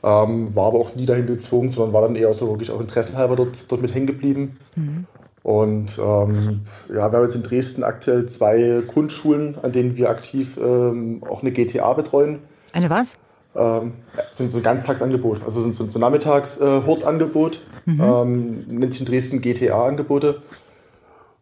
Ähm, 0.04 0.56
war 0.56 0.68
aber 0.68 0.80
auch 0.80 0.96
nie 0.96 1.06
dahin 1.06 1.28
gezwungen, 1.28 1.72
sondern 1.72 1.94
war 1.94 2.02
dann 2.02 2.16
eher 2.16 2.34
so 2.34 2.50
wirklich 2.50 2.72
auch 2.72 2.82
interessenhalber 2.82 3.36
dort, 3.36 3.72
dort 3.72 3.82
mit 3.82 3.94
hängen 3.94 4.08
geblieben. 4.08 4.58
Mhm. 4.76 5.06
Und 5.44 5.98
ähm, 5.98 6.62
ja, 6.90 6.96
wir 6.96 7.02
haben 7.02 7.24
jetzt 7.24 7.36
in 7.36 7.44
Dresden 7.44 7.84
aktuell 7.84 8.28
zwei 8.28 8.82
Grundschulen, 8.88 9.58
an 9.62 9.72
denen 9.72 9.98
wir 9.98 10.10
aktiv 10.10 10.58
ähm, 10.58 11.24
auch 11.30 11.42
eine 11.42 11.52
GTA 11.52 11.94
betreuen. 11.94 12.40
Eine 12.74 12.90
was? 12.90 13.16
Ähm, 13.56 13.94
sind 14.34 14.52
so 14.52 14.58
ein 14.58 14.64
Ganztagsangebot, 14.64 15.42
also 15.44 15.62
sind 15.62 15.76
so, 15.76 15.88
so 15.90 16.00
ein 16.00 16.02
Nachmittags-Hortangebot, 16.02 17.62
äh, 17.86 17.90
mhm. 17.90 18.02
ähm, 18.02 18.66
nennt 18.80 18.92
sich 18.92 19.02
in 19.02 19.08
Dresden 19.08 19.42
GTA-Angebote. 19.42 20.42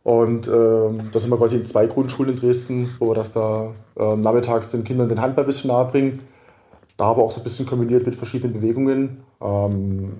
Und 0.03 0.47
ähm, 0.47 1.01
da 1.11 1.19
sind 1.19 1.29
wir 1.29 1.37
quasi 1.37 1.57
in 1.57 1.65
zwei 1.65 1.85
Grundschulen 1.85 2.33
in 2.33 2.39
Dresden, 2.39 2.89
wo 2.99 3.09
wir 3.09 3.15
das 3.15 3.31
da 3.31 3.73
äh, 3.95 4.15
nachmittags 4.15 4.69
den 4.69 4.83
Kindern 4.83 5.09
den 5.09 5.21
Handball 5.21 5.43
ein 5.43 5.47
bisschen 5.47 5.69
nahe 5.69 5.85
bringen. 5.85 6.19
Da 6.99 7.05
aber 7.05 7.23
auch 7.23 7.31
so 7.31 7.39
ein 7.39 7.43
bisschen 7.43 7.65
kombiniert 7.65 8.05
mit 8.05 8.13
verschiedenen 8.13 8.51
Bewegungen. 8.51 9.23
Ähm, 9.41 10.11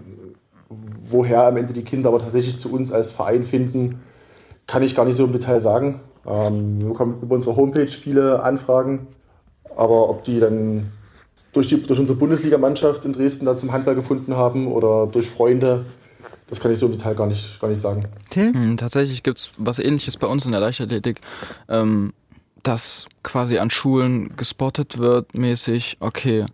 woher 1.10 1.46
am 1.46 1.58
Ende 1.58 1.74
die 1.74 1.84
Kinder 1.84 2.08
aber 2.08 2.20
tatsächlich 2.20 2.58
zu 2.58 2.72
uns 2.72 2.94
als 2.94 3.12
Verein 3.12 3.44
finden, 3.44 4.00
kann 4.66 4.82
ich 4.82 4.96
gar 4.96 5.04
nicht 5.04 5.18
so 5.18 5.26
im 5.26 5.34
Detail 5.34 5.60
sagen. 5.60 6.00
Ähm, 6.26 6.80
wir 6.80 6.88
bekommen 6.88 7.18
über 7.22 7.36
unsere 7.36 7.58
Homepage 7.58 7.92
viele 7.92 8.42
Anfragen, 8.44 9.08
aber 9.76 10.10
ob 10.10 10.24
die 10.24 10.40
dann 10.40 10.90
durch, 11.52 11.68
die, 11.68 11.84
durch 11.84 12.00
unsere 12.00 12.18
Bundesligamannschaft 12.18 13.04
in 13.04 13.12
Dresden 13.12 13.46
da 13.46 13.58
zum 13.58 13.74
Handball 13.74 13.96
gefunden 13.96 14.38
haben 14.38 14.68
oder 14.68 15.06
durch 15.08 15.30
Freunde, 15.30 15.84
das 16.48 16.62
kann 16.62 16.72
ich 16.72 16.80
so 16.80 16.86
im 16.86 16.94
Detail 16.94 17.14
gar 17.14 17.28
nicht, 17.28 17.60
gar 17.60 17.68
nicht 17.68 17.82
sagen. 17.82 18.06
Hm, 18.54 18.78
tatsächlich 18.78 19.24
gibt 19.24 19.40
es 19.40 19.52
was 19.58 19.80
ähnliches 19.80 20.16
bei 20.16 20.28
uns 20.28 20.46
in 20.46 20.54
der 20.54 20.62
Leichtathletik, 20.62 21.20
ähm, 21.68 22.14
dass 22.64 23.08
quasi 23.24 23.58
an 23.58 23.70
Schulen 23.70 24.36
gespottet 24.36 24.98
wird, 24.98 25.36
mäßig, 25.36 25.98
okay, 26.00 26.46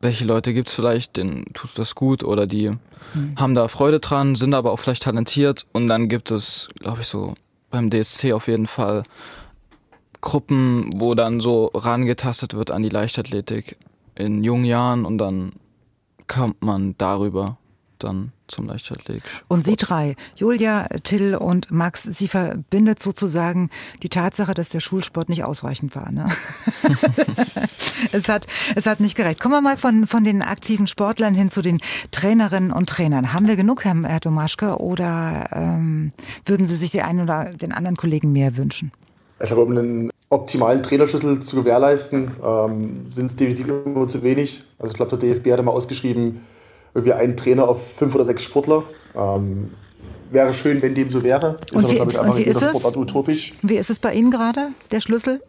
welche 0.00 0.24
Leute 0.24 0.54
gibt 0.54 0.68
es 0.68 0.74
vielleicht, 0.74 1.16
denen 1.16 1.44
tut 1.52 1.70
das 1.74 1.94
gut 1.94 2.24
oder 2.24 2.46
die 2.46 2.70
mhm. 2.70 3.36
haben 3.36 3.54
da 3.54 3.68
Freude 3.68 4.00
dran, 4.00 4.34
sind 4.34 4.54
aber 4.54 4.72
auch 4.72 4.78
vielleicht 4.78 5.02
talentiert 5.02 5.66
und 5.72 5.88
dann 5.88 6.08
gibt 6.08 6.30
es, 6.30 6.68
glaube 6.78 7.02
ich, 7.02 7.06
so 7.06 7.34
beim 7.70 7.90
DSC 7.90 8.32
auf 8.32 8.48
jeden 8.48 8.66
Fall 8.66 9.04
Gruppen, 10.20 10.90
wo 10.96 11.14
dann 11.14 11.40
so 11.40 11.70
rangetastet 11.74 12.54
wird 12.54 12.70
an 12.70 12.82
die 12.82 12.88
Leichtathletik 12.88 13.76
in 14.14 14.44
jungen 14.44 14.64
Jahren 14.64 15.04
und 15.04 15.18
dann 15.18 15.52
kommt 16.26 16.62
man 16.62 16.94
darüber 16.98 17.56
dann 18.04 18.32
zum 18.48 18.66
Leichtathletik. 18.66 19.22
Und 19.48 19.64
Sie 19.64 19.76
drei, 19.76 20.16
Julia, 20.34 20.88
Till 21.02 21.34
und 21.34 21.70
Max, 21.70 22.02
Sie 22.02 22.28
verbindet 22.28 23.00
sozusagen 23.00 23.70
die 24.02 24.08
Tatsache, 24.08 24.54
dass 24.54 24.68
der 24.68 24.80
Schulsport 24.80 25.28
nicht 25.28 25.44
ausreichend 25.44 25.94
war. 25.94 26.10
Ne? 26.10 26.28
es, 28.12 28.28
hat, 28.28 28.46
es 28.74 28.86
hat 28.86 29.00
nicht 29.00 29.16
gereicht. 29.16 29.40
Kommen 29.40 29.54
wir 29.54 29.60
mal 29.60 29.76
von, 29.76 30.06
von 30.06 30.24
den 30.24 30.42
aktiven 30.42 30.86
Sportlern 30.86 31.34
hin 31.34 31.50
zu 31.50 31.62
den 31.62 31.78
Trainerinnen 32.10 32.72
und 32.72 32.88
Trainern. 32.88 33.32
Haben 33.32 33.46
wir 33.46 33.56
genug, 33.56 33.84
Herr, 33.84 33.96
Herr 34.02 34.20
Tomaschke, 34.20 34.78
oder 34.78 35.48
ähm, 35.52 36.12
würden 36.44 36.66
Sie 36.66 36.76
sich 36.76 36.90
den 36.90 37.02
einen 37.02 37.20
oder 37.20 37.52
den 37.52 37.72
anderen 37.72 37.96
Kollegen 37.96 38.32
mehr 38.32 38.56
wünschen? 38.56 38.92
Ich 39.40 39.46
glaube, 39.46 39.62
um 39.62 39.70
einen 39.70 40.10
optimalen 40.28 40.82
Trainerschlüssel 40.82 41.40
zu 41.40 41.56
gewährleisten, 41.56 42.30
ähm, 42.44 43.06
sind 43.12 43.26
es 43.26 43.36
definitiv 43.36 43.68
immer 43.84 44.06
zu 44.06 44.22
wenig. 44.22 44.64
Also 44.78 44.92
ich 44.92 44.96
glaube, 44.96 45.16
der 45.16 45.34
DFB 45.34 45.52
hat 45.52 45.64
mal 45.64 45.72
ausgeschrieben, 45.72 46.40
irgendwie 46.94 47.12
ein 47.12 47.36
Trainer 47.36 47.68
auf 47.68 47.94
fünf 47.96 48.14
oder 48.14 48.24
sechs 48.24 48.42
Sportler. 48.42 48.82
Ähm, 49.14 49.70
wäre 50.30 50.54
schön, 50.54 50.80
wenn 50.82 50.94
dem 50.94 51.10
so 51.10 51.22
wäre. 51.22 51.58
Ist 51.66 51.72
und 51.72 51.84
aber, 51.84 52.10
wie, 52.10 52.14
damit 52.14 52.36
wie 52.36 52.42
ist 52.42 52.62
es? 52.62 52.96
utopisch. 52.96 53.54
Wie 53.62 53.76
ist 53.76 53.90
es 53.90 53.98
bei 53.98 54.14
Ihnen 54.14 54.30
gerade, 54.30 54.68
der 54.90 55.00
Schlüssel? 55.00 55.42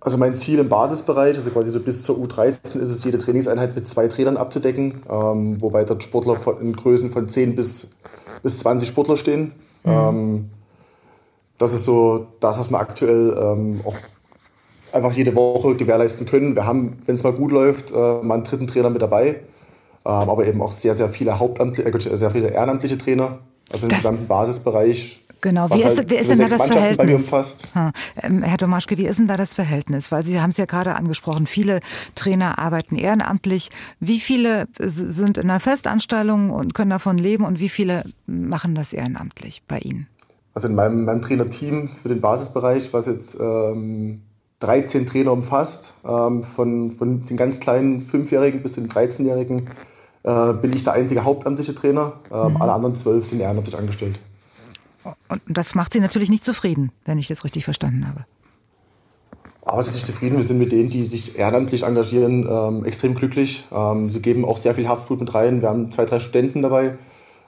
Also 0.00 0.18
mein 0.18 0.36
Ziel 0.36 0.58
im 0.58 0.68
Basisbereich, 0.68 1.36
also 1.36 1.50
quasi 1.50 1.70
so 1.70 1.80
bis 1.80 2.02
zur 2.02 2.16
U13 2.16 2.78
ist 2.78 2.90
es, 2.90 3.02
jede 3.02 3.18
Trainingseinheit 3.18 3.74
mit 3.74 3.88
zwei 3.88 4.06
Trainern 4.06 4.36
abzudecken, 4.36 5.02
ähm, 5.10 5.60
wobei 5.60 5.84
dort 5.84 6.02
Sportler 6.02 6.36
von, 6.36 6.60
in 6.60 6.76
Größen 6.76 7.10
von 7.10 7.28
10 7.28 7.56
bis, 7.56 7.88
bis 8.42 8.58
20 8.58 8.86
Sportler 8.86 9.16
stehen. 9.16 9.52
Mhm. 9.84 9.90
Ähm, 9.90 10.50
das 11.58 11.72
ist 11.72 11.84
so 11.84 12.26
das, 12.40 12.58
was 12.58 12.70
wir 12.70 12.78
aktuell 12.78 13.36
ähm, 13.36 13.80
auch 13.84 13.96
einfach 14.92 15.12
jede 15.12 15.34
Woche 15.34 15.74
gewährleisten 15.74 16.26
können. 16.26 16.54
Wir 16.54 16.66
haben, 16.66 16.98
wenn 17.06 17.14
es 17.14 17.24
mal 17.24 17.32
gut 17.32 17.50
läuft, 17.50 17.90
äh, 17.90 17.94
mal 17.94 18.34
einen 18.34 18.44
dritten 18.44 18.66
Trainer 18.66 18.90
mit 18.90 19.02
dabei. 19.02 19.40
Ähm, 20.06 20.30
aber 20.30 20.46
eben 20.46 20.62
auch 20.62 20.70
sehr, 20.70 20.94
sehr 20.94 21.08
viele 21.08 21.40
Hauptamtliche, 21.40 21.90
äh, 21.90 22.16
sehr 22.16 22.30
viele 22.30 22.50
ehrenamtliche 22.50 22.96
Trainer, 22.96 23.40
also 23.72 23.86
im 23.86 23.90
das, 23.90 23.98
gesamten 23.98 24.28
Basisbereich. 24.28 25.20
Genau, 25.40 25.68
wie 25.70 25.82
ist, 25.82 25.96
halt 25.96 26.08
wie 26.10 26.14
ist 26.14 26.30
denn 26.30 26.38
da 26.38 26.48
das 26.48 26.68
Verhältnis? 26.68 27.32
Hm. 27.72 28.42
Herr 28.42 28.56
Domaschke, 28.56 28.96
wie 28.98 29.06
ist 29.06 29.18
denn 29.18 29.26
da 29.26 29.36
das 29.36 29.52
Verhältnis? 29.54 30.12
Weil 30.12 30.24
Sie 30.24 30.40
haben 30.40 30.50
es 30.50 30.58
ja 30.58 30.64
gerade 30.64 30.94
angesprochen, 30.94 31.48
viele 31.48 31.80
Trainer 32.14 32.58
arbeiten 32.60 32.94
ehrenamtlich. 32.94 33.70
Wie 33.98 34.20
viele 34.20 34.68
sind 34.78 35.38
in 35.38 35.50
einer 35.50 35.58
Festanstellung 35.58 36.50
und 36.50 36.74
können 36.74 36.90
davon 36.90 37.18
leben 37.18 37.44
und 37.44 37.58
wie 37.58 37.68
viele 37.68 38.04
machen 38.26 38.76
das 38.76 38.92
ehrenamtlich 38.92 39.62
bei 39.66 39.78
Ihnen? 39.80 40.06
Also 40.54 40.68
in 40.68 40.76
meinem, 40.76 41.04
meinem 41.04 41.20
Trainerteam 41.20 41.88
für 41.88 42.08
den 42.08 42.20
Basisbereich, 42.20 42.92
was 42.92 43.06
jetzt 43.06 43.36
ähm, 43.40 44.22
13 44.60 45.04
Trainer 45.06 45.32
umfasst, 45.32 45.94
ähm, 46.06 46.44
von, 46.44 46.92
von 46.92 47.24
den 47.24 47.36
ganz 47.36 47.60
kleinen 47.60 48.02
Fünfjährigen 48.02 48.62
bis 48.62 48.74
zu 48.74 48.80
den 48.80 48.88
13-Jährigen, 48.88 49.68
äh, 50.26 50.52
bin 50.54 50.72
ich 50.72 50.82
der 50.82 50.94
einzige 50.94 51.24
hauptamtliche 51.24 51.74
Trainer. 51.74 52.14
Ähm, 52.32 52.52
mhm. 52.52 52.62
Alle 52.62 52.72
anderen 52.72 52.96
zwölf 52.96 53.24
sind 53.24 53.40
ehrenamtlich 53.40 53.78
angestellt. 53.78 54.18
Und 55.28 55.40
das 55.46 55.76
macht 55.76 55.92
Sie 55.92 56.00
natürlich 56.00 56.30
nicht 56.30 56.44
zufrieden, 56.44 56.90
wenn 57.04 57.18
ich 57.18 57.28
das 57.28 57.44
richtig 57.44 57.64
verstanden 57.64 58.06
habe. 58.08 58.26
Aber 59.62 59.82
sie 59.82 59.90
sind 59.90 59.96
nicht 59.96 60.06
zufrieden. 60.06 60.36
Wir 60.36 60.44
sind 60.44 60.58
mit 60.58 60.72
denen, 60.72 60.90
die 60.90 61.04
sich 61.04 61.38
ehrenamtlich 61.38 61.84
engagieren, 61.84 62.46
ähm, 62.48 62.84
extrem 62.84 63.14
glücklich. 63.14 63.66
Ähm, 63.72 64.10
sie 64.10 64.20
geben 64.20 64.44
auch 64.44 64.58
sehr 64.58 64.74
viel 64.74 64.86
Herzblut 64.86 65.20
mit 65.20 65.34
rein. 65.34 65.62
Wir 65.62 65.68
haben 65.68 65.90
zwei, 65.90 66.04
drei 66.04 66.20
Studenten 66.20 66.62
dabei, 66.62 66.98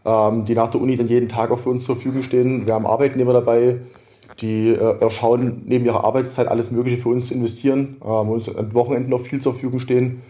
ähm, 0.05 0.45
die 0.45 0.55
nach 0.55 0.69
der 0.69 0.81
Uni 0.81 0.97
dann 0.97 1.09
jeden 1.09 1.29
Tag 1.29 1.51
auch 1.51 1.59
für 1.59 1.71
uns 1.71 1.85
zur 1.85 1.97
Verfügung 1.97 2.23
stehen. 2.23 2.67
Wir 2.67 2.75
haben 2.75 2.87
Arbeitnehmer 2.87 3.33
dabei, 3.33 3.79
die 4.41 4.71
äh, 4.71 5.11
schauen, 5.11 5.63
neben 5.67 5.85
ihrer 5.85 6.05
Arbeitszeit 6.05 6.49
alles 6.49 6.71
Mögliche 6.71 6.99
für 6.99 7.09
uns 7.09 7.29
zu 7.29 7.35
investieren, 7.35 7.97
ähm, 8.05 8.29
uns 8.29 8.55
an 8.55 8.75
Wochenenden 8.75 9.11
noch 9.11 9.21
viel 9.21 9.41
zur 9.41 9.53
Verfügung 9.53 9.79
stehen. 9.79 10.23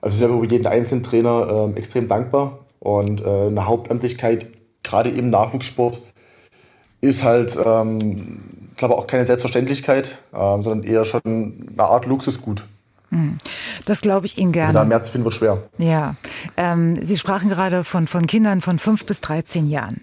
Also 0.00 0.16
sind 0.16 0.30
wir 0.30 0.36
über 0.36 0.52
jeden 0.52 0.66
einzelnen 0.66 1.02
Trainer 1.02 1.70
äh, 1.74 1.78
extrem 1.78 2.08
dankbar. 2.08 2.58
Und 2.80 3.20
äh, 3.20 3.46
eine 3.46 3.66
Hauptamtlichkeit, 3.66 4.46
gerade 4.82 5.10
im 5.10 5.30
Nachwuchssport, 5.30 6.00
ist 7.00 7.24
halt, 7.24 7.58
ähm, 7.64 8.40
glaube 8.76 8.96
auch 8.96 9.06
keine 9.06 9.26
Selbstverständlichkeit, 9.26 10.18
ähm, 10.32 10.62
sondern 10.62 10.84
eher 10.84 11.04
schon 11.04 11.20
eine 11.24 11.82
Art 11.82 12.06
Luxusgut. 12.06 12.64
Hm. 13.10 13.38
Das 13.86 14.00
glaube 14.00 14.26
ich 14.26 14.38
Ihnen 14.38 14.52
gerne. 14.52 14.68
Also 14.68 14.78
da 14.80 14.84
mehr 14.84 15.02
zu 15.02 15.12
finden 15.12 15.24
wird 15.24 15.34
schwer. 15.34 15.62
Ja. 15.78 16.14
Ähm, 16.56 17.04
Sie 17.04 17.16
sprachen 17.16 17.48
gerade 17.48 17.84
von, 17.84 18.06
von 18.06 18.26
Kindern 18.26 18.60
von 18.60 18.78
5 18.78 19.06
bis 19.06 19.20
13 19.20 19.68
Jahren. 19.68 20.02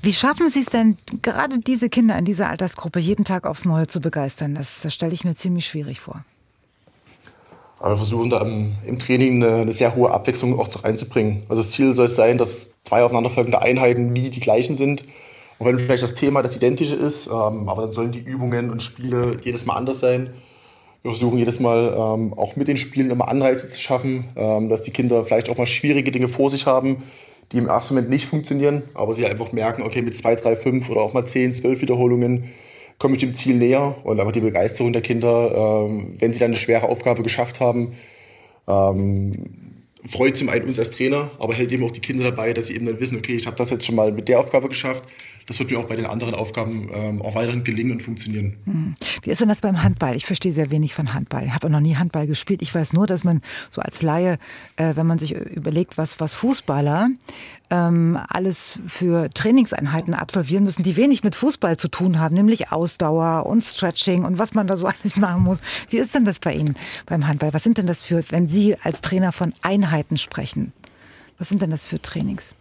Wie 0.00 0.12
schaffen 0.12 0.50
Sie 0.50 0.60
es 0.60 0.66
denn, 0.66 0.98
gerade 1.22 1.58
diese 1.60 1.88
Kinder 1.88 2.18
in 2.18 2.24
dieser 2.24 2.48
Altersgruppe 2.48 2.98
jeden 2.98 3.24
Tag 3.24 3.46
aufs 3.46 3.64
Neue 3.64 3.86
zu 3.86 4.00
begeistern? 4.00 4.54
Das, 4.54 4.80
das 4.82 4.94
stelle 4.94 5.12
ich 5.12 5.24
mir 5.24 5.36
ziemlich 5.36 5.66
schwierig 5.66 6.00
vor. 6.00 6.24
Aber 7.82 7.94
wir 7.94 7.96
versuchen 7.96 8.30
da 8.30 8.40
im, 8.42 8.76
im 8.86 8.96
Training 9.00 9.42
eine, 9.42 9.62
eine, 9.62 9.72
sehr 9.72 9.96
hohe 9.96 10.12
Abwechslung 10.12 10.58
auch 10.58 10.68
reinzubringen. 10.84 11.42
Also 11.48 11.62
das 11.62 11.72
Ziel 11.72 11.92
soll 11.94 12.06
es 12.06 12.14
sein, 12.14 12.38
dass 12.38 12.74
zwei 12.84 13.02
aufeinanderfolgende 13.02 13.60
Einheiten 13.60 14.12
nie 14.12 14.30
die 14.30 14.38
gleichen 14.38 14.76
sind. 14.76 15.04
Auch 15.58 15.66
wenn 15.66 15.80
vielleicht 15.80 16.04
das 16.04 16.14
Thema 16.14 16.42
das 16.42 16.54
identische 16.54 16.94
ist, 16.94 17.26
ähm, 17.26 17.68
aber 17.68 17.82
dann 17.82 17.90
sollen 17.90 18.12
die 18.12 18.20
Übungen 18.20 18.70
und 18.70 18.82
Spiele 18.82 19.38
jedes 19.42 19.66
Mal 19.66 19.74
anders 19.74 19.98
sein. 19.98 20.30
Wir 21.02 21.10
versuchen 21.10 21.38
jedes 21.38 21.58
Mal 21.58 21.92
ähm, 21.92 22.32
auch 22.34 22.54
mit 22.54 22.68
den 22.68 22.76
Spielen 22.76 23.10
immer 23.10 23.26
Anreize 23.26 23.68
zu 23.68 23.80
schaffen, 23.80 24.26
ähm, 24.36 24.68
dass 24.68 24.82
die 24.82 24.92
Kinder 24.92 25.24
vielleicht 25.24 25.50
auch 25.50 25.58
mal 25.58 25.66
schwierige 25.66 26.12
Dinge 26.12 26.28
vor 26.28 26.50
sich 26.50 26.66
haben, 26.66 27.02
die 27.50 27.58
im 27.58 27.66
ersten 27.66 27.94
Moment 27.94 28.10
nicht 28.10 28.26
funktionieren, 28.26 28.84
aber 28.94 29.12
sie 29.12 29.26
einfach 29.26 29.50
merken, 29.50 29.82
okay, 29.82 30.02
mit 30.02 30.16
zwei, 30.16 30.36
drei, 30.36 30.54
fünf 30.54 30.88
oder 30.88 31.00
auch 31.00 31.14
mal 31.14 31.26
zehn, 31.26 31.52
zwölf 31.52 31.82
Wiederholungen 31.82 32.44
komme 32.98 33.14
ich 33.14 33.20
dem 33.20 33.34
Ziel 33.34 33.56
näher 33.56 33.96
und 34.04 34.20
einfach 34.20 34.32
die 34.32 34.40
Begeisterung 34.40 34.92
der 34.92 35.02
Kinder, 35.02 35.86
ähm, 35.86 36.16
wenn 36.18 36.32
sie 36.32 36.38
dann 36.38 36.50
eine 36.50 36.56
schwere 36.56 36.88
Aufgabe 36.88 37.22
geschafft 37.22 37.60
haben, 37.60 37.94
ähm, 38.68 39.32
freut 40.10 40.36
zum 40.36 40.48
einen 40.48 40.66
uns 40.66 40.78
als 40.78 40.90
Trainer, 40.90 41.30
aber 41.38 41.54
hält 41.54 41.72
eben 41.72 41.84
auch 41.84 41.90
die 41.90 42.00
Kinder 42.00 42.24
dabei, 42.24 42.52
dass 42.52 42.66
sie 42.66 42.74
eben 42.74 42.86
dann 42.86 43.00
wissen, 43.00 43.18
okay, 43.18 43.36
ich 43.36 43.46
habe 43.46 43.56
das 43.56 43.70
jetzt 43.70 43.86
schon 43.86 43.94
mal 43.94 44.12
mit 44.12 44.28
der 44.28 44.40
Aufgabe 44.40 44.68
geschafft. 44.68 45.04
Das 45.46 45.58
wird 45.58 45.70
mir 45.70 45.78
auch 45.78 45.86
bei 45.86 45.96
den 45.96 46.06
anderen 46.06 46.34
Aufgaben 46.34 46.88
ähm, 46.92 47.22
auch 47.22 47.34
weiterhin 47.34 47.64
gelingen 47.64 47.92
und 47.92 48.02
funktionieren. 48.02 48.56
Hm. 48.64 48.94
Wie 49.22 49.30
ist 49.30 49.40
denn 49.40 49.48
das 49.48 49.60
beim 49.60 49.82
Handball? 49.82 50.16
Ich 50.16 50.26
verstehe 50.26 50.52
sehr 50.52 50.70
wenig 50.70 50.94
von 50.94 51.14
Handball. 51.14 51.44
Ich 51.46 51.52
habe 51.52 51.70
noch 51.70 51.80
nie 51.80 51.96
Handball 51.96 52.26
gespielt. 52.26 52.62
Ich 52.62 52.74
weiß 52.74 52.92
nur, 52.92 53.06
dass 53.06 53.24
man 53.24 53.42
so 53.70 53.80
als 53.80 54.02
Laie, 54.02 54.38
äh, 54.76 54.94
wenn 54.94 55.06
man 55.06 55.18
sich 55.18 55.34
überlegt, 55.34 55.98
was, 55.98 56.20
was 56.20 56.34
Fußballer 56.34 57.10
ähm, 57.70 58.18
alles 58.28 58.80
für 58.86 59.30
Trainingseinheiten 59.30 60.14
absolvieren 60.14 60.64
müssen, 60.64 60.82
die 60.82 60.96
wenig 60.96 61.24
mit 61.24 61.34
Fußball 61.34 61.78
zu 61.78 61.88
tun 61.88 62.18
haben, 62.18 62.34
nämlich 62.34 62.70
Ausdauer 62.70 63.46
und 63.46 63.64
Stretching 63.64 64.24
und 64.24 64.38
was 64.38 64.52
man 64.52 64.66
da 64.66 64.76
so 64.76 64.86
alles 65.02 65.16
machen 65.16 65.42
muss. 65.42 65.60
Wie 65.88 65.96
ist 65.96 66.14
denn 66.14 66.24
das 66.24 66.38
bei 66.38 66.52
Ihnen 66.52 66.76
beim 67.06 67.26
Handball? 67.26 67.54
Was 67.54 67.64
sind 67.64 67.78
denn 67.78 67.86
das 67.86 68.02
für, 68.02 68.22
wenn 68.30 68.46
Sie 68.46 68.76
als 68.82 69.00
Trainer 69.00 69.32
von 69.32 69.54
Einheiten 69.62 70.18
sprechen? 70.18 70.72
Was 71.38 71.48
sind 71.48 71.62
denn 71.62 71.70
das 71.70 71.86
für 71.86 72.00
Trainings? 72.00 72.54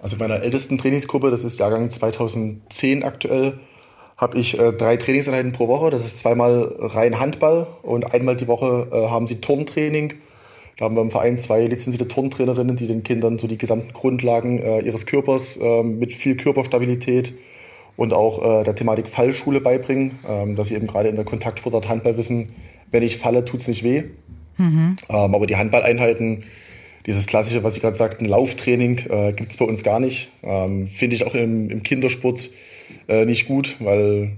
Also 0.00 0.16
in 0.16 0.20
meiner 0.20 0.42
ältesten 0.42 0.78
Trainingsgruppe, 0.78 1.30
das 1.30 1.44
ist 1.44 1.58
Jahrgang 1.58 1.90
2010 1.90 3.02
aktuell, 3.04 3.60
habe 4.16 4.38
ich 4.38 4.58
äh, 4.58 4.72
drei 4.72 4.96
Trainingseinheiten 4.96 5.52
pro 5.52 5.68
Woche. 5.68 5.90
Das 5.90 6.04
ist 6.04 6.18
zweimal 6.18 6.74
rein 6.78 7.20
Handball 7.20 7.66
und 7.82 8.12
einmal 8.12 8.36
die 8.36 8.48
Woche 8.48 8.88
äh, 8.90 9.08
haben 9.08 9.26
sie 9.26 9.40
Turntraining 9.40 10.14
da 10.80 10.86
haben 10.86 10.96
wir 10.96 11.02
im 11.02 11.10
Verein 11.10 11.36
zwei 11.36 11.66
lizenzierte 11.66 12.08
Turntrainerinnen, 12.08 12.74
die 12.74 12.86
den 12.86 13.02
Kindern 13.02 13.38
so 13.38 13.46
die 13.46 13.58
gesamten 13.58 13.92
Grundlagen 13.92 14.58
äh, 14.60 14.80
ihres 14.80 15.04
Körpers 15.04 15.58
äh, 15.58 15.82
mit 15.82 16.14
viel 16.14 16.38
Körperstabilität 16.38 17.34
und 17.98 18.14
auch 18.14 18.60
äh, 18.60 18.64
der 18.64 18.74
Thematik 18.74 19.10
Fallschule 19.10 19.60
beibringen, 19.60 20.18
ähm, 20.26 20.56
dass 20.56 20.68
sie 20.68 20.76
eben 20.76 20.86
gerade 20.86 21.10
in 21.10 21.16
der 21.16 21.26
Kontaktsportart 21.26 21.90
Handball 21.90 22.16
wissen, 22.16 22.54
wenn 22.90 23.02
ich 23.02 23.18
falle, 23.18 23.44
tut 23.44 23.60
es 23.60 23.68
nicht 23.68 23.84
weh. 23.84 24.04
Mhm. 24.56 24.96
Ähm, 25.10 25.34
aber 25.34 25.46
die 25.46 25.56
Handballeinheiten, 25.56 26.44
dieses 27.06 27.26
klassische, 27.26 27.64
was 27.64 27.74
Sie 27.74 27.80
gerade 27.80 27.96
sagten, 27.96 28.24
Lauftraining, 28.24 28.98
äh, 29.08 29.32
gibt 29.32 29.52
es 29.52 29.56
bei 29.56 29.64
uns 29.64 29.82
gar 29.82 30.00
nicht. 30.00 30.30
Ähm, 30.42 30.86
Finde 30.86 31.16
ich 31.16 31.24
auch 31.24 31.34
im, 31.34 31.70
im 31.70 31.82
Kindersport 31.82 32.50
äh, 33.08 33.24
nicht 33.24 33.46
gut, 33.46 33.76
weil 33.80 34.32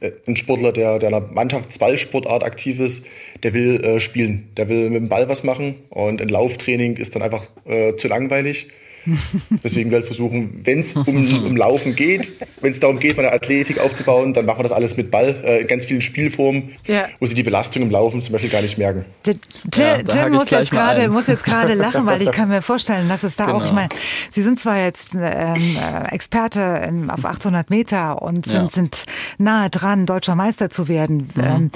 äh, 0.00 0.12
ein 0.26 0.36
Sportler, 0.36 0.72
der, 0.72 0.98
der 0.98 1.08
einer 1.08 1.20
Mannschaftsballsportart 1.20 2.42
aktiv 2.42 2.80
ist, 2.80 3.04
der 3.42 3.52
will 3.52 3.84
äh, 3.84 4.00
spielen, 4.00 4.48
der 4.56 4.68
will 4.68 4.90
mit 4.90 5.00
dem 5.00 5.08
Ball 5.08 5.28
was 5.28 5.44
machen 5.44 5.76
und 5.90 6.20
ein 6.20 6.28
Lauftraining 6.28 6.96
ist 6.96 7.14
dann 7.14 7.22
einfach 7.22 7.48
äh, 7.66 7.94
zu 7.96 8.08
langweilig. 8.08 8.68
Deswegen 9.64 9.90
wir 9.90 9.98
halt 9.98 10.06
versuchen, 10.06 10.60
wenn 10.64 10.80
es 10.80 10.92
um, 10.92 11.44
um 11.44 11.56
Laufen 11.56 11.96
geht, 11.96 12.32
wenn 12.60 12.72
es 12.72 12.80
darum 12.80 12.98
geht, 12.98 13.16
meine 13.16 13.32
Athletik 13.32 13.78
aufzubauen, 13.78 14.34
dann 14.34 14.46
machen 14.46 14.58
wir 14.58 14.64
das 14.64 14.72
alles 14.72 14.96
mit 14.96 15.10
Ball 15.10 15.36
äh, 15.44 15.60
in 15.62 15.66
ganz 15.66 15.84
vielen 15.84 16.02
Spielformen, 16.02 16.76
ja. 16.86 17.08
wo 17.18 17.26
sie 17.26 17.34
die 17.34 17.42
Belastung 17.42 17.82
im 17.82 17.90
Laufen 17.90 18.22
zum 18.22 18.32
Beispiel 18.32 18.50
gar 18.50 18.62
nicht 18.62 18.78
merken. 18.78 19.04
Tim 19.22 19.38
ja, 19.76 20.28
muss, 20.28 20.50
jetzt 20.50 20.70
grade, 20.70 21.08
muss 21.08 21.26
jetzt 21.26 21.44
gerade 21.44 21.74
lachen, 21.74 22.06
weil 22.06 22.22
ich 22.22 22.30
kann 22.30 22.48
mir 22.48 22.62
vorstellen, 22.62 23.08
dass 23.08 23.22
es 23.22 23.36
da 23.36 23.46
genau. 23.46 23.58
auch, 23.58 23.64
ich 23.64 23.72
meine, 23.72 23.88
Sie 24.30 24.42
sind 24.42 24.60
zwar 24.60 24.82
jetzt 24.82 25.14
ähm, 25.14 25.76
äh, 25.76 26.14
Experte 26.14 26.82
in, 26.88 27.10
auf 27.10 27.24
800 27.24 27.70
Meter 27.70 28.22
und 28.22 28.46
sind, 28.46 28.62
ja. 28.62 28.68
sind 28.68 29.04
nahe 29.38 29.70
dran, 29.70 30.06
deutscher 30.06 30.34
Meister 30.34 30.70
zu 30.70 30.88
werden, 30.88 31.30
mhm. 31.34 31.44
ähm, 31.44 31.70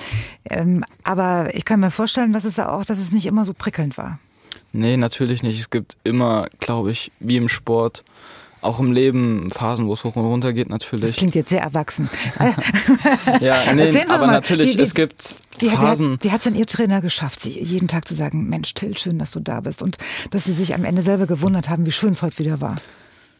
ähm, 0.50 0.84
aber 1.02 1.48
ich 1.54 1.64
kann 1.64 1.80
mir 1.80 1.90
vorstellen, 1.90 2.32
dass 2.32 2.44
es 2.44 2.56
da 2.56 2.68
auch, 2.68 2.84
dass 2.84 2.98
es 2.98 3.12
nicht 3.12 3.26
immer 3.26 3.44
so 3.44 3.54
prickelnd 3.54 3.96
war. 3.96 4.18
Nee, 4.74 4.96
natürlich 4.96 5.44
nicht. 5.44 5.60
Es 5.60 5.70
gibt 5.70 5.96
immer, 6.02 6.48
glaube 6.58 6.90
ich, 6.90 7.12
wie 7.20 7.36
im 7.36 7.48
Sport, 7.48 8.02
auch 8.60 8.80
im 8.80 8.90
Leben 8.90 9.48
Phasen, 9.50 9.86
wo 9.86 9.92
es 9.92 10.02
hoch 10.02 10.16
und 10.16 10.24
runter 10.24 10.52
geht, 10.52 10.68
natürlich. 10.68 11.06
Das 11.06 11.16
klingt 11.16 11.36
jetzt 11.36 11.50
sehr 11.50 11.62
erwachsen. 11.62 12.10
ja, 13.40 13.72
nee, 13.72 14.04
aber 14.08 14.26
mal, 14.26 14.32
natürlich, 14.32 14.74
wie, 14.74 14.78
wie, 14.78 14.82
es 14.82 14.94
gibt 14.94 15.36
wie, 15.60 15.68
Phasen. 15.68 16.18
Wie, 16.22 16.32
hat 16.32 16.40
es 16.40 16.44
denn 16.44 16.56
Ihr 16.56 16.66
Trainer 16.66 17.00
geschafft, 17.00 17.40
Sie 17.40 17.50
jeden 17.50 17.86
Tag 17.86 18.08
zu 18.08 18.14
sagen, 18.14 18.48
Mensch, 18.48 18.74
Till, 18.74 18.98
schön, 18.98 19.16
dass 19.20 19.30
du 19.30 19.38
da 19.38 19.60
bist 19.60 19.80
und 19.80 19.96
dass 20.32 20.42
Sie 20.44 20.52
sich 20.52 20.74
am 20.74 20.84
Ende 20.84 21.02
selber 21.02 21.26
gewundert 21.26 21.68
haben, 21.68 21.86
wie 21.86 21.92
schön 21.92 22.14
es 22.14 22.22
heute 22.22 22.40
wieder 22.40 22.60
war? 22.60 22.76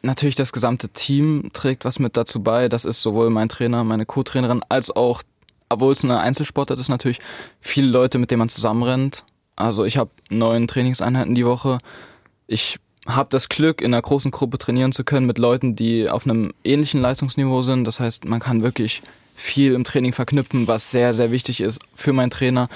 Natürlich, 0.02 0.36
das 0.36 0.52
gesamte 0.52 0.88
Team 0.90 1.50
trägt 1.52 1.84
was 1.84 1.98
mit 1.98 2.16
dazu 2.16 2.44
bei. 2.44 2.68
Das 2.68 2.84
ist 2.84 3.02
sowohl 3.02 3.30
mein 3.30 3.48
Trainer, 3.48 3.82
meine 3.82 4.06
Co-Trainerin, 4.06 4.60
als 4.68 4.94
auch, 4.94 5.24
obwohl 5.68 5.94
es 5.94 6.04
eine 6.04 6.20
Einzelsportart 6.20 6.78
ist, 6.78 6.90
natürlich 6.90 7.18
viele 7.60 7.88
Leute, 7.88 8.18
mit 8.18 8.30
denen 8.30 8.38
man 8.38 8.50
zusammenrennt 8.50 9.24
also 9.56 9.84
ich 9.84 9.96
habe 9.96 10.10
neun 10.30 10.66
Trainingseinheiten 10.66 11.34
die 11.34 11.46
Woche. 11.46 11.78
Ich 12.46 12.78
habe 13.06 13.28
das 13.30 13.48
Glück, 13.48 13.80
in 13.80 13.92
einer 13.92 14.02
großen 14.02 14.30
Gruppe 14.30 14.58
trainieren 14.58 14.92
zu 14.92 15.04
können 15.04 15.26
mit 15.26 15.38
Leuten, 15.38 15.76
die 15.76 16.08
auf 16.08 16.26
einem 16.26 16.52
ähnlichen 16.64 17.00
Leistungsniveau 17.00 17.62
sind. 17.62 17.84
Das 17.84 18.00
heißt, 18.00 18.24
man 18.24 18.40
kann 18.40 18.62
wirklich 18.62 19.02
viel 19.34 19.72
im 19.72 19.84
Training 19.84 20.12
verknüpfen, 20.12 20.66
was 20.66 20.90
sehr, 20.90 21.12
sehr 21.12 21.30
wichtig 21.30 21.60
ist 21.60 21.80
für 21.94 22.12
meinen 22.12 22.30
Trainer 22.30 22.68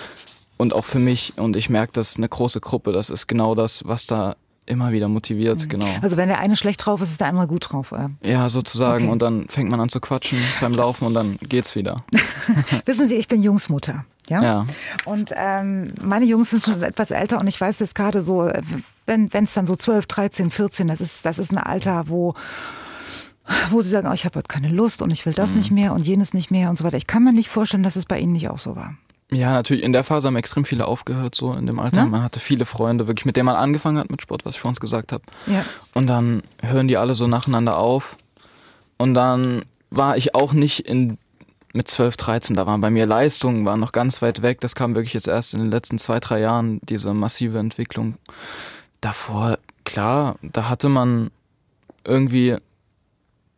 und 0.56 0.74
auch 0.74 0.84
für 0.84 0.98
mich. 0.98 1.34
Und 1.36 1.56
ich 1.56 1.70
merke, 1.70 1.92
dass 1.92 2.16
eine 2.16 2.28
große 2.28 2.60
Gruppe, 2.60 2.92
das 2.92 3.10
ist 3.10 3.26
genau 3.26 3.54
das, 3.54 3.82
was 3.86 4.06
da 4.06 4.36
immer 4.66 4.92
wieder 4.92 5.08
motiviert, 5.08 5.64
mhm. 5.64 5.68
genau. 5.70 5.86
Also 6.02 6.16
wenn 6.16 6.28
der 6.28 6.40
eine 6.40 6.56
schlecht 6.56 6.84
drauf 6.84 7.00
ist, 7.00 7.10
ist 7.10 7.20
der 7.20 7.28
andere 7.28 7.46
gut 7.46 7.72
drauf. 7.72 7.92
Äh. 7.92 8.08
Ja, 8.28 8.50
sozusagen. 8.50 9.04
Okay. 9.04 9.12
Und 9.12 9.22
dann 9.22 9.48
fängt 9.48 9.70
man 9.70 9.80
an 9.80 9.88
zu 9.88 10.00
quatschen 10.00 10.38
beim 10.60 10.74
Laufen 10.74 11.06
und 11.06 11.14
dann 11.14 11.38
geht's 11.40 11.74
wieder. 11.74 12.04
Wissen 12.84 13.08
Sie, 13.08 13.14
ich 13.14 13.28
bin 13.28 13.42
Jungsmutter. 13.42 14.04
Ja. 14.28 14.42
ja. 14.42 14.66
Und 15.04 15.32
ähm, 15.36 15.92
meine 16.02 16.24
Jungs 16.24 16.50
sind 16.50 16.62
schon 16.62 16.82
etwas 16.82 17.10
älter 17.10 17.38
und 17.40 17.46
ich 17.46 17.60
weiß 17.60 17.78
jetzt 17.80 17.94
gerade 17.94 18.22
so, 18.22 18.50
wenn 19.06 19.30
es 19.32 19.54
dann 19.54 19.66
so 19.66 19.76
12, 19.76 20.06
13, 20.06 20.50
14, 20.50 20.88
das 20.88 21.00
ist, 21.00 21.24
das 21.24 21.38
ist 21.38 21.50
ein 21.50 21.58
Alter, 21.58 22.08
wo 22.08 22.34
wo 23.70 23.80
sie 23.80 23.88
sagen, 23.88 24.08
oh, 24.08 24.12
ich 24.12 24.24
habe 24.24 24.36
heute 24.36 24.48
keine 24.48 24.68
Lust 24.68 25.02
und 25.02 25.10
ich 25.10 25.24
will 25.24 25.32
das 25.32 25.52
mhm. 25.52 25.58
nicht 25.58 25.70
mehr 25.70 25.92
und 25.92 26.06
jenes 26.06 26.34
nicht 26.34 26.50
mehr 26.50 26.70
und 26.70 26.78
so 26.78 26.84
weiter. 26.84 26.96
Ich 26.96 27.06
kann 27.06 27.24
mir 27.24 27.32
nicht 27.32 27.48
vorstellen, 27.48 27.82
dass 27.82 27.96
es 27.96 28.06
bei 28.06 28.18
Ihnen 28.18 28.32
nicht 28.32 28.50
auch 28.50 28.58
so 28.58 28.76
war. 28.76 28.94
Ja, 29.30 29.52
natürlich. 29.52 29.84
In 29.84 29.92
der 29.92 30.04
Phase 30.04 30.28
haben 30.28 30.36
extrem 30.36 30.64
viele 30.64 30.86
aufgehört, 30.86 31.34
so 31.34 31.52
in 31.52 31.66
dem 31.66 31.78
Alter. 31.78 31.98
Ja? 31.98 32.06
Man 32.06 32.22
hatte 32.22 32.40
viele 32.40 32.64
Freunde, 32.64 33.06
wirklich, 33.06 33.26
mit 33.26 33.36
denen 33.36 33.46
man 33.46 33.56
angefangen 33.56 33.98
hat 33.98 34.10
mit 34.10 34.22
Sport, 34.22 34.44
was 34.44 34.54
ich 34.54 34.60
vor 34.60 34.70
uns 34.70 34.80
gesagt 34.80 35.12
habe. 35.12 35.22
Ja. 35.46 35.64
Und 35.92 36.06
dann 36.06 36.42
hören 36.62 36.88
die 36.88 36.96
alle 36.96 37.14
so 37.14 37.26
nacheinander 37.26 37.76
auf. 37.76 38.16
Und 38.96 39.14
dann 39.14 39.62
war 39.90 40.16
ich 40.16 40.34
auch 40.34 40.52
nicht 40.52 40.80
in 40.80 41.18
mit 41.72 41.88
12, 41.88 42.16
13, 42.16 42.56
da 42.56 42.66
waren 42.66 42.80
bei 42.80 42.90
mir 42.90 43.06
Leistungen, 43.06 43.64
waren 43.66 43.80
noch 43.80 43.92
ganz 43.92 44.22
weit 44.22 44.42
weg. 44.42 44.60
Das 44.60 44.74
kam 44.74 44.94
wirklich 44.94 45.14
jetzt 45.14 45.28
erst 45.28 45.54
in 45.54 45.60
den 45.60 45.70
letzten 45.70 45.98
zwei, 45.98 46.18
drei 46.18 46.40
Jahren, 46.40 46.80
diese 46.88 47.12
massive 47.12 47.58
Entwicklung. 47.58 48.16
Davor, 49.00 49.58
klar, 49.84 50.36
da 50.42 50.68
hatte 50.68 50.88
man 50.88 51.30
irgendwie 52.04 52.56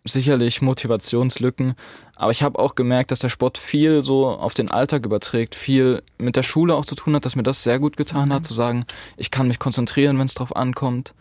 sicherlich 0.04 0.62
Motivationslücken, 0.62 1.74
aber 2.16 2.32
ich 2.32 2.42
habe 2.42 2.58
auch 2.58 2.74
gemerkt, 2.74 3.10
dass 3.10 3.20
der 3.20 3.28
Sport 3.28 3.58
viel 3.58 4.02
so 4.02 4.28
auf 4.28 4.54
den 4.54 4.70
Alltag 4.70 5.04
überträgt, 5.04 5.54
viel 5.54 6.02
mit 6.18 6.36
der 6.36 6.42
Schule 6.42 6.74
auch 6.74 6.86
zu 6.86 6.94
tun 6.94 7.14
hat, 7.14 7.24
dass 7.24 7.36
mir 7.36 7.42
das 7.42 7.62
sehr 7.62 7.78
gut 7.78 7.96
getan 7.96 8.28
mhm. 8.28 8.34
hat, 8.34 8.46
zu 8.46 8.54
sagen, 8.54 8.84
ich 9.16 9.30
kann 9.30 9.48
mich 9.48 9.58
konzentrieren, 9.58 10.18
wenn 10.18 10.26
es 10.26 10.34
drauf 10.34 10.56
ankommt, 10.56 11.14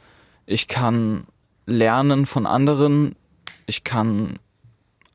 ich 0.45 0.67
kann 0.67 1.25
lernen 1.65 2.25
von 2.25 2.45
anderen, 2.45 3.15
ich 3.65 3.84
kann 3.84 4.39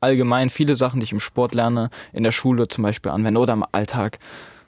allgemein 0.05 0.49
viele 0.49 0.75
Sachen, 0.75 0.99
die 0.99 1.05
ich 1.05 1.11
im 1.11 1.19
Sport 1.19 1.55
lerne, 1.55 1.89
in 2.13 2.23
der 2.23 2.31
Schule 2.31 2.67
zum 2.67 2.83
Beispiel 2.83 3.11
anwende 3.11 3.39
oder 3.39 3.53
im 3.53 3.65
Alltag. 3.71 4.19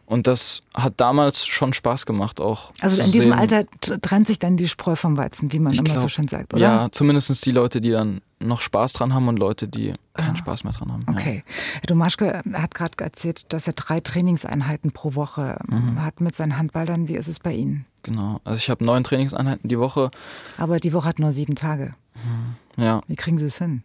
Und 0.07 0.25
das 0.25 0.63
hat 0.73 0.93
damals 0.97 1.45
schon 1.45 1.73
Spaß 1.73 2.05
gemacht 2.05 2.39
auch. 2.39 2.71
Also 2.79 3.01
in 3.01 3.11
diesem 3.11 3.33
sehen. 3.33 3.39
Alter 3.39 3.65
trennt 4.01 4.25
sich 4.27 4.39
dann 4.39 4.55
die 4.55 4.69
Spreu 4.69 4.95
vom 4.95 5.17
Weizen, 5.17 5.51
wie 5.51 5.59
man 5.59 5.73
ich 5.73 5.79
immer 5.79 5.89
glaub, 5.89 6.01
so 6.01 6.07
schön 6.07 6.29
sagt, 6.29 6.53
oder? 6.53 6.63
Ja, 6.63 6.87
zumindest 6.91 7.45
die 7.45 7.51
Leute, 7.51 7.81
die 7.81 7.91
dann 7.91 8.21
noch 8.39 8.61
Spaß 8.61 8.93
dran 8.93 9.13
haben 9.13 9.27
und 9.27 9.37
Leute, 9.37 9.67
die 9.67 9.93
keinen 10.13 10.35
ah, 10.35 10.37
Spaß 10.37 10.63
mehr 10.63 10.71
dran 10.71 10.93
haben. 10.93 11.05
Okay. 11.09 11.43
Ja. 11.45 11.53
Herr 11.73 11.87
Domaschke 11.87 12.41
hat 12.53 12.75
gerade 12.75 13.03
erzählt, 13.03 13.51
dass 13.51 13.67
er 13.67 13.73
drei 13.73 13.99
Trainingseinheiten 13.99 14.91
pro 14.91 15.15
Woche 15.15 15.59
mhm. 15.67 16.01
hat 16.01 16.21
mit 16.21 16.35
seinen 16.35 16.57
Handballern. 16.57 17.09
Wie 17.09 17.15
ist 17.15 17.27
es 17.27 17.41
bei 17.41 17.53
Ihnen? 17.53 17.85
Genau. 18.03 18.39
Also 18.45 18.59
ich 18.59 18.69
habe 18.69 18.85
neun 18.85 19.03
Trainingseinheiten 19.03 19.67
die 19.67 19.77
Woche. 19.77 20.09
Aber 20.57 20.79
die 20.79 20.93
Woche 20.93 21.09
hat 21.09 21.19
nur 21.19 21.33
sieben 21.33 21.55
Tage. 21.55 21.95
Mhm. 22.15 22.81
Ja. 22.81 23.01
Wie 23.07 23.17
kriegen 23.17 23.39
Sie 23.39 23.45
es 23.47 23.57
hin? 23.57 23.83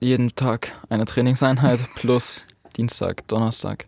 Jeden 0.00 0.34
Tag 0.34 0.72
eine 0.88 1.04
Trainingseinheit 1.04 1.80
plus 1.94 2.44
Dienstag, 2.76 3.26
Donnerstag 3.28 3.86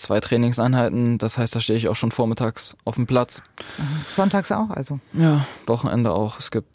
zwei 0.00 0.20
Trainingseinheiten. 0.20 1.18
Das 1.18 1.38
heißt, 1.38 1.54
da 1.54 1.60
stehe 1.60 1.76
ich 1.76 1.88
auch 1.88 1.96
schon 1.96 2.10
vormittags 2.10 2.76
auf 2.84 2.96
dem 2.96 3.06
Platz. 3.06 3.42
Sonntags 4.14 4.50
auch 4.50 4.70
also? 4.70 4.98
Ja, 5.12 5.46
Wochenende 5.66 6.12
auch. 6.12 6.38
Es 6.38 6.50
gibt 6.50 6.68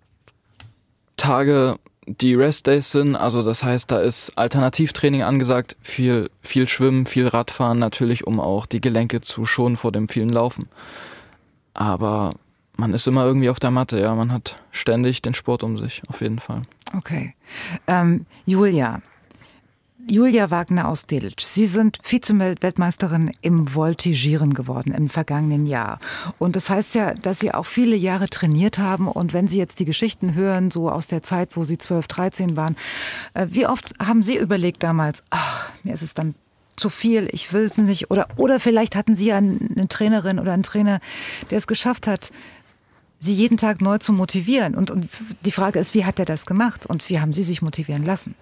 Tage, 1.18 1.78
die 2.08 2.36
Restdays 2.36 2.92
sind. 2.92 3.16
Also 3.16 3.42
das 3.42 3.64
heißt, 3.64 3.92
da 3.92 4.00
ist 4.00 4.32
Alternativtraining 4.36 5.24
angesagt. 5.24 5.76
Viel, 5.82 6.30
viel 6.42 6.68
Schwimmen, 6.68 7.06
viel 7.06 7.28
Radfahren 7.28 7.80
natürlich, 7.80 8.28
um 8.28 8.40
auch 8.40 8.66
die 8.66 8.82
Gelenke 8.82 9.22
zu 9.22 9.46
schonen 9.46 9.78
vor 9.78 9.92
dem 9.92 10.08
vielen 10.08 10.30
Laufen. 10.30 10.70
Aber 11.74 12.36
man 12.78 12.94
ist 12.94 13.08
immer 13.08 13.26
irgendwie 13.26 13.50
auf 13.50 13.60
der 13.60 13.72
Matte, 13.72 14.00
ja. 14.00 14.14
Man 14.16 14.32
hat 14.32 14.56
ständig 14.72 15.22
den 15.22 15.34
Sport 15.34 15.64
um 15.64 15.78
sich, 15.78 16.02
auf 16.08 16.22
jeden 16.22 16.40
Fall. 16.40 16.62
Okay. 16.94 17.34
Ähm, 17.88 18.26
Julia, 18.46 19.02
Julia 20.08 20.52
Wagner 20.52 20.88
aus 20.88 21.08
Delitzsch, 21.08 21.44
Sie 21.44 21.66
sind 21.66 21.98
Vize-Weltmeisterin 22.04 23.32
im 23.42 23.74
Voltigieren 23.74 24.54
geworden 24.54 24.94
im 24.94 25.10
vergangenen 25.10 25.66
Jahr. 25.66 26.00
Und 26.38 26.56
das 26.56 26.70
heißt 26.70 26.94
ja, 26.94 27.16
dass 27.16 27.40
Sie 27.40 27.52
auch 27.52 27.66
viele 27.66 27.96
Jahre 27.96 28.30
trainiert 28.30 28.78
haben. 28.78 29.08
Und 29.08 29.34
wenn 29.34 29.48
Sie 29.48 29.58
jetzt 29.58 29.80
die 29.80 29.86
Geschichten 29.86 30.36
hören, 30.36 30.70
so 30.70 30.92
aus 30.92 31.08
der 31.08 31.24
Zeit, 31.24 31.58
wo 31.58 31.64
Sie 31.64 31.80
12, 31.80 32.08
13 32.08 32.56
waren, 32.56 32.76
äh, 33.34 33.48
wie 33.50 33.66
oft 33.66 33.94
haben 34.00 34.22
Sie 34.22 34.38
überlegt 34.38 34.84
damals, 34.84 35.24
ach, 35.32 35.72
mir 35.84 35.96
ist 35.96 36.04
es 36.04 36.14
dann 36.14 36.36
zu 36.76 36.90
viel, 36.90 37.28
ich 37.32 37.54
will 37.54 37.64
es 37.64 37.78
nicht. 37.78 38.12
Oder, 38.12 38.28
oder 38.38 38.60
vielleicht 38.60 38.96
hatten 38.96 39.16
Sie 39.16 39.32
eine 39.32 39.88
Trainerin 39.88 40.40
oder 40.40 40.54
einen 40.54 40.64
Trainer, 40.64 41.00
der 41.50 41.58
es 41.58 41.68
geschafft 41.68 42.06
hat, 42.06 42.32
Sie 43.26 43.34
jeden 43.34 43.58
Tag 43.58 43.82
neu 43.82 43.98
zu 43.98 44.14
motivieren. 44.14 44.76
Und, 44.76 44.92
und 44.92 45.10
die 45.44 45.52
Frage 45.52 45.80
ist, 45.80 45.94
wie 45.94 46.06
hat 46.06 46.20
er 46.20 46.26
das 46.26 46.46
gemacht 46.46 46.86
und 46.86 47.08
wie 47.10 47.20
haben 47.20 47.34
Sie 47.34 47.44
sich 47.44 47.62
motivieren 47.62 48.06
lassen? 48.06 48.36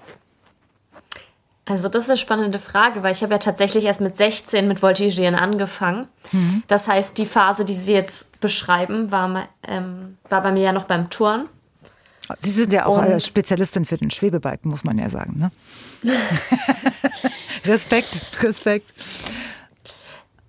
Also 1.65 1.87
das 1.87 2.03
ist 2.03 2.09
eine 2.09 2.17
spannende 2.17 2.59
Frage, 2.59 3.03
weil 3.03 3.13
ich 3.13 3.23
habe 3.23 3.33
ja 3.33 3.37
tatsächlich 3.39 3.85
erst 3.85 4.01
mit 4.01 4.17
16 4.17 4.67
mit 4.67 4.81
Voltigieren 4.81 5.35
angefangen. 5.35 6.07
Mhm. 6.33 6.63
Das 6.67 6.89
heißt, 6.89 7.17
die 7.17 7.25
Phase, 7.25 7.63
die 7.63 7.73
Sie 7.73 7.93
jetzt 7.93 8.41
beschreiben, 8.41 9.11
war, 9.11 9.47
ähm, 9.65 10.17
war 10.27 10.43
bei 10.43 10.51
mir 10.51 10.63
ja 10.63 10.73
noch 10.73 10.83
beim 10.83 11.09
Turn. 11.09 11.47
Sie 12.39 12.51
sind 12.51 12.73
ja 12.73 12.85
auch 12.85 12.97
Und 12.97 13.21
Spezialistin 13.21 13.85
für 13.85 13.97
den 13.97 14.11
Schwebebalken, 14.11 14.69
muss 14.69 14.83
man 14.83 14.97
ja 14.97 15.09
sagen. 15.09 15.39
Ne? 15.39 15.51
Respekt, 17.65 18.43
Respekt. 18.43 18.93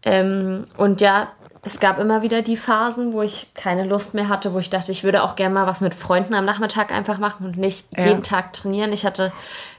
Ähm, 0.03 0.65
und 0.77 1.01
ja, 1.01 1.33
es 1.65 1.81
gab 1.81 1.99
immer 1.99 2.23
wieder 2.23 2.43
die 2.43 2.57
Phasen, 2.57 3.13
wo 3.13 3.23
ich 3.23 3.53
keine 3.55 3.85
Lust 3.85 4.15
mehr 4.15 4.29
hatte, 4.29 4.53
wo 4.53 4.59
ich 4.59 4.71
dachte, 4.71 4.93
ich 4.93 5.03
würde 5.03 5.23
auch 5.23 5.35
gerne 5.35 5.55
mal 5.55 5.67
was 5.67 5.81
mit 5.81 5.95
Freunden 5.95 6.35
am 6.35 6.45
Nachmittag 6.45 6.93
einfach 6.93 7.19
machen 7.19 7.47
und 7.47 7.57
nicht 7.57 7.87
ja. 7.97 8.07
jeden 8.07 8.23
Tag 8.23 8.53
trainieren. 8.53 8.93
Ich 8.93 9.07
hatte, 9.07 9.33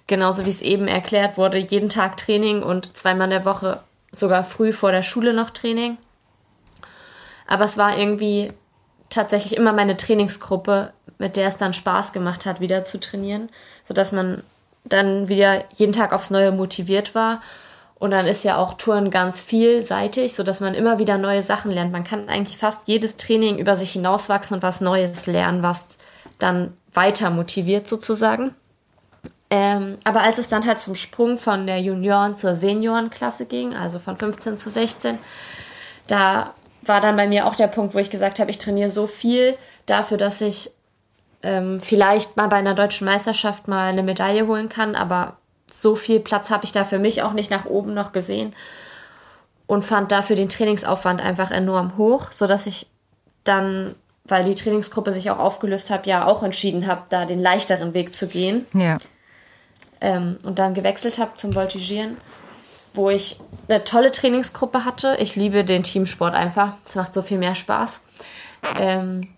genauso 0.07 0.45
wie 0.45 0.49
es 0.49 0.61
eben 0.61 0.87
erklärt 0.87 1.37
wurde, 1.37 1.59
jeden 1.59 1.89
Tag 1.89 2.17
Training 2.17 2.63
und 2.63 2.97
zweimal 2.97 3.25
in 3.25 3.31
der 3.31 3.45
Woche 3.45 3.81
sogar 4.11 4.43
früh 4.43 4.73
vor 4.73 4.91
der 4.91 5.03
Schule 5.03 5.33
noch 5.33 5.51
Training. 5.51 5.97
Aber 7.47 7.65
es 7.65 7.77
war 7.77 7.97
irgendwie 7.97 8.51
tatsächlich 9.09 9.55
immer 9.55 9.71
meine 9.71 9.95
Trainingsgruppe, 9.95 10.91
mit 11.19 11.37
der 11.37 11.47
es 11.47 11.57
dann 11.57 11.73
Spaß 11.73 12.13
gemacht 12.13 12.47
hat, 12.47 12.59
wieder 12.59 12.83
zu 12.83 12.99
trainieren, 12.99 13.49
sodass 13.83 14.11
man 14.11 14.41
dann 14.83 15.29
wieder 15.29 15.63
jeden 15.71 15.93
Tag 15.93 16.13
aufs 16.13 16.31
Neue 16.31 16.51
motiviert 16.51 17.13
war 17.13 17.41
und 17.97 18.11
dann 18.11 18.27
ist 18.27 18.43
ja 18.43 18.57
auch 18.57 18.73
Touren 18.73 19.09
ganz 19.09 19.41
vielseitig, 19.41 20.35
sodass 20.35 20.59
man 20.59 20.73
immer 20.73 20.99
wieder 20.99 21.17
neue 21.17 21.41
Sachen 21.41 21.71
lernt. 21.71 21.91
Man 21.91 22.03
kann 22.03 22.27
eigentlich 22.27 22.57
fast 22.57 22.87
jedes 22.87 23.17
Training 23.17 23.57
über 23.57 23.75
sich 23.75 23.91
hinauswachsen 23.93 24.55
und 24.55 24.63
was 24.63 24.81
Neues 24.81 25.27
lernen, 25.27 25.63
was 25.63 25.97
dann 26.37 26.75
weiter 26.91 27.29
motiviert 27.29 27.87
sozusagen. 27.87 28.53
Ähm, 29.49 29.97
aber 30.03 30.21
als 30.21 30.39
es 30.39 30.49
dann 30.49 30.65
halt 30.65 30.79
zum 30.79 30.95
Sprung 30.95 31.37
von 31.37 31.67
der 31.67 31.79
Junioren 31.79 32.35
zur 32.35 32.55
Seniorenklasse 32.55 33.45
ging, 33.45 33.75
also 33.75 33.99
von 33.99 34.17
15 34.17 34.57
zu 34.57 34.69
16, 34.69 35.17
da 36.07 36.53
war 36.81 36.99
dann 36.99 37.15
bei 37.15 37.27
mir 37.27 37.47
auch 37.47 37.55
der 37.55 37.67
Punkt, 37.67 37.95
wo 37.95 37.99
ich 37.99 38.09
gesagt 38.09 38.39
habe, 38.39 38.51
ich 38.51 38.57
trainiere 38.57 38.89
so 38.89 39.07
viel 39.07 39.55
dafür, 39.85 40.17
dass 40.17 40.41
ich 40.41 40.71
ähm, 41.43 41.79
vielleicht 41.79 42.37
mal 42.37 42.47
bei 42.47 42.57
einer 42.57 42.73
deutschen 42.73 43.05
Meisterschaft 43.05 43.67
mal 43.67 43.87
eine 43.87 44.03
Medaille 44.03 44.47
holen 44.47 44.67
kann, 44.67 44.95
aber 44.95 45.37
so 45.69 45.95
viel 45.95 46.19
Platz 46.19 46.51
habe 46.51 46.65
ich 46.65 46.71
da 46.71 46.83
für 46.83 46.99
mich 46.99 47.23
auch 47.23 47.33
nicht 47.33 47.51
nach 47.51 47.65
oben 47.65 47.93
noch 47.93 48.11
gesehen 48.11 48.53
und 49.67 49.83
fand 49.83 50.11
dafür 50.11 50.35
den 50.35 50.49
Trainingsaufwand 50.49 51.21
einfach 51.21 51.51
enorm 51.51 51.97
hoch, 51.97 52.31
sodass 52.31 52.67
ich 52.67 52.87
dann, 53.43 53.95
weil 54.25 54.43
die 54.43 54.55
Trainingsgruppe 54.55 55.11
sich 55.11 55.29
auch 55.31 55.39
aufgelöst 55.39 55.89
hat, 55.89 56.05
ja 56.05 56.25
auch 56.25 56.43
entschieden 56.43 56.87
habe, 56.87 57.03
da 57.09 57.25
den 57.25 57.39
leichteren 57.39 57.93
Weg 57.93 58.13
zu 58.13 58.27
gehen. 58.27 58.65
Ja. 58.73 58.97
Ähm, 60.01 60.37
und 60.43 60.59
dann 60.59 60.73
gewechselt 60.73 61.17
habe 61.19 61.35
zum 61.35 61.55
Voltigieren, 61.55 62.17
wo 62.93 63.09
ich 63.09 63.39
eine 63.67 63.83
tolle 63.83 64.11
Trainingsgruppe 64.11 64.85
hatte. 64.85 65.17
Ich 65.19 65.35
liebe 65.35 65.63
den 65.63 65.83
Teamsport 65.83 66.33
einfach. 66.33 66.73
Es 66.85 66.95
macht 66.95 67.13
so 67.13 67.21
viel 67.21 67.37
mehr 67.37 67.55
Spaß. 67.55 68.05
Ähm, 68.79 69.29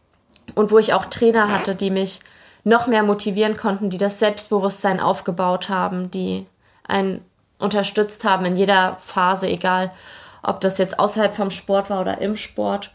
und 0.55 0.71
wo 0.71 0.77
ich 0.77 0.93
auch 0.93 1.05
Trainer 1.05 1.51
hatte, 1.51 1.75
die 1.75 1.89
mich 1.89 2.19
noch 2.67 2.88
mehr 2.88 3.03
motivieren 3.03 3.56
konnten, 3.56 3.89
die 3.89 3.97
das 3.97 4.19
Selbstbewusstsein 4.19 4.99
aufgebaut 4.99 5.69
haben, 5.69 6.12
die 6.12 6.45
einen 6.88 7.23
unterstützt 7.60 8.23
haben 8.23 8.45
in 8.45 8.56
jeder 8.56 8.97
Phase, 8.97 9.47
egal 9.47 9.91
ob 10.43 10.62
das 10.62 10.77
jetzt 10.77 10.99
außerhalb 10.99 11.36
vom 11.36 11.49
Sport 11.49 11.89
war 11.89 12.01
oder 12.01 12.19
im 12.19 12.36
Sport. 12.36 12.91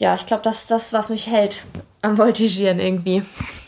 Ja, 0.00 0.14
ich 0.14 0.24
glaube, 0.24 0.42
das 0.42 0.62
ist 0.62 0.70
das, 0.70 0.94
was 0.94 1.10
mich 1.10 1.26
hält 1.26 1.62
am 2.00 2.16
Voltigieren 2.16 2.80
irgendwie. 2.80 3.22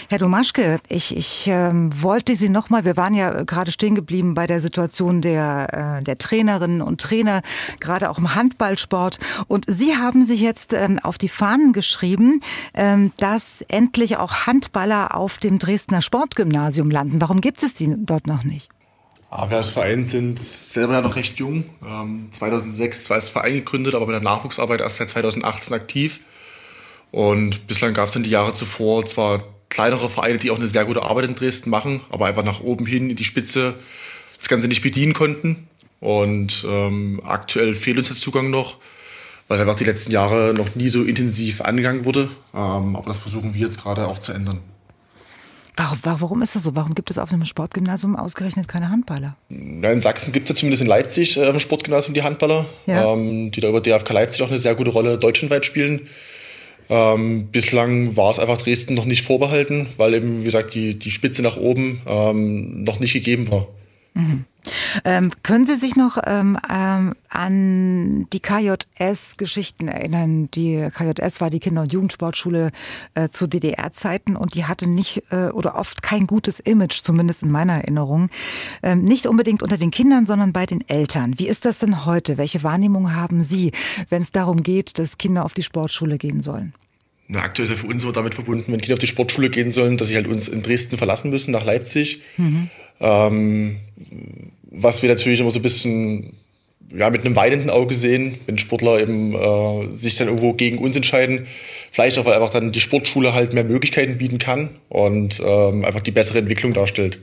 Herr 0.09 0.17
Domaschke, 0.19 0.81
ich, 0.89 1.15
ich 1.15 1.47
ähm, 1.49 1.91
wollte 2.03 2.37
Sie 2.37 2.49
nochmal, 2.49 2.87
wir 2.87 2.97
waren 2.97 3.15
ja 3.15 3.43
gerade 3.43 3.71
stehen 3.71 3.95
geblieben 3.95 4.33
bei 4.33 4.47
der 4.47 4.63
Situation 4.63 5.21
der, 5.21 5.99
äh, 5.99 6.03
der 6.03 6.17
Trainerinnen 6.17 6.81
und 6.81 7.03
Trainer, 7.03 7.43
gerade 7.81 8.09
auch 8.09 8.17
im 8.17 8.35
Handballsport. 8.35 9.19
Und 9.47 9.67
Sie 9.69 9.95
haben 9.97 10.25
sich 10.25 10.41
jetzt 10.41 10.73
ähm, 10.73 10.99
auf 11.03 11.19
die 11.19 11.29
Fahnen 11.29 11.75
geschrieben, 11.75 12.41
ähm, 12.73 13.13
dass 13.19 13.63
endlich 13.69 14.17
auch 14.17 14.47
Handballer 14.47 15.15
auf 15.15 15.37
dem 15.37 15.59
Dresdner 15.59 16.01
Sportgymnasium 16.01 16.91
landen. 16.91 17.21
Warum 17.21 17.43
gibt 17.43 17.63
es 17.63 17.75
die 17.75 17.95
dort 17.95 18.27
noch 18.27 18.43
nicht? 18.43 18.72
Wir 19.35 19.57
als 19.57 19.71
Verein 19.71 20.05
sind 20.05 20.39
selber 20.39 20.93
ja 20.93 21.01
noch 21.01 21.17
recht 21.17 21.39
jung. 21.39 21.65
2006 22.33 23.05
zwar 23.05 23.15
als 23.15 23.31
Verein 23.31 23.55
gegründet, 23.55 23.95
aber 23.95 24.05
mit 24.05 24.13
der 24.13 24.21
Nachwuchsarbeit 24.21 24.83
erst 24.83 24.99
seit 24.99 25.09
2018 25.09 25.73
aktiv. 25.73 26.21
Und 27.13 27.67
bislang 27.67 27.95
gab 27.95 28.11
es 28.11 28.17
in 28.17 28.25
die 28.25 28.31
Jahre 28.31 28.53
zuvor 28.53 29.07
zwar 29.07 29.43
kleinere 29.71 30.11
Vereine, 30.11 30.37
die 30.37 30.51
auch 30.51 30.59
eine 30.59 30.67
sehr 30.67 30.85
gute 30.85 31.03
Arbeit 31.03 31.25
in 31.25 31.35
Dresden 31.35 31.71
machen, 31.71 32.03
aber 32.11 32.27
einfach 32.27 32.45
nach 32.45 32.61
oben 32.61 32.85
hin 32.85 33.09
in 33.09 33.17
die 33.17 33.25
Spitze 33.25 33.75
das 34.39 34.49
Ganze 34.49 34.69
nicht 34.69 34.83
bedienen 34.83 35.15
konnten. 35.15 35.67
Und 35.99 36.67
ähm, 36.69 37.23
aktuell 37.25 37.75
fehlt 37.75 37.97
uns 37.97 38.09
der 38.09 38.17
Zugang 38.17 38.51
noch, 38.51 38.77
weil 39.49 39.61
einfach 39.61 39.77
die 39.77 39.85
letzten 39.85 40.13
Jahre 40.13 40.53
noch 40.55 40.75
nie 40.75 40.91
so 40.91 41.03
intensiv 41.05 41.63
angegangen 41.63 42.05
wurde. 42.05 42.29
Ähm, 42.53 42.97
aber 42.97 43.07
das 43.07 43.21
versuchen 43.21 43.55
wir 43.55 43.63
jetzt 43.63 43.81
gerade 43.81 44.09
auch 44.09 44.19
zu 44.19 44.33
ändern. 44.33 44.61
Warum, 45.77 45.99
warum 46.03 46.43
ist 46.43 46.55
das 46.55 46.65
so? 46.65 46.75
Warum 46.75 46.95
gibt 46.95 47.11
es 47.11 47.19
auf 47.19 47.33
einem 47.33 47.47
Sportgymnasium 47.47 48.15
ausgerechnet 48.15 48.69
keine 48.69 48.91
Handballer? 48.91 49.37
In 49.49 50.01
Sachsen 50.01 50.33
gibt 50.33 50.45
es 50.45 50.51
ja 50.51 50.61
zumindest 50.61 50.83
in 50.83 50.89
Leipzig 50.89 51.37
äh, 51.37 51.45
auf 51.45 51.53
dem 51.53 51.61
Sportgymnasium 51.61 52.15
die 52.15 52.23
Handballer, 52.23 52.67
ja. 52.87 53.13
ähm, 53.13 53.51
die 53.51 53.61
da 53.61 53.69
über 53.69 53.81
DFK 53.81 54.13
Leipzig 54.13 54.43
auch 54.43 54.49
eine 54.49 54.59
sehr 54.59 54.75
gute 54.75 54.91
Rolle 54.91 55.19
deutschlandweit 55.19 55.65
spielen. 55.65 56.09
Ähm, 56.91 57.49
bislang 57.51 58.17
war 58.17 58.31
es 58.31 58.39
einfach 58.39 58.59
Dresden 58.59 58.95
noch 58.95 59.07
nicht 59.07 59.25
vorbehalten, 59.25 59.89
weil 59.97 60.13
eben, 60.13 60.41
wie 60.41 60.45
gesagt, 60.45 60.75
die, 60.75 60.99
die 60.99 61.11
Spitze 61.11 61.43
nach 61.43 61.57
oben 61.57 62.03
ähm, 62.07 62.83
noch 62.83 63.01
nicht 63.01 63.15
gegeben 63.15 63.51
war. 63.51 63.69
Mhm. 64.13 64.45
Ähm, 65.05 65.31
können 65.43 65.67
Sie 65.67 65.77
sich 65.77 65.97
noch 65.97 66.19
ähm, 66.25 66.59
ähm, 66.71 67.15
an 67.29 68.29
die 68.33 68.41
KJS-Geschichten 68.41 69.89
erinnern? 69.89 70.51
Die 70.53 70.89
KJS 70.95 71.41
war 71.41 71.51
die 71.51 71.61
Kinder- 71.61 71.83
und 71.83 71.93
Jugendsportschule 71.93 72.71
äh, 73.15 73.29
zu 73.29 73.47
DDR-Zeiten 73.47 74.37
und 74.37 74.55
die 74.55 74.65
hatte 74.65 74.87
nicht 74.87 75.25
äh, 75.31 75.49
oder 75.49 75.77
oft 75.77 76.03
kein 76.03 76.27
gutes 76.27 76.61
Image, 76.61 77.03
zumindest 77.03 77.43
in 77.43 77.51
meiner 77.51 77.75
Erinnerung. 77.75 78.31
Ähm, 78.83 79.05
nicht 79.05 79.27
unbedingt 79.27 79.63
unter 79.63 79.79
den 79.79 79.91
Kindern, 79.91 80.27
sondern 80.27 80.53
bei 80.53 80.67
den 80.67 80.87
Eltern. 80.89 81.39
Wie 81.39 81.49
ist 81.49 81.65
das 81.65 81.79
denn 81.79 82.05
heute? 82.05 82.39
Welche 82.39 82.63
Wahrnehmung 82.63 83.15
haben 83.15 83.43
Sie, 83.43 83.73
wenn 84.09 84.23
es 84.23 84.33
darum 84.33 84.63
geht, 84.63 84.99
dass 84.99 85.19
Kinder 85.19 85.45
auf 85.45 85.55
die 85.55 85.63
Sportschule 85.63 86.19
gehen 86.19 86.43
sollen? 86.43 86.75
Na, 87.29 87.41
aktuell 87.41 87.65
ist 87.65 87.71
ja 87.71 87.77
für 87.77 87.87
uns 87.87 88.03
so 88.03 88.13
damit 88.13 88.35
verbunden, 88.35 88.71
wenn 88.73 88.81
Kinder 88.81 88.95
auf 88.95 88.99
die 88.99 89.07
Sportschule 89.07 89.49
gehen 89.49 89.73
sollen, 89.73 89.97
dass 89.97 90.09
sie 90.09 90.17
halt 90.17 90.27
uns 90.27 90.49
in 90.49 90.63
Dresden 90.63 90.99
verlassen 90.99 91.31
müssen, 91.31 91.51
nach 91.51 91.65
Leipzig. 91.65 92.23
Mhm. 92.37 92.69
Ähm, 93.03 93.81
was 94.71 95.03
wir 95.03 95.09
natürlich 95.09 95.41
immer 95.41 95.51
so 95.51 95.59
ein 95.59 95.63
bisschen 95.63 96.33
ja, 96.95 97.11
mit 97.11 97.25
einem 97.25 97.37
weinenden 97.37 97.71
Auge 97.71 97.95
sehen, 97.95 98.39
wenn 98.47 98.59
Sportler 98.59 99.01
eben 99.01 99.35
äh, 99.35 99.91
sich 99.91 100.17
dann 100.17 100.29
irgendwo 100.29 100.53
gegen 100.53 100.79
uns 100.79 100.97
entscheiden. 100.97 101.47
Vielleicht 101.91 102.19
auch, 102.19 102.25
weil 102.25 102.35
einfach 102.35 102.51
dann 102.51 102.73
die 102.73 102.81
Sportschule 102.81 103.35
halt 103.35 103.53
mehr 103.53 103.65
Möglichkeiten 103.65 104.19
bieten 104.19 104.39
kann 104.39 104.71
und 104.89 105.43
ähm, 105.45 105.85
einfach 105.85 106.01
die 106.01 106.11
bessere 106.11 106.39
Entwicklung 106.39 106.73
darstellt. 106.73 107.19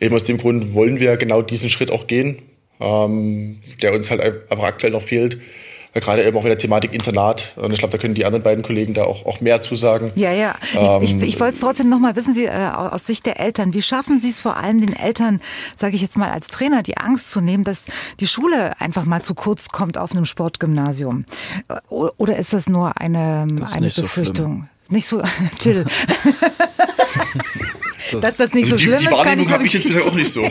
Eben 0.00 0.14
aus 0.14 0.24
dem 0.24 0.38
Grund 0.38 0.74
wollen 0.74 1.00
wir 1.00 1.16
genau 1.16 1.42
diesen 1.42 1.70
Schritt 1.70 1.90
auch 1.90 2.06
gehen, 2.06 2.42
ähm, 2.80 3.58
der 3.82 3.94
uns 3.94 4.10
halt 4.10 4.20
einfach 4.20 4.64
aktuell 4.64 4.92
noch 4.92 5.02
fehlt 5.02 5.38
gerade 6.00 6.24
eben 6.24 6.36
auch 6.36 6.42
mit 6.42 6.50
der 6.50 6.58
Thematik 6.58 6.92
Internat. 6.92 7.52
Und 7.56 7.72
ich 7.72 7.78
glaube, 7.78 7.92
da 7.92 7.98
können 7.98 8.14
die 8.14 8.24
anderen 8.24 8.42
beiden 8.42 8.62
Kollegen 8.62 8.94
da 8.94 9.04
auch, 9.04 9.26
auch 9.26 9.40
mehr 9.40 9.62
zusagen. 9.62 10.12
Ja, 10.14 10.32
ja. 10.32 10.54
Ähm, 10.74 11.02
ich, 11.02 11.14
ich, 11.16 11.22
ich 11.22 11.40
wollte 11.40 11.54
es 11.54 11.60
trotzdem 11.60 11.88
nochmal 11.88 12.16
wissen, 12.16 12.34
Sie, 12.34 12.46
äh, 12.46 12.70
aus 12.74 13.06
Sicht 13.06 13.26
der 13.26 13.40
Eltern, 13.40 13.74
wie 13.74 13.82
schaffen 13.82 14.18
Sie 14.18 14.28
es 14.28 14.40
vor 14.40 14.56
allem 14.56 14.80
den 14.80 14.94
Eltern, 14.94 15.40
sage 15.74 15.96
ich 15.96 16.02
jetzt 16.02 16.16
mal 16.16 16.30
als 16.30 16.48
Trainer, 16.48 16.82
die 16.82 16.96
Angst 16.96 17.30
zu 17.30 17.40
nehmen, 17.40 17.64
dass 17.64 17.86
die 18.20 18.26
Schule 18.26 18.80
einfach 18.80 19.04
mal 19.04 19.22
zu 19.22 19.34
kurz 19.34 19.68
kommt 19.68 19.98
auf 19.98 20.12
einem 20.12 20.24
Sportgymnasium? 20.24 21.24
Äh, 21.68 21.74
oder 21.90 22.36
ist 22.36 22.52
das 22.52 22.68
nur 22.68 23.00
eine, 23.00 23.46
das 23.50 23.72
eine 23.72 23.88
Befürchtung? 23.88 24.62
So 24.62 24.76
nicht 24.88 25.08
so, 25.08 25.20
Till. 25.58 25.84
Das, 28.12 28.20
Dass 28.20 28.36
das 28.36 28.54
nicht 28.54 28.64
also 28.64 28.76
so 28.76 28.78
schlimm 28.78 28.98
die, 28.98 29.06
die 29.06 29.10
ist, 29.12 29.18
Wahrnehmung 29.18 29.50
habe 29.50 29.64
ich 29.64 29.72
jetzt 29.72 29.86
bisher 29.86 30.04
auch 30.04 30.14
nicht 30.14 30.32
so. 30.32 30.48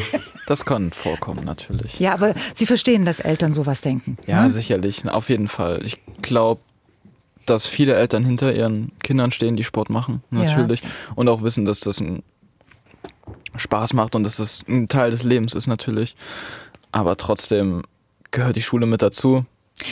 Das 0.47 0.65
kann 0.65 0.91
vorkommen, 0.91 1.43
natürlich. 1.43 1.99
Ja, 1.99 2.13
aber 2.13 2.35
Sie 2.53 2.65
verstehen, 2.65 3.05
dass 3.05 3.19
Eltern 3.19 3.53
sowas 3.53 3.81
denken. 3.81 4.17
Ja, 4.27 4.43
ne? 4.43 4.49
sicherlich. 4.49 5.07
Auf 5.07 5.29
jeden 5.29 5.47
Fall. 5.47 5.81
Ich 5.83 5.99
glaube, 6.21 6.61
dass 7.45 7.65
viele 7.67 7.95
Eltern 7.95 8.25
hinter 8.25 8.53
ihren 8.53 8.91
Kindern 9.03 9.31
stehen, 9.31 9.55
die 9.55 9.63
Sport 9.63 9.89
machen, 9.89 10.23
natürlich. 10.31 10.81
Ja. 10.81 10.89
Und 11.15 11.29
auch 11.29 11.41
wissen, 11.41 11.65
dass 11.65 11.79
das 11.79 11.99
ein 11.99 12.23
Spaß 13.55 13.93
macht 13.93 14.15
und 14.15 14.23
dass 14.23 14.37
das 14.37 14.63
ein 14.67 14.87
Teil 14.87 15.11
des 15.11 15.23
Lebens 15.23 15.53
ist, 15.53 15.67
natürlich. 15.67 16.15
Aber 16.91 17.17
trotzdem 17.17 17.83
gehört 18.31 18.55
die 18.55 18.61
Schule 18.61 18.85
mit 18.85 19.01
dazu. 19.01 19.45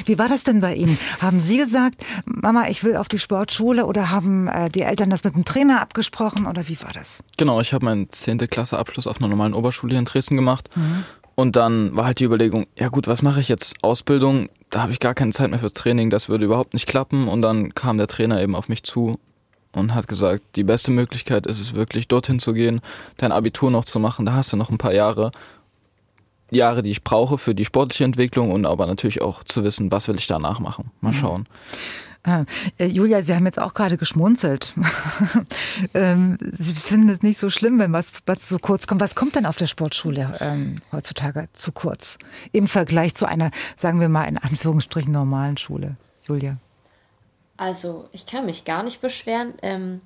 Wie 0.06 0.18
war 0.18 0.30
das 0.30 0.44
denn 0.44 0.62
bei 0.62 0.76
Ihnen? 0.76 0.98
Haben 1.22 1.40
Sie 1.40 1.58
gesagt, 1.58 1.96
Mama, 2.26 2.68
ich 2.70 2.84
will 2.84 2.96
auf 2.96 3.08
die 3.08 3.20
Sportschule 3.20 3.86
oder 3.86 4.10
haben 4.10 4.48
äh, 4.48 4.70
die 4.70 4.82
Eltern 4.82 5.10
das 5.10 5.24
mit 5.24 5.36
dem 5.36 5.46
Trainer 5.46 5.82
abgesprochen 5.82 6.46
oder 6.46 6.68
wie 6.68 6.82
war 6.82 6.92
das? 6.94 7.22
Genau, 7.38 7.60
ich 7.62 7.74
habe 7.74 7.86
meinen 7.86 8.10
10. 8.10 8.38
Klasse 8.50 8.78
Abschluss 8.78 9.08
auf 9.08 9.20
einer 9.20 9.28
normalen 9.28 9.54
Oberschule 9.54 9.92
hier 9.92 10.00
in 10.00 10.06
Dresden 10.06 10.36
gemacht. 10.36 10.70
Mhm. 10.76 11.04
Und 11.36 11.56
dann 11.56 11.96
war 11.96 12.06
halt 12.06 12.20
die 12.20 12.26
Überlegung, 12.26 12.68
ja 12.78 12.90
gut, 12.90 13.08
was 13.08 13.22
mache 13.22 13.40
ich 13.40 13.50
jetzt? 13.50 13.76
Ausbildung, 13.82 14.50
da 14.70 14.84
habe 14.84 14.92
ich 14.92 15.00
gar 15.00 15.16
keine 15.16 15.32
Zeit 15.32 15.50
mehr 15.50 15.60
fürs 15.60 15.74
Training, 15.74 16.10
das 16.10 16.30
würde 16.30 16.46
überhaupt 16.46 16.74
nicht 16.74 16.88
klappen. 16.88 17.28
Und 17.28 17.42
dann 17.42 17.74
kam 17.74 17.98
der 17.98 18.08
Trainer 18.08 18.42
eben 18.42 18.56
auf 18.56 18.70
mich 18.70 18.84
zu 18.84 19.20
und 19.74 19.96
hat 19.96 20.08
gesagt, 20.08 20.44
die 20.56 20.64
beste 20.64 20.92
Möglichkeit 20.92 21.48
ist 21.48 21.60
es 21.60 21.74
wirklich, 21.74 22.08
dorthin 22.08 22.40
zu 22.40 22.54
gehen, 22.54 22.82
dein 23.18 23.32
Abitur 23.32 23.72
noch 23.72 23.86
zu 23.86 24.00
machen, 24.00 24.26
da 24.26 24.34
hast 24.34 24.54
du 24.54 24.58
noch 24.58 24.70
ein 24.70 24.78
paar 24.78 24.94
Jahre 24.94 25.32
Jahre, 26.54 26.84
die 26.84 26.92
ich 26.92 27.04
brauche 27.04 27.38
für 27.38 27.56
die 27.56 27.66
sportliche 27.66 28.04
Entwicklung 28.04 28.52
und 28.52 28.66
aber 28.66 28.86
natürlich 28.86 29.22
auch 29.22 29.44
zu 29.44 29.64
wissen, 29.64 29.92
was 29.92 30.08
will 30.08 30.16
ich 30.16 30.28
danach 30.28 30.60
machen. 30.60 30.92
Mal 31.02 31.12
mhm. 31.12 31.16
schauen. 31.16 31.48
Ah, 32.26 32.46
äh, 32.78 32.86
Julia, 32.86 33.22
Sie 33.22 33.36
haben 33.36 33.46
jetzt 33.46 33.60
auch 33.60 33.74
gerade 33.74 33.98
geschmunzelt. 33.98 34.74
ähm, 35.94 36.38
Sie 36.54 36.74
finden 36.74 37.10
es 37.10 37.22
nicht 37.22 37.38
so 37.38 37.50
schlimm, 37.50 37.80
wenn 37.80 37.92
was, 37.92 38.14
was 38.26 38.40
zu 38.40 38.60
kurz 38.60 38.88
kommt. 38.88 39.02
Was 39.02 39.16
kommt 39.16 39.36
denn 39.36 39.46
auf 39.46 39.58
der 39.58 39.68
Sportschule 39.68 40.38
ähm, 40.40 40.82
heutzutage 40.94 41.50
zu 41.52 41.74
kurz? 41.74 42.18
Im 42.54 42.70
Vergleich 42.70 43.14
zu 43.14 43.26
einer, 43.26 43.52
sagen 43.76 44.00
wir 44.00 44.08
mal, 44.08 44.24
in 44.24 44.38
Anführungsstrichen 44.38 45.12
normalen 45.12 45.58
Schule. 45.58 45.98
Julia. 46.26 46.58
Also, 47.58 48.08
ich 48.14 48.26
kann 48.26 48.46
mich 48.46 48.64
gar 48.64 48.84
nicht 48.84 49.02
beschweren. 49.02 49.54
Ähm, 49.62 50.00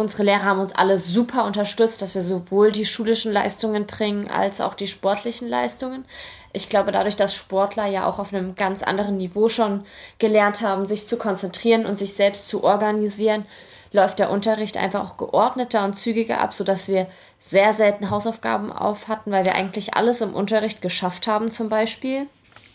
unsere 0.00 0.24
Lehrer 0.24 0.44
haben 0.44 0.60
uns 0.60 0.74
alle 0.74 0.98
super 0.98 1.44
unterstützt, 1.44 2.02
dass 2.02 2.14
wir 2.14 2.22
sowohl 2.22 2.72
die 2.72 2.84
schulischen 2.84 3.32
Leistungen 3.32 3.86
bringen 3.86 4.28
als 4.28 4.60
auch 4.60 4.74
die 4.74 4.86
sportlichen 4.86 5.48
Leistungen. 5.48 6.04
Ich 6.52 6.68
glaube, 6.68 6.90
dadurch, 6.90 7.16
dass 7.16 7.34
Sportler 7.34 7.86
ja 7.86 8.06
auch 8.06 8.18
auf 8.18 8.34
einem 8.34 8.54
ganz 8.54 8.82
anderen 8.82 9.16
Niveau 9.16 9.48
schon 9.48 9.84
gelernt 10.18 10.62
haben, 10.62 10.84
sich 10.84 11.06
zu 11.06 11.16
konzentrieren 11.16 11.86
und 11.86 11.98
sich 11.98 12.14
selbst 12.14 12.48
zu 12.48 12.64
organisieren, 12.64 13.44
läuft 13.92 14.18
der 14.18 14.30
Unterricht 14.30 14.76
einfach 14.76 15.04
auch 15.04 15.16
geordneter 15.16 15.84
und 15.84 15.94
zügiger 15.94 16.40
ab, 16.40 16.54
sodass 16.54 16.88
wir 16.88 17.06
sehr 17.38 17.72
selten 17.72 18.10
Hausaufgaben 18.10 18.72
auf 18.72 19.08
hatten, 19.08 19.30
weil 19.30 19.44
wir 19.44 19.54
eigentlich 19.54 19.94
alles 19.94 20.20
im 20.20 20.34
Unterricht 20.34 20.82
geschafft 20.82 21.26
haben, 21.26 21.50
zum 21.50 21.68
Beispiel. 21.68 22.26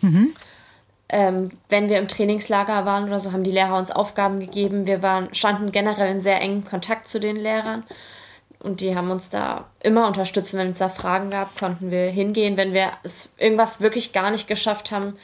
Mhm 0.01 0.33
ähm, 1.10 1.50
wenn 1.70 1.89
wir 1.89 2.00
im 2.00 2.08
Trainingslager 2.08 2.86
waren 2.86 3.06
oder 3.06 3.20
so, 3.20 3.32
haben 3.32 3.44
die 3.44 3.52
Lehrer 3.52 3.78
uns 3.78 3.91
Aufgaben 3.91 4.39
gegeben. 4.39 4.88
Wir 4.88 5.02
waren, 5.02 5.34
standen 5.34 5.72
generell 5.72 6.12
in 6.12 6.20
sehr 6.20 6.41
engem 6.41 6.65
Kontakt 6.65 7.08
zu 7.08 7.20
den 7.20 7.36
Lehrern 7.36 7.84
und 8.60 8.82
die 8.82 8.96
haben 8.96 9.12
uns 9.12 9.30
da 9.30 9.65
immer 9.84 10.08
unterstützt. 10.08 10.56
Wenn 10.56 10.72
es 10.72 10.80
da 10.80 10.89
Fragen 10.89 11.30
gab, 11.30 11.56
konnten 11.58 11.91
wir 11.91 12.10
hingehen. 12.10 12.58
Wenn 12.58 12.74
wir 12.74 12.91
es 13.04 13.36
irgendwas 13.38 13.82
wirklich 13.82 14.12
gar 14.12 14.32
nicht 14.32 14.48
geschafft 14.48 14.91
haben, 14.91 15.15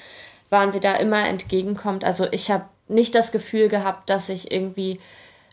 waren 0.52 0.70
sie 0.70 0.80
da 0.80 0.94
immer 0.96 1.28
entgegenkommt. 1.28 2.06
Also 2.06 2.28
ich 2.32 2.52
habe 2.52 2.65
nicht 2.88 3.15
das 3.15 3.32
Gefühl 3.32 3.67
gehabt, 3.67 4.10
dass 4.12 4.30
ich 4.30 4.52
irgendwie 4.52 5.00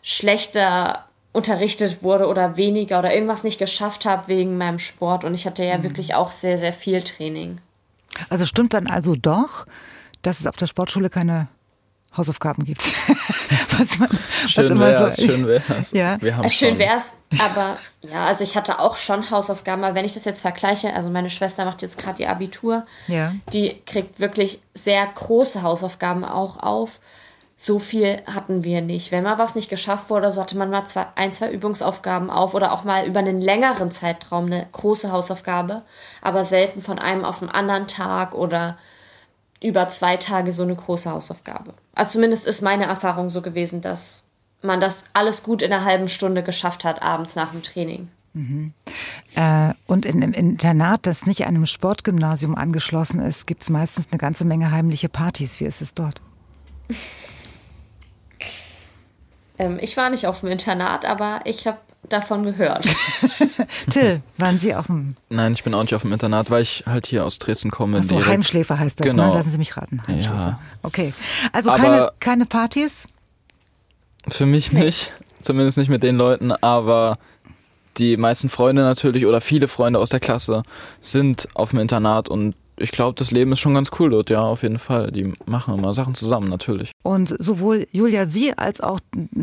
schlechter 0.03 1.05
unterrichtet 1.33 2.03
wurde 2.03 2.27
oder 2.27 2.57
weniger 2.57 2.99
oder 2.99 3.13
irgendwas 3.13 3.43
nicht 3.43 3.57
geschafft 3.57 4.05
habe 4.05 4.27
wegen 4.27 4.57
meinem 4.57 4.79
Sport. 4.79 5.23
Und 5.23 5.33
ich 5.33 5.47
hatte 5.47 5.63
ja 5.63 5.79
mhm. 5.79 5.83
wirklich 5.83 6.13
auch 6.13 6.29
sehr, 6.29 6.59
sehr 6.59 6.73
viel 6.73 7.01
Training. 7.01 7.59
Also 8.29 8.45
stimmt 8.45 8.75
dann 8.75 8.87
also 8.87 9.15
doch, 9.15 9.65
dass 10.21 10.39
es 10.39 10.47
auf 10.47 10.57
der 10.57 10.67
Sportschule 10.67 11.09
keine 11.09 11.47
Hausaufgaben 12.15 12.65
gibt. 12.65 12.81
was 13.77 13.99
man, 13.99 14.09
schön 14.47 14.79
wär's, 14.79 15.17
so, 15.17 15.23
schön 15.25 15.47
wär's. 15.47 15.91
Ja. 15.93 16.19
Wir 16.21 16.37
haben 16.37 16.49
schön 16.49 16.77
wär's, 16.79 17.13
aber 17.39 17.77
ja, 18.01 18.25
also 18.25 18.43
ich 18.43 18.57
hatte 18.57 18.79
auch 18.79 18.97
schon 18.97 19.29
Hausaufgaben, 19.29 19.83
aber 19.83 19.95
wenn 19.95 20.05
ich 20.05 20.13
das 20.13 20.25
jetzt 20.25 20.41
vergleiche, 20.41 20.93
also 20.93 21.09
meine 21.09 21.29
Schwester 21.29 21.65
macht 21.65 21.81
jetzt 21.81 21.99
gerade 22.01 22.23
ihr 22.23 22.29
Abitur, 22.29 22.85
ja. 23.07 23.33
die 23.53 23.79
kriegt 23.85 24.19
wirklich 24.19 24.61
sehr 24.73 25.05
große 25.05 25.61
Hausaufgaben 25.61 26.25
auch 26.25 26.57
auf. 26.57 26.99
So 27.61 27.77
viel 27.77 28.21
hatten 28.25 28.63
wir 28.63 28.81
nicht. 28.81 29.11
Wenn 29.11 29.25
mal 29.25 29.37
was 29.37 29.53
nicht 29.53 29.69
geschafft 29.69 30.09
wurde, 30.09 30.31
so 30.31 30.41
hatte 30.41 30.57
man 30.57 30.69
mal 30.69 30.85
zwei, 30.85 31.07
ein, 31.15 31.33
zwei 31.33 31.51
Übungsaufgaben 31.51 32.29
auf 32.29 32.53
oder 32.53 32.71
auch 32.71 32.85
mal 32.85 33.05
über 33.05 33.19
einen 33.19 33.41
längeren 33.41 33.91
Zeitraum 33.91 34.45
eine 34.45 34.65
große 34.71 35.11
Hausaufgabe, 35.11 35.83
aber 36.21 36.45
selten 36.45 36.81
von 36.81 36.99
einem 36.99 37.25
auf 37.25 37.39
den 37.39 37.49
anderen 37.49 37.87
Tag 37.87 38.33
oder 38.33 38.77
über 39.61 39.87
zwei 39.89 40.17
Tage 40.17 40.51
so 40.51 40.63
eine 40.63 40.75
große 40.75 41.09
Hausaufgabe. 41.09 41.73
Also 41.93 42.13
zumindest 42.13 42.47
ist 42.47 42.61
meine 42.61 42.85
Erfahrung 42.85 43.29
so 43.29 43.41
gewesen, 43.41 43.81
dass 43.81 44.25
man 44.61 44.79
das 44.79 45.11
alles 45.13 45.43
gut 45.43 45.61
in 45.61 45.71
einer 45.71 45.85
halben 45.85 46.07
Stunde 46.07 46.43
geschafft 46.43 46.83
hat, 46.85 47.01
abends 47.01 47.35
nach 47.35 47.51
dem 47.51 47.63
Training. 47.63 48.09
Mhm. 48.33 48.73
Äh, 49.35 49.73
und 49.87 50.05
in 50.05 50.21
einem 50.21 50.33
Internat, 50.33 51.05
das 51.05 51.25
nicht 51.25 51.45
einem 51.45 51.65
Sportgymnasium 51.65 52.55
angeschlossen 52.55 53.19
ist, 53.19 53.47
gibt 53.47 53.63
es 53.63 53.69
meistens 53.69 54.07
eine 54.11 54.17
ganze 54.17 54.45
Menge 54.45 54.71
heimliche 54.71 55.09
Partys. 55.09 55.59
Wie 55.59 55.65
ist 55.65 55.81
es 55.81 55.93
dort? 55.93 56.21
ähm, 59.57 59.77
ich 59.81 59.97
war 59.97 60.09
nicht 60.09 60.27
auf 60.27 60.41
dem 60.41 60.49
Internat, 60.49 61.05
aber 61.05 61.41
ich 61.45 61.67
habe 61.67 61.79
davon 62.07 62.43
gehört. 62.43 62.87
Till, 63.89 64.21
waren 64.37 64.59
Sie 64.59 64.73
auf 64.73 64.87
dem? 64.87 65.15
Nein, 65.29 65.53
ich 65.53 65.63
bin 65.63 65.73
auch 65.73 65.81
nicht 65.81 65.93
auf 65.95 66.03
dem 66.03 66.13
Internat, 66.13 66.49
weil 66.49 66.63
ich 66.63 66.83
halt 66.85 67.07
hier 67.07 67.25
aus 67.25 67.39
Dresden 67.39 67.71
komme. 67.71 67.99
Ach 68.01 68.03
so, 68.03 68.25
Heimschläfer 68.25 68.79
heißt 68.79 68.99
das, 68.99 69.07
ne? 69.07 69.11
genau. 69.11 69.29
ne? 69.29 69.33
Lassen 69.35 69.51
Sie 69.51 69.57
mich 69.57 69.75
raten. 69.75 70.01
Heimschläfer. 70.07 70.37
Ja. 70.37 70.59
Okay. 70.83 71.13
Also 71.51 71.71
keine, 71.71 72.11
keine 72.19 72.45
Partys? 72.45 73.07
Für 74.27 74.45
mich 74.45 74.71
nee. 74.71 74.85
nicht. 74.85 75.11
Zumindest 75.41 75.77
nicht 75.77 75.89
mit 75.89 76.03
den 76.03 76.17
Leuten, 76.17 76.51
aber 76.51 77.17
die 77.97 78.17
meisten 78.17 78.49
Freunde 78.49 78.81
natürlich 78.81 79.25
oder 79.25 79.41
viele 79.41 79.67
Freunde 79.67 79.99
aus 79.99 80.09
der 80.09 80.19
Klasse 80.19 80.63
sind 81.01 81.47
auf 81.53 81.71
dem 81.71 81.79
Internat 81.79 82.29
und 82.29 82.55
ich 82.79 82.91
glaube, 82.91 83.15
das 83.15 83.31
Leben 83.31 83.51
ist 83.51 83.59
schon 83.59 83.73
ganz 83.73 83.91
cool 83.99 84.09
dort, 84.09 84.29
ja, 84.29 84.41
auf 84.41 84.63
jeden 84.63 84.79
Fall. 84.79 85.11
Die 85.11 85.33
machen 85.45 85.77
immer 85.77 85.93
Sachen 85.93 86.15
zusammen, 86.15 86.49
natürlich. 86.49 86.91
Und 87.03 87.35
sowohl 87.41 87.87
Julia, 87.91 88.27
Sie 88.27 88.57
als 88.57 88.81
auch 88.81 88.99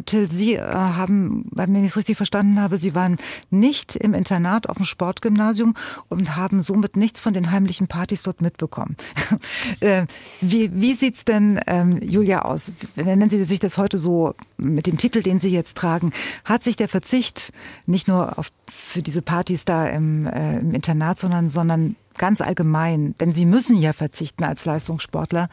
Till, 0.06 0.30
Sie 0.30 0.54
äh, 0.54 0.62
haben, 0.62 1.48
wenn 1.52 1.74
ich 1.76 1.90
es 1.90 1.96
richtig 1.96 2.16
verstanden 2.16 2.60
habe, 2.60 2.78
Sie 2.78 2.94
waren 2.94 3.18
nicht 3.50 3.96
im 3.96 4.14
Internat 4.14 4.68
auf 4.68 4.76
dem 4.76 4.86
Sportgymnasium 4.86 5.74
und 6.08 6.36
haben 6.36 6.62
somit 6.62 6.96
nichts 6.96 7.20
von 7.20 7.34
den 7.34 7.50
heimlichen 7.50 7.86
Partys 7.88 8.22
dort 8.22 8.40
mitbekommen. 8.40 8.96
Äh, 9.80 10.06
wie 10.40 10.70
wie 10.72 10.94
sieht 10.94 11.16
es 11.16 11.24
denn, 11.24 11.60
ähm, 11.66 12.00
Julia, 12.00 12.42
aus? 12.42 12.72
Wenn 12.94 13.28
Sie 13.28 13.44
sich 13.44 13.58
das 13.58 13.76
heute 13.76 13.98
so 13.98 14.34
mit 14.56 14.86
dem 14.86 14.96
Titel, 14.96 15.22
den 15.22 15.40
Sie 15.40 15.50
jetzt 15.50 15.76
tragen, 15.76 16.12
hat 16.44 16.64
sich 16.64 16.76
der 16.76 16.88
Verzicht 16.88 17.52
nicht 17.86 18.08
nur 18.08 18.38
auf, 18.38 18.50
für 18.66 19.02
diese 19.02 19.22
Partys 19.22 19.64
da 19.64 19.86
im, 19.86 20.26
äh, 20.26 20.58
im 20.58 20.72
Internat, 20.72 21.18
sondern, 21.18 21.50
sondern 21.50 21.96
ganz 22.18 22.40
allgemein, 22.40 23.14
denn 23.18 23.32
Sie 23.32 23.46
müssen 23.46 23.80
ja 23.80 23.92
verzichten 23.92 24.44
als 24.44 24.64
Leistungssportler. 24.64 25.48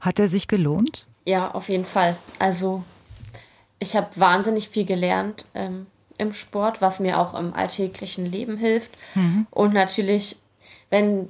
Hat 0.00 0.18
er 0.18 0.28
sich 0.28 0.48
gelohnt? 0.48 1.06
Ja, 1.24 1.50
auf 1.50 1.68
jeden 1.68 1.84
Fall. 1.84 2.16
Also 2.38 2.82
ich 3.78 3.96
habe 3.96 4.08
wahnsinnig 4.16 4.68
viel 4.68 4.84
gelernt 4.84 5.46
ähm, 5.54 5.86
im 6.18 6.32
Sport, 6.32 6.80
was 6.80 7.00
mir 7.00 7.18
auch 7.18 7.38
im 7.38 7.54
alltäglichen 7.54 8.26
Leben 8.26 8.56
hilft. 8.56 8.92
Mhm. 9.14 9.46
Und 9.50 9.72
natürlich, 9.72 10.36
wenn 10.90 11.28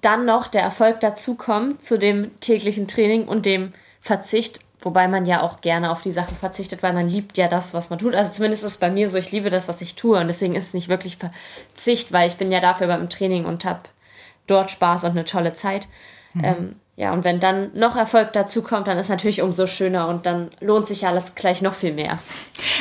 dann 0.00 0.24
noch 0.24 0.48
der 0.48 0.62
Erfolg 0.62 1.00
dazukommt 1.00 1.82
zu 1.82 1.98
dem 1.98 2.38
täglichen 2.40 2.88
Training 2.88 3.28
und 3.28 3.46
dem 3.46 3.72
Verzicht, 4.00 4.60
wobei 4.80 5.06
man 5.06 5.26
ja 5.26 5.42
auch 5.42 5.60
gerne 5.60 5.90
auf 5.90 6.02
die 6.02 6.12
Sachen 6.12 6.36
verzichtet, 6.36 6.82
weil 6.82 6.92
man 6.92 7.08
liebt 7.08 7.38
ja 7.38 7.46
das, 7.46 7.72
was 7.72 7.90
man 7.90 7.98
tut. 7.98 8.14
Also 8.14 8.32
zumindest 8.32 8.64
ist 8.64 8.72
es 8.72 8.78
bei 8.78 8.90
mir 8.90 9.08
so, 9.08 9.18
ich 9.18 9.30
liebe 9.30 9.50
das, 9.50 9.68
was 9.68 9.80
ich 9.80 9.94
tue 9.94 10.18
und 10.18 10.26
deswegen 10.26 10.54
ist 10.54 10.68
es 10.68 10.74
nicht 10.74 10.88
wirklich 10.88 11.18
Verzicht, 11.18 12.12
weil 12.12 12.26
ich 12.26 12.36
bin 12.36 12.50
ja 12.50 12.60
dafür 12.60 12.88
beim 12.88 13.08
Training 13.08 13.44
und 13.44 13.64
habe 13.64 13.80
dort 14.46 14.70
Spaß 14.70 15.04
und 15.04 15.10
eine 15.10 15.24
tolle 15.24 15.52
Zeit. 15.52 15.88
Mhm. 16.34 16.44
Ähm, 16.44 16.76
ja, 16.94 17.14
und 17.14 17.24
wenn 17.24 17.40
dann 17.40 17.70
noch 17.74 17.96
Erfolg 17.96 18.34
dazu 18.34 18.62
kommt, 18.62 18.86
dann 18.86 18.98
ist 18.98 19.08
natürlich 19.08 19.40
umso 19.40 19.66
schöner 19.66 20.08
und 20.08 20.26
dann 20.26 20.50
lohnt 20.60 20.86
sich 20.86 21.06
alles 21.06 21.34
gleich 21.34 21.62
noch 21.62 21.72
viel 21.72 21.94
mehr. 21.94 22.18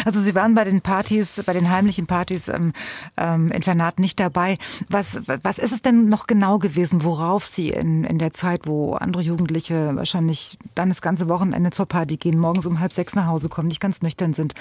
Also 0.04 0.20
Sie 0.20 0.36
waren 0.36 0.54
bei 0.54 0.66
den 0.66 0.82
Partys, 0.82 1.42
bei 1.46 1.54
den 1.54 1.70
heimlichen 1.70 2.08
Partys 2.08 2.50
im 2.50 2.74
ähm, 3.16 3.52
Internat 3.52 4.00
nicht 4.00 4.20
dabei. 4.20 4.58
Was, 4.90 5.22
was 5.44 5.60
ist 5.60 5.72
es 5.72 5.82
denn 5.82 6.10
noch 6.10 6.28
genau 6.28 6.60
gewesen, 6.60 7.06
worauf 7.06 7.46
Sie 7.46 7.70
in, 7.70 8.04
in 8.04 8.20
der 8.20 8.34
Zeit, 8.34 8.68
wo 8.68 8.96
andere 8.96 9.22
Jugendliche 9.22 9.96
wahrscheinlich 9.96 10.60
dann 10.76 10.90
das 10.90 11.02
ganze 11.02 11.30
Wochenende 11.30 11.72
zur 11.72 11.86
Party 11.86 12.18
gehen, 12.18 12.38
morgens 12.38 12.66
um 12.66 12.82
halb 12.82 12.92
sechs 12.92 13.16
nach 13.16 13.28
Hause 13.28 13.48
kommen, 13.48 13.70
nicht 13.70 13.80
ganz 13.80 14.02
nüchtern 14.02 14.34
sind, 14.34 14.56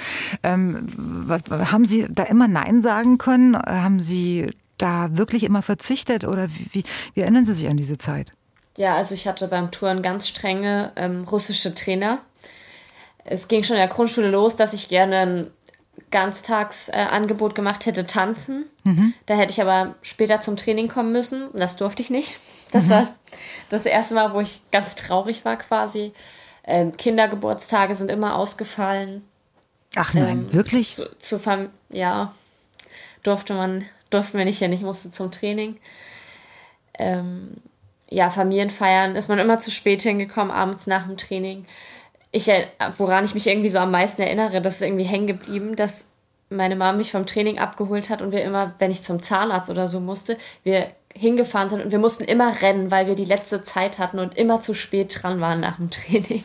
ähm, 0.45 0.87
haben 1.51 1.87
Sie 1.87 2.07
da 2.09 2.23
immer 2.23 2.47
Nein 2.47 2.83
sagen 2.83 3.19
können? 3.19 3.57
Haben 3.57 4.01
Sie 4.01 4.49
da 4.83 5.16
wirklich 5.16 5.45
immer 5.45 5.62
verzichtet 5.62 6.24
oder 6.24 6.49
wie, 6.72 6.85
wie 7.14 7.20
erinnern 7.20 7.47
Sie 7.47 7.55
sich 7.55 7.68
an 7.68 7.76
diese 7.76 7.99
Zeit? 7.99 8.33
Ja, 8.76 8.97
also 8.97 9.14
ich 9.14 9.26
hatte 9.26 9.49
beim 9.49 9.70
Touren 9.70 10.03
ganz 10.03 10.28
strenge 10.28 10.93
ähm, 10.97 11.24
russische 11.24 11.74
Trainer. 11.74 12.18
Es 13.24 13.49
ging 13.49 13.62
schon 13.62 13.76
in 13.76 13.83
der 13.83 13.89
Grundschule 13.89 14.31
los, 14.31 14.57
dass 14.57 14.72
ich 14.72 14.89
gerne 14.89 15.18
ein 15.18 15.51
Ganztagsangebot 16.11 17.53
äh, 17.53 17.55
gemacht 17.55 17.87
hätte, 17.87 18.07
tanzen. 18.07 18.64
Mhm. 18.85 19.14
Da 19.26 19.35
hätte 19.35 19.53
ich 19.53 19.61
aber 19.61 19.97
später 20.03 20.41
zum 20.41 20.57
Training 20.57 20.89
kommen 20.89 21.12
müssen. 21.12 21.49
Das 21.53 21.76
durfte 21.76 22.03
ich 22.03 22.11
nicht. 22.11 22.41
Das 22.72 22.87
mhm. 22.87 22.91
war 22.91 23.09
das 23.68 23.87
erste 23.87 24.14
Mal, 24.14 24.33
wo 24.33 24.41
ich 24.41 24.62
ganz 24.72 24.95
traurig 24.97 25.45
war 25.45 25.57
quasi. 25.57 26.12
Ähm, 26.64 26.97
Kindergeburtstage 26.97 27.95
sind 27.95 28.11
immer 28.11 28.37
ausgefallen. 28.37 29.24
Ach 29.97 30.14
nein, 30.14 30.47
ähm, 30.47 30.53
wirklich? 30.53 30.95
Zu, 30.95 31.18
zu 31.18 31.41
ja, 31.91 32.33
durfte 33.22 33.55
man 33.55 33.85
durften 34.11 34.39
wir 34.39 34.45
nicht 34.45 34.59
hin, 34.59 34.73
ich 34.73 34.83
musste 34.83 35.11
zum 35.11 35.31
Training. 35.31 35.77
Ähm, 36.99 37.57
ja, 38.09 38.31
Familienfeiern 38.31 39.17
ist 39.17 39.29
man 39.29 39.39
immer 39.39 39.59
zu 39.59 39.71
spät 39.71 40.03
hingekommen, 40.03 40.51
abends 40.51 40.87
nach 40.87 41.07
dem 41.07 41.17
Training. 41.17 41.65
Ich, 42.33 42.51
woran 42.99 43.25
ich 43.25 43.35
mich 43.35 43.47
irgendwie 43.47 43.71
so 43.71 43.79
am 43.79 43.91
meisten 43.91 44.23
erinnere, 44.23 44.61
das 44.61 44.77
ist 44.77 44.83
irgendwie 44.83 45.05
hängen 45.05 45.27
geblieben, 45.27 45.77
dass 45.77 46.07
meine 46.49 46.77
Mama 46.77 46.99
mich 46.99 47.13
vom 47.13 47.27
Training 47.27 47.59
abgeholt 47.59 48.11
hat 48.11 48.23
und 48.23 48.33
wir 48.33 48.43
immer, 48.43 48.75
wenn 48.79 48.91
ich 48.91 49.03
zum 49.03 49.23
Zahnarzt 49.23 49.71
oder 49.71 49.87
so 49.87 50.01
musste, 50.01 50.37
wir 50.65 50.89
hingefahren 51.15 51.69
sind 51.69 51.83
und 51.83 51.93
wir 51.93 51.99
mussten 51.99 52.25
immer 52.25 52.61
rennen, 52.61 52.91
weil 52.91 53.07
wir 53.07 53.15
die 53.15 53.25
letzte 53.25 53.63
Zeit 53.63 53.99
hatten 53.99 54.19
und 54.19 54.37
immer 54.37 54.61
zu 54.61 54.75
spät 54.75 55.17
dran 55.23 55.41
waren 55.41 55.61
nach 55.61 55.77
dem 55.77 55.91
Training. 55.91 56.45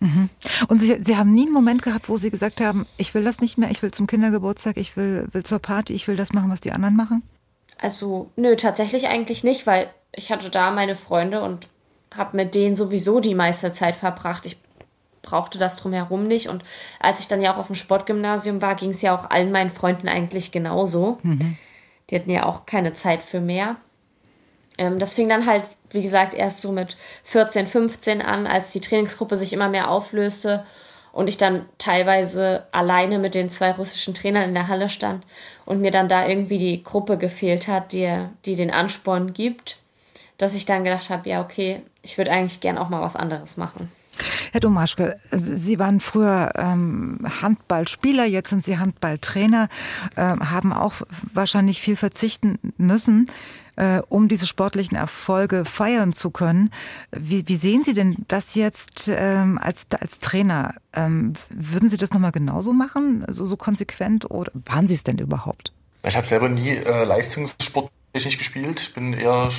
Mhm. 0.00 0.28
Und 0.68 0.80
Sie, 0.80 0.98
Sie 1.02 1.16
haben 1.16 1.32
nie 1.32 1.44
einen 1.44 1.52
Moment 1.52 1.82
gehabt, 1.82 2.08
wo 2.08 2.16
Sie 2.16 2.30
gesagt 2.30 2.60
haben, 2.60 2.86
ich 2.96 3.14
will 3.14 3.24
das 3.24 3.40
nicht 3.40 3.58
mehr, 3.58 3.70
ich 3.70 3.82
will 3.82 3.90
zum 3.90 4.06
Kindergeburtstag, 4.06 4.76
ich 4.76 4.96
will, 4.96 5.28
will 5.32 5.42
zur 5.44 5.58
Party, 5.58 5.92
ich 5.92 6.08
will 6.08 6.16
das 6.16 6.32
machen, 6.32 6.50
was 6.50 6.60
die 6.60 6.72
anderen 6.72 6.96
machen? 6.96 7.22
Also, 7.80 8.30
nö, 8.36 8.56
tatsächlich 8.56 9.08
eigentlich 9.08 9.44
nicht, 9.44 9.66
weil 9.66 9.88
ich 10.12 10.30
hatte 10.30 10.50
da 10.50 10.70
meine 10.70 10.96
Freunde 10.96 11.42
und 11.42 11.68
habe 12.14 12.36
mit 12.36 12.54
denen 12.54 12.76
sowieso 12.76 13.20
die 13.20 13.34
meiste 13.34 13.72
Zeit 13.72 13.96
verbracht. 13.96 14.46
Ich 14.46 14.56
brauchte 15.22 15.58
das 15.58 15.76
drumherum 15.76 16.26
nicht. 16.26 16.48
Und 16.48 16.62
als 17.00 17.20
ich 17.20 17.28
dann 17.28 17.40
ja 17.40 17.52
auch 17.52 17.58
auf 17.58 17.66
dem 17.66 17.74
Sportgymnasium 17.74 18.62
war, 18.62 18.76
ging 18.76 18.90
es 18.90 19.02
ja 19.02 19.14
auch 19.16 19.30
allen 19.30 19.50
meinen 19.50 19.70
Freunden 19.70 20.08
eigentlich 20.08 20.52
genauso. 20.52 21.18
Mhm. 21.22 21.56
Die 22.10 22.16
hatten 22.16 22.30
ja 22.30 22.46
auch 22.46 22.66
keine 22.66 22.92
Zeit 22.92 23.22
für 23.22 23.40
mehr. 23.40 23.76
Ähm, 24.78 24.98
das 24.98 25.14
fing 25.14 25.28
dann 25.28 25.46
halt, 25.46 25.64
wie 25.94 26.02
gesagt, 26.02 26.34
erst 26.34 26.60
so 26.60 26.72
mit 26.72 26.96
14, 27.24 27.66
15 27.66 28.22
an, 28.22 28.46
als 28.46 28.72
die 28.72 28.80
Trainingsgruppe 28.80 29.36
sich 29.36 29.52
immer 29.52 29.68
mehr 29.68 29.90
auflöste 29.90 30.64
und 31.12 31.28
ich 31.28 31.38
dann 31.38 31.66
teilweise 31.78 32.66
alleine 32.72 33.18
mit 33.18 33.34
den 33.34 33.48
zwei 33.48 33.70
russischen 33.70 34.14
Trainern 34.14 34.48
in 34.48 34.54
der 34.54 34.68
Halle 34.68 34.88
stand 34.88 35.24
und 35.64 35.80
mir 35.80 35.92
dann 35.92 36.08
da 36.08 36.26
irgendwie 36.26 36.58
die 36.58 36.82
Gruppe 36.82 37.16
gefehlt 37.16 37.68
hat, 37.68 37.92
die, 37.92 38.12
die 38.44 38.56
den 38.56 38.72
Ansporn 38.72 39.32
gibt, 39.32 39.76
dass 40.38 40.54
ich 40.54 40.66
dann 40.66 40.84
gedacht 40.84 41.10
habe, 41.10 41.28
ja, 41.28 41.40
okay, 41.40 41.82
ich 42.02 42.18
würde 42.18 42.32
eigentlich 42.32 42.60
gern 42.60 42.78
auch 42.78 42.88
mal 42.88 43.00
was 43.00 43.16
anderes 43.16 43.56
machen. 43.56 43.90
Herr 44.52 44.60
Domaschke, 44.60 45.18
Sie 45.30 45.78
waren 45.78 46.00
früher 46.00 46.52
ähm, 46.56 47.20
Handballspieler, 47.42 48.24
jetzt 48.24 48.50
sind 48.50 48.64
Sie 48.64 48.78
Handballtrainer, 48.78 49.68
äh, 50.16 50.20
haben 50.20 50.72
auch 50.72 50.94
wahrscheinlich 51.32 51.80
viel 51.80 51.96
verzichten 51.96 52.58
müssen 52.76 53.28
äh, 53.76 54.00
um 54.08 54.28
diese 54.28 54.46
sportlichen 54.46 54.96
Erfolge 54.96 55.64
feiern 55.64 56.12
zu 56.12 56.30
können. 56.30 56.70
Wie, 57.10 57.46
wie 57.48 57.56
sehen 57.56 57.84
Sie 57.84 57.94
denn 57.94 58.16
das 58.28 58.54
jetzt 58.54 59.08
ähm, 59.08 59.58
als, 59.60 59.86
als 59.98 60.18
Trainer? 60.18 60.74
Ähm, 60.92 61.34
würden 61.50 61.90
Sie 61.90 61.96
das 61.96 62.12
nochmal 62.12 62.32
genauso 62.32 62.72
machen, 62.72 63.24
so, 63.28 63.46
so 63.46 63.56
konsequent 63.56 64.30
oder 64.30 64.52
waren 64.66 64.86
Sie 64.86 64.94
es 64.94 65.04
denn 65.04 65.18
überhaupt? 65.18 65.72
Ich 66.06 66.16
habe 66.16 66.26
selber 66.26 66.48
nie 66.48 66.70
äh, 66.70 67.04
leistungssportlich 67.04 68.38
gespielt. 68.38 68.80
Ich 68.80 68.94
bin 68.94 69.12
eher 69.14 69.50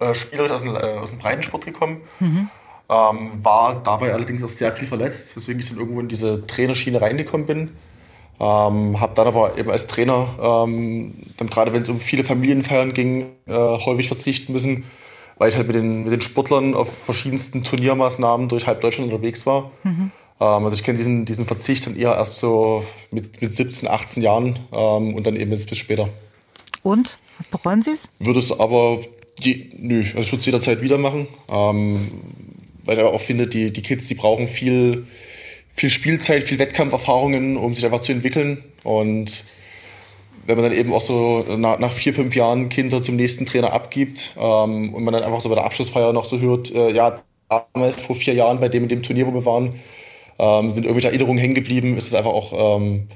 äh, 0.00 0.14
spielerisch 0.14 0.50
aus 0.50 0.62
dem, 0.62 0.74
äh, 0.74 0.78
aus 0.78 1.10
dem 1.10 1.18
Breitensport 1.18 1.64
gekommen. 1.64 2.00
Mhm. 2.20 2.48
Ähm, 2.90 3.44
war 3.44 3.82
dabei 3.82 4.14
allerdings 4.14 4.42
auch 4.42 4.48
sehr 4.48 4.72
viel 4.72 4.88
verletzt, 4.88 5.36
weswegen 5.36 5.60
ich 5.60 5.68
dann 5.68 5.78
irgendwo 5.78 6.00
in 6.00 6.08
diese 6.08 6.46
Trainerschiene 6.46 7.00
reingekommen 7.00 7.46
bin. 7.46 7.70
Ähm, 8.40 9.00
habe 9.00 9.14
dann 9.14 9.26
aber 9.26 9.58
eben 9.58 9.70
als 9.70 9.88
Trainer, 9.88 10.28
ähm, 10.40 11.14
dann 11.36 11.50
gerade 11.50 11.72
wenn 11.72 11.82
es 11.82 11.88
um 11.88 11.98
viele 11.98 12.24
Familienfeiern 12.24 12.94
ging, 12.94 13.26
äh, 13.46 13.52
häufig 13.52 14.08
verzichten 14.08 14.52
müssen, 14.52 14.84
weil 15.38 15.48
ich 15.48 15.56
halt 15.56 15.66
mit 15.66 15.76
den, 15.76 16.04
mit 16.04 16.12
den 16.12 16.20
Sportlern 16.20 16.74
auf 16.74 16.88
verschiedensten 16.88 17.64
Turniermaßnahmen 17.64 18.48
durch 18.48 18.66
halb 18.66 18.80
Deutschland 18.80 19.12
unterwegs 19.12 19.44
war. 19.44 19.72
Mhm. 19.82 20.12
Ähm, 20.40 20.64
also 20.64 20.74
ich 20.74 20.84
kenne 20.84 20.98
diesen, 20.98 21.24
diesen 21.24 21.46
Verzicht 21.46 21.86
dann 21.86 21.96
eher 21.96 22.14
erst 22.14 22.38
so 22.38 22.84
mit, 23.10 23.42
mit 23.42 23.56
17, 23.56 23.88
18 23.88 24.22
Jahren 24.22 24.58
ähm, 24.72 25.14
und 25.14 25.26
dann 25.26 25.36
eben 25.36 25.50
jetzt 25.50 25.68
bis 25.68 25.78
später. 25.78 26.08
Und? 26.82 27.18
Bereuen 27.50 27.82
Sie 27.82 27.90
es? 27.90 28.08
Würde 28.18 28.40
es 28.40 28.58
aber, 28.58 28.98
die, 29.44 29.70
nö, 29.78 30.00
also 30.00 30.20
ich 30.20 30.32
würde 30.32 30.40
es 30.40 30.46
jederzeit 30.46 30.80
wieder 30.80 30.98
machen, 30.98 31.28
ähm, 31.50 32.08
weil 32.88 32.96
ich 32.96 33.04
auch 33.04 33.20
finde, 33.20 33.46
die, 33.46 33.70
die 33.70 33.82
Kids, 33.82 34.08
die 34.08 34.14
brauchen 34.14 34.48
viel, 34.48 35.06
viel 35.74 35.90
Spielzeit, 35.90 36.44
viel 36.44 36.58
Wettkampferfahrungen, 36.58 37.58
um 37.58 37.74
sich 37.74 37.84
einfach 37.84 38.00
zu 38.00 38.12
entwickeln. 38.12 38.64
Und 38.82 39.44
wenn 40.46 40.56
man 40.56 40.70
dann 40.70 40.78
eben 40.78 40.94
auch 40.94 41.02
so 41.02 41.44
nach, 41.58 41.78
nach 41.78 41.92
vier, 41.92 42.14
fünf 42.14 42.34
Jahren 42.34 42.70
Kinder 42.70 43.02
zum 43.02 43.16
nächsten 43.16 43.44
Trainer 43.44 43.74
abgibt 43.74 44.32
ähm, 44.40 44.94
und 44.94 45.04
man 45.04 45.12
dann 45.12 45.22
einfach 45.22 45.42
so 45.42 45.50
bei 45.50 45.54
der 45.54 45.64
Abschlussfeier 45.64 46.14
noch 46.14 46.24
so 46.24 46.40
hört, 46.40 46.74
äh, 46.74 46.90
ja, 46.92 47.20
damals 47.50 47.96
vor 47.96 48.16
vier 48.16 48.32
Jahren 48.32 48.58
bei 48.58 48.70
dem 48.70 48.84
in 48.84 48.88
dem 48.88 49.02
Turnier, 49.02 49.26
wo 49.26 49.34
wir 49.34 49.44
waren, 49.44 49.74
ähm, 50.38 50.72
sind 50.72 50.84
irgendwelche 50.84 51.08
Erinnerungen 51.08 51.38
hängen 51.38 51.54
geblieben, 51.54 51.98
ist 51.98 52.06
es 52.06 52.14
einfach 52.14 52.30
auch, 52.30 52.78
ähm, 52.78 53.08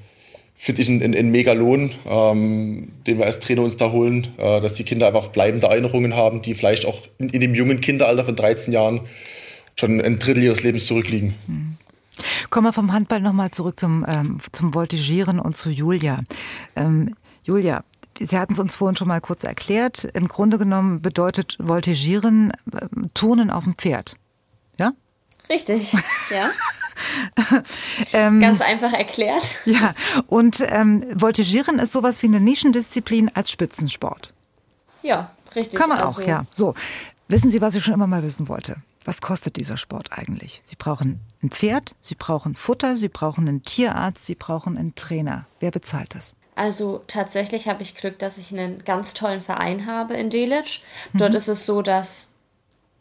finde 0.57 0.83
ich, 0.83 0.89
ein, 0.89 1.03
ein, 1.03 1.15
ein 1.15 1.31
Megalon, 1.31 1.93
ähm, 2.07 2.89
den 3.07 3.17
wir 3.17 3.25
als 3.25 3.41
Trainer 3.41 3.63
uns 3.63 3.79
da 3.79 3.91
holen, 3.91 4.35
äh, 4.37 4.61
dass 4.61 4.75
die 4.75 4.85
Kinder 4.85 5.07
einfach 5.07 5.29
bleibende 5.29 5.69
Erinnerungen 5.69 6.15
haben, 6.15 6.43
die 6.43 6.55
vielleicht 6.55 6.85
auch 6.85 6.99
in, 7.19 7.31
in 7.31 7.41
dem 7.41 7.55
jungen 7.55 7.81
Kinderalter 7.81 8.25
von 8.25 8.37
13 8.37 8.75
Jahren 8.75 9.01
schon 9.77 10.01
ein 10.01 10.19
Drittel 10.19 10.43
ihres 10.43 10.63
Lebens 10.63 10.87
zurückliegen. 10.87 11.35
Mhm. 11.47 11.77
Kommen 12.51 12.67
wir 12.67 12.73
vom 12.73 12.93
Handball 12.93 13.21
nochmal 13.21 13.51
zurück 13.51 13.79
zum, 13.79 14.05
ähm, 14.09 14.39
zum 14.53 14.75
Voltigieren 14.75 15.41
und 15.41 15.57
zu 15.57 15.71
Julia. 15.71 16.21
Ähm, 16.77 17.17
Julia, 17.45 17.85
Sie 18.19 18.39
hatten 18.39 18.53
es 18.53 18.59
uns 18.59 18.77
vorhin 18.77 18.97
schon 18.97 19.09
mal 19.09 19.21
kurz 19.21 19.45
erklärt. 19.45 20.05
Im 20.05 20.29
Grunde 20.29 20.59
genommen 20.59 21.01
bedeutet 21.01 21.57
Voltigieren 21.61 22.53
äh, 22.73 22.87
Turnen 23.15 23.51
auf 23.51 23.65
dem 23.65 23.75
Pferd. 23.75 24.17
Ja? 24.79 24.93
Richtig, 25.49 25.93
ja. 26.31 26.51
ähm, 28.13 28.41
Ganz 28.41 28.61
einfach 28.61 28.93
erklärt. 28.93 29.57
Ja, 29.65 29.95
und 30.27 30.63
ähm, 30.69 31.05
Voltigieren 31.15 31.79
ist 31.79 31.93
sowas 31.93 32.23
wie 32.23 32.27
eine 32.27 32.41
Nischendisziplin 32.41 33.31
als 33.35 33.51
Spitzensport. 33.51 34.33
Ja, 35.03 35.31
richtig. 35.55 35.79
Kann 35.79 35.89
man 35.89 35.99
also, 35.99 36.23
auch, 36.23 36.27
ja. 36.27 36.45
So. 36.53 36.75
Wissen 37.29 37.51
Sie, 37.51 37.61
was 37.61 37.75
ich 37.75 37.83
schon 37.83 37.95
immer 37.95 38.07
mal 38.07 38.23
wissen 38.23 38.49
wollte? 38.49 38.77
Was 39.05 39.21
kostet 39.21 39.57
dieser 39.57 39.77
Sport 39.77 40.11
eigentlich? 40.13 40.63
Sie 40.65 40.77
brauchen 40.77 41.21
ein 41.43 41.51
Pferd, 41.51 41.95
Sie 42.01 42.15
brauchen 42.15 42.55
Futter, 42.55 42.97
Sie 42.97 43.09
brauchen 43.09 43.49
einen 43.49 43.63
Tierarzt, 43.63 44.27
Sie 44.27 44.35
brauchen 44.35 44.79
einen 44.79 44.95
Trainer. 44.95 45.47
Wer 45.61 45.71
bezahlt 45.71 46.15
das? 46.15 46.35
Also 46.55 47.03
tatsächlich 47.07 47.69
habe 47.69 47.83
ich 47.83 47.97
Glück, 47.97 48.19
dass 48.19 48.39
ich 48.39 48.53
einen 48.53 48.85
ganz 48.85 49.15
tollen 49.15 49.41
Verein 49.41 49.87
habe 49.87 50.15
in 50.15 50.31
Delitzsch. 50.31 50.81
Dort 51.15 51.33
mhm. 51.33 51.37
ist 51.37 51.49
es 51.49 51.67
so, 51.67 51.83
dass 51.83 52.33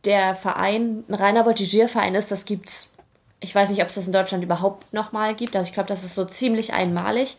der 0.06 0.36
Verein 0.36 1.04
ein 1.08 1.14
reiner 1.14 1.46
Voltigierverein 1.46 2.16
ist. 2.16 2.32
Das 2.32 2.46
gibt's. 2.46 2.96
Ich 3.40 3.54
weiß 3.54 3.72
nicht, 3.72 3.82
ob 3.82 3.90
es 3.90 3.96
das 3.96 4.08
in 4.08 4.14
Deutschland 4.14 4.44
überhaupt 4.44 4.94
nochmal 4.94 5.36
gibt. 5.36 5.56
Also 5.56 5.68
ich 5.68 5.74
glaube, 5.74 5.90
das 5.90 6.04
ist 6.04 6.16
so 6.16 6.26
ziemlich 6.26 6.74
einmalig. 6.74 7.38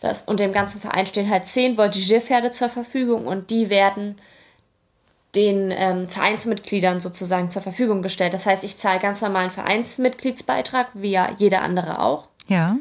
Das, 0.00 0.22
und 0.22 0.40
dem 0.40 0.52
ganzen 0.52 0.80
Verein 0.80 1.06
stehen 1.06 1.30
halt 1.30 1.46
zehn 1.46 1.76
Voltigierpferde 1.76 2.50
zur 2.50 2.68
Verfügung 2.68 3.26
und 3.26 3.50
die 3.50 3.70
werden 3.70 4.16
den 5.34 5.70
ähm, 5.70 6.08
Vereinsmitgliedern 6.08 7.00
sozusagen 7.00 7.50
zur 7.50 7.62
Verfügung 7.62 8.02
gestellt. 8.02 8.34
Das 8.34 8.46
heißt, 8.46 8.64
ich 8.64 8.76
zahle 8.76 9.00
ganz 9.00 9.22
normalen 9.22 9.50
Vereinsmitgliedsbeitrag, 9.50 10.88
wie 10.94 11.12
ja 11.12 11.30
jeder 11.38 11.62
andere 11.62 12.00
auch. 12.00 12.28
Ja. 12.48 12.76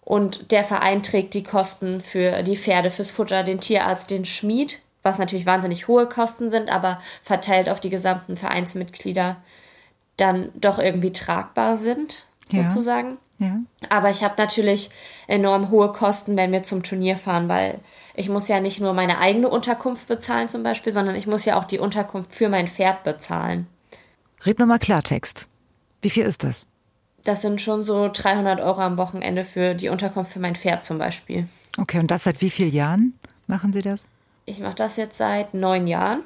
Und 0.00 0.50
der 0.50 0.64
Verein 0.64 1.02
trägt 1.02 1.34
die 1.34 1.42
Kosten 1.42 2.00
für 2.00 2.42
die 2.42 2.56
Pferde, 2.56 2.90
fürs 2.90 3.10
Futter, 3.10 3.44
den 3.44 3.60
Tierarzt, 3.60 4.10
den 4.10 4.24
Schmied, 4.24 4.80
was 5.02 5.18
natürlich 5.18 5.46
wahnsinnig 5.46 5.88
hohe 5.88 6.08
Kosten 6.08 6.50
sind, 6.50 6.70
aber 6.70 7.00
verteilt 7.22 7.68
auf 7.68 7.80
die 7.80 7.90
gesamten 7.90 8.36
Vereinsmitglieder 8.36 9.36
dann 10.16 10.50
doch 10.54 10.78
irgendwie 10.78 11.12
tragbar 11.12 11.76
sind, 11.76 12.24
ja. 12.50 12.68
sozusagen. 12.68 13.18
Ja. 13.38 13.58
Aber 13.88 14.10
ich 14.10 14.22
habe 14.22 14.34
natürlich 14.36 14.90
enorm 15.26 15.70
hohe 15.70 15.92
Kosten, 15.92 16.36
wenn 16.36 16.52
wir 16.52 16.62
zum 16.62 16.82
Turnier 16.82 17.16
fahren, 17.16 17.48
weil 17.48 17.78
ich 18.14 18.28
muss 18.28 18.48
ja 18.48 18.60
nicht 18.60 18.80
nur 18.80 18.92
meine 18.92 19.18
eigene 19.18 19.48
Unterkunft 19.48 20.08
bezahlen 20.08 20.48
zum 20.48 20.62
Beispiel, 20.62 20.92
sondern 20.92 21.14
ich 21.14 21.26
muss 21.26 21.44
ja 21.44 21.58
auch 21.58 21.64
die 21.64 21.78
Unterkunft 21.78 22.32
für 22.32 22.48
mein 22.48 22.68
Pferd 22.68 23.04
bezahlen. 23.04 23.66
Red 24.44 24.58
mir 24.58 24.66
mal 24.66 24.78
Klartext. 24.78 25.48
Wie 26.02 26.10
viel 26.10 26.24
ist 26.24 26.44
das? 26.44 26.66
Das 27.24 27.42
sind 27.42 27.60
schon 27.60 27.84
so 27.84 28.08
300 28.12 28.60
Euro 28.60 28.80
am 28.80 28.96
Wochenende 28.96 29.44
für 29.44 29.74
die 29.74 29.90
Unterkunft 29.90 30.32
für 30.32 30.40
mein 30.40 30.56
Pferd 30.56 30.82
zum 30.84 30.98
Beispiel. 30.98 31.46
Okay, 31.78 31.98
und 31.98 32.10
das 32.10 32.24
seit 32.24 32.40
wie 32.40 32.50
vielen 32.50 32.72
Jahren 32.72 33.18
machen 33.46 33.72
Sie 33.72 33.82
das? 33.82 34.06
Ich 34.46 34.58
mache 34.58 34.74
das 34.74 34.96
jetzt 34.96 35.18
seit 35.18 35.52
neun 35.52 35.86
Jahren. 35.86 36.22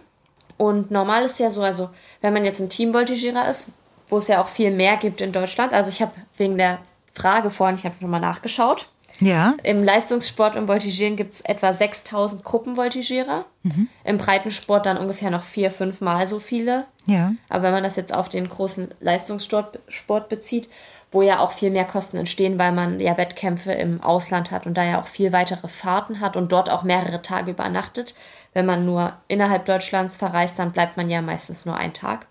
Und 0.57 0.91
normal 0.91 1.25
ist 1.25 1.41
ja 1.41 1.51
so, 1.51 1.63
also 1.63 1.91
wenn 2.21 2.33
man 2.33 2.45
jetzt 2.45 2.61
ein 2.61 2.69
Teamvoltigierer 2.69 3.49
ist, 3.49 3.73
wo 4.09 4.19
es 4.19 4.29
ja 4.29 4.41
auch 4.41 4.49
viel 4.49 4.71
mehr 4.71 4.97
gibt 4.97 5.21
in 5.21 5.33
Deutschland. 5.33 5.73
Also 5.73 5.91
ich 5.91 6.01
habe 6.01 6.13
wegen 6.37 6.57
der 6.59 6.79
Frage 7.13 7.51
vorhin, 7.51 7.77
ich 7.77 7.85
habe 7.85 7.97
nochmal 8.01 8.21
nachgeschaut. 8.21 8.89
Ja. 9.21 9.55
Im 9.63 9.85
Leistungssport 9.85 10.57
und 10.57 10.67
Voltigieren 10.67 11.17
gibt 11.17 11.33
es 11.33 11.41
etwa 11.41 11.73
6000 11.73 12.45
Gruppenvoltigierer. 12.45 13.45
Mhm. 13.63 13.89
Im 14.05 14.19
Breitensport 14.19 14.87
dann 14.87 14.99
ungefähr 14.99 15.31
noch 15.31 15.45
vier, 15.45 15.71
fünf 15.71 16.01
Mal 16.01 16.27
so 16.27 16.41
viele. 16.41 16.87
Ja. 17.07 17.33
Aber 17.49 17.65
wenn 17.65 17.73
man 17.73 17.85
das 17.85 17.97
jetzt 17.97 18.15
auf 18.15 18.29
den 18.29 18.49
großen 18.49 18.89
Leistungssport 19.01 19.79
Sport 19.89 20.29
bezieht, 20.29 20.69
wo 21.13 21.23
ja 21.23 21.39
auch 21.39 21.53
viel 21.53 21.71
mehr 21.71 21.85
Kosten 21.85 22.17
entstehen, 22.17 22.59
weil 22.59 22.73
man 22.73 22.99
ja 22.99 23.17
Wettkämpfe 23.17 23.73
im 23.73 24.03
Ausland 24.03 24.51
hat 24.51 24.67
und 24.67 24.75
da 24.75 24.83
ja 24.83 25.01
auch 25.01 25.07
viel 25.07 25.33
weitere 25.33 25.69
Fahrten 25.69 26.21
hat 26.21 26.37
und 26.37 26.51
dort 26.51 26.69
auch 26.69 26.83
mehrere 26.83 27.23
Tage 27.23 27.53
übernachtet. 27.53 28.15
Wenn 28.53 28.67
man 28.67 28.85
nur 28.85 29.13
innerhalb 29.29 29.65
Deutschlands 29.65 30.17
verreist, 30.17 30.59
dann 30.59 30.73
bleibt 30.73 30.97
man 30.97 31.09
ja 31.09 31.23
meistens 31.23 31.67
nur 31.67 31.77
einen 31.77 31.93
Tag. 31.93 32.27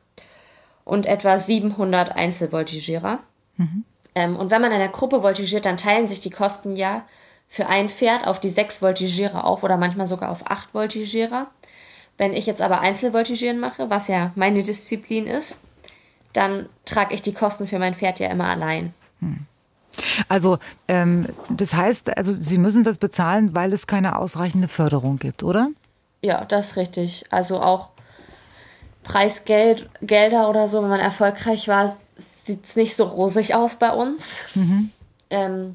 Und 0.83 1.05
etwa 1.05 1.37
700 1.37 2.15
Einzelvoltigierer. 2.15 3.19
Mhm. 3.55 3.85
Ähm, 4.15 4.35
und 4.35 4.51
wenn 4.51 4.61
man 4.61 4.71
in 4.71 4.81
einer 4.81 4.91
Gruppe 4.91 5.21
voltigiert, 5.21 5.65
dann 5.65 5.77
teilen 5.77 6.07
sich 6.07 6.19
die 6.19 6.29
Kosten 6.29 6.75
ja 6.75 7.03
für 7.47 7.67
ein 7.67 7.89
Pferd 7.89 8.25
auf 8.27 8.39
die 8.39 8.49
sechs 8.49 8.81
Voltigierer 8.81 9.45
auf 9.45 9.63
oder 9.63 9.77
manchmal 9.77 10.07
sogar 10.07 10.31
auf 10.31 10.49
acht 10.49 10.73
Voltigierer. 10.73 11.47
Wenn 12.17 12.33
ich 12.33 12.45
jetzt 12.45 12.61
aber 12.61 12.81
Einzelvoltigieren 12.81 13.59
mache, 13.59 13.89
was 13.89 14.07
ja 14.07 14.31
meine 14.35 14.61
Disziplin 14.61 15.27
ist, 15.27 15.63
dann 16.33 16.67
trage 16.85 17.13
ich 17.13 17.21
die 17.21 17.33
Kosten 17.33 17.67
für 17.67 17.79
mein 17.79 17.93
Pferd 17.93 18.19
ja 18.19 18.29
immer 18.29 18.47
allein. 18.47 18.93
Hm. 19.19 19.45
Also 20.27 20.57
ähm, 20.87 21.27
das 21.49 21.73
heißt, 21.73 22.17
also 22.17 22.35
Sie 22.39 22.57
müssen 22.57 22.83
das 22.83 22.97
bezahlen, 22.97 23.53
weil 23.53 23.73
es 23.73 23.87
keine 23.87 24.17
ausreichende 24.17 24.67
Förderung 24.67 25.19
gibt, 25.19 25.43
oder? 25.43 25.69
Ja, 26.21 26.45
das 26.45 26.71
ist 26.71 26.77
richtig. 26.77 27.25
Also 27.29 27.61
auch 27.61 27.89
Preisgelder 29.03 30.49
oder 30.49 30.67
so, 30.67 30.81
wenn 30.81 30.89
man 30.89 30.99
erfolgreich 30.99 31.67
war, 31.67 31.95
sieht 32.17 32.65
es 32.65 32.75
nicht 32.75 32.95
so 32.95 33.05
rosig 33.05 33.55
aus 33.55 33.75
bei 33.77 33.91
uns. 33.91 34.41
Mhm. 34.55 34.91
Ähm, 35.29 35.73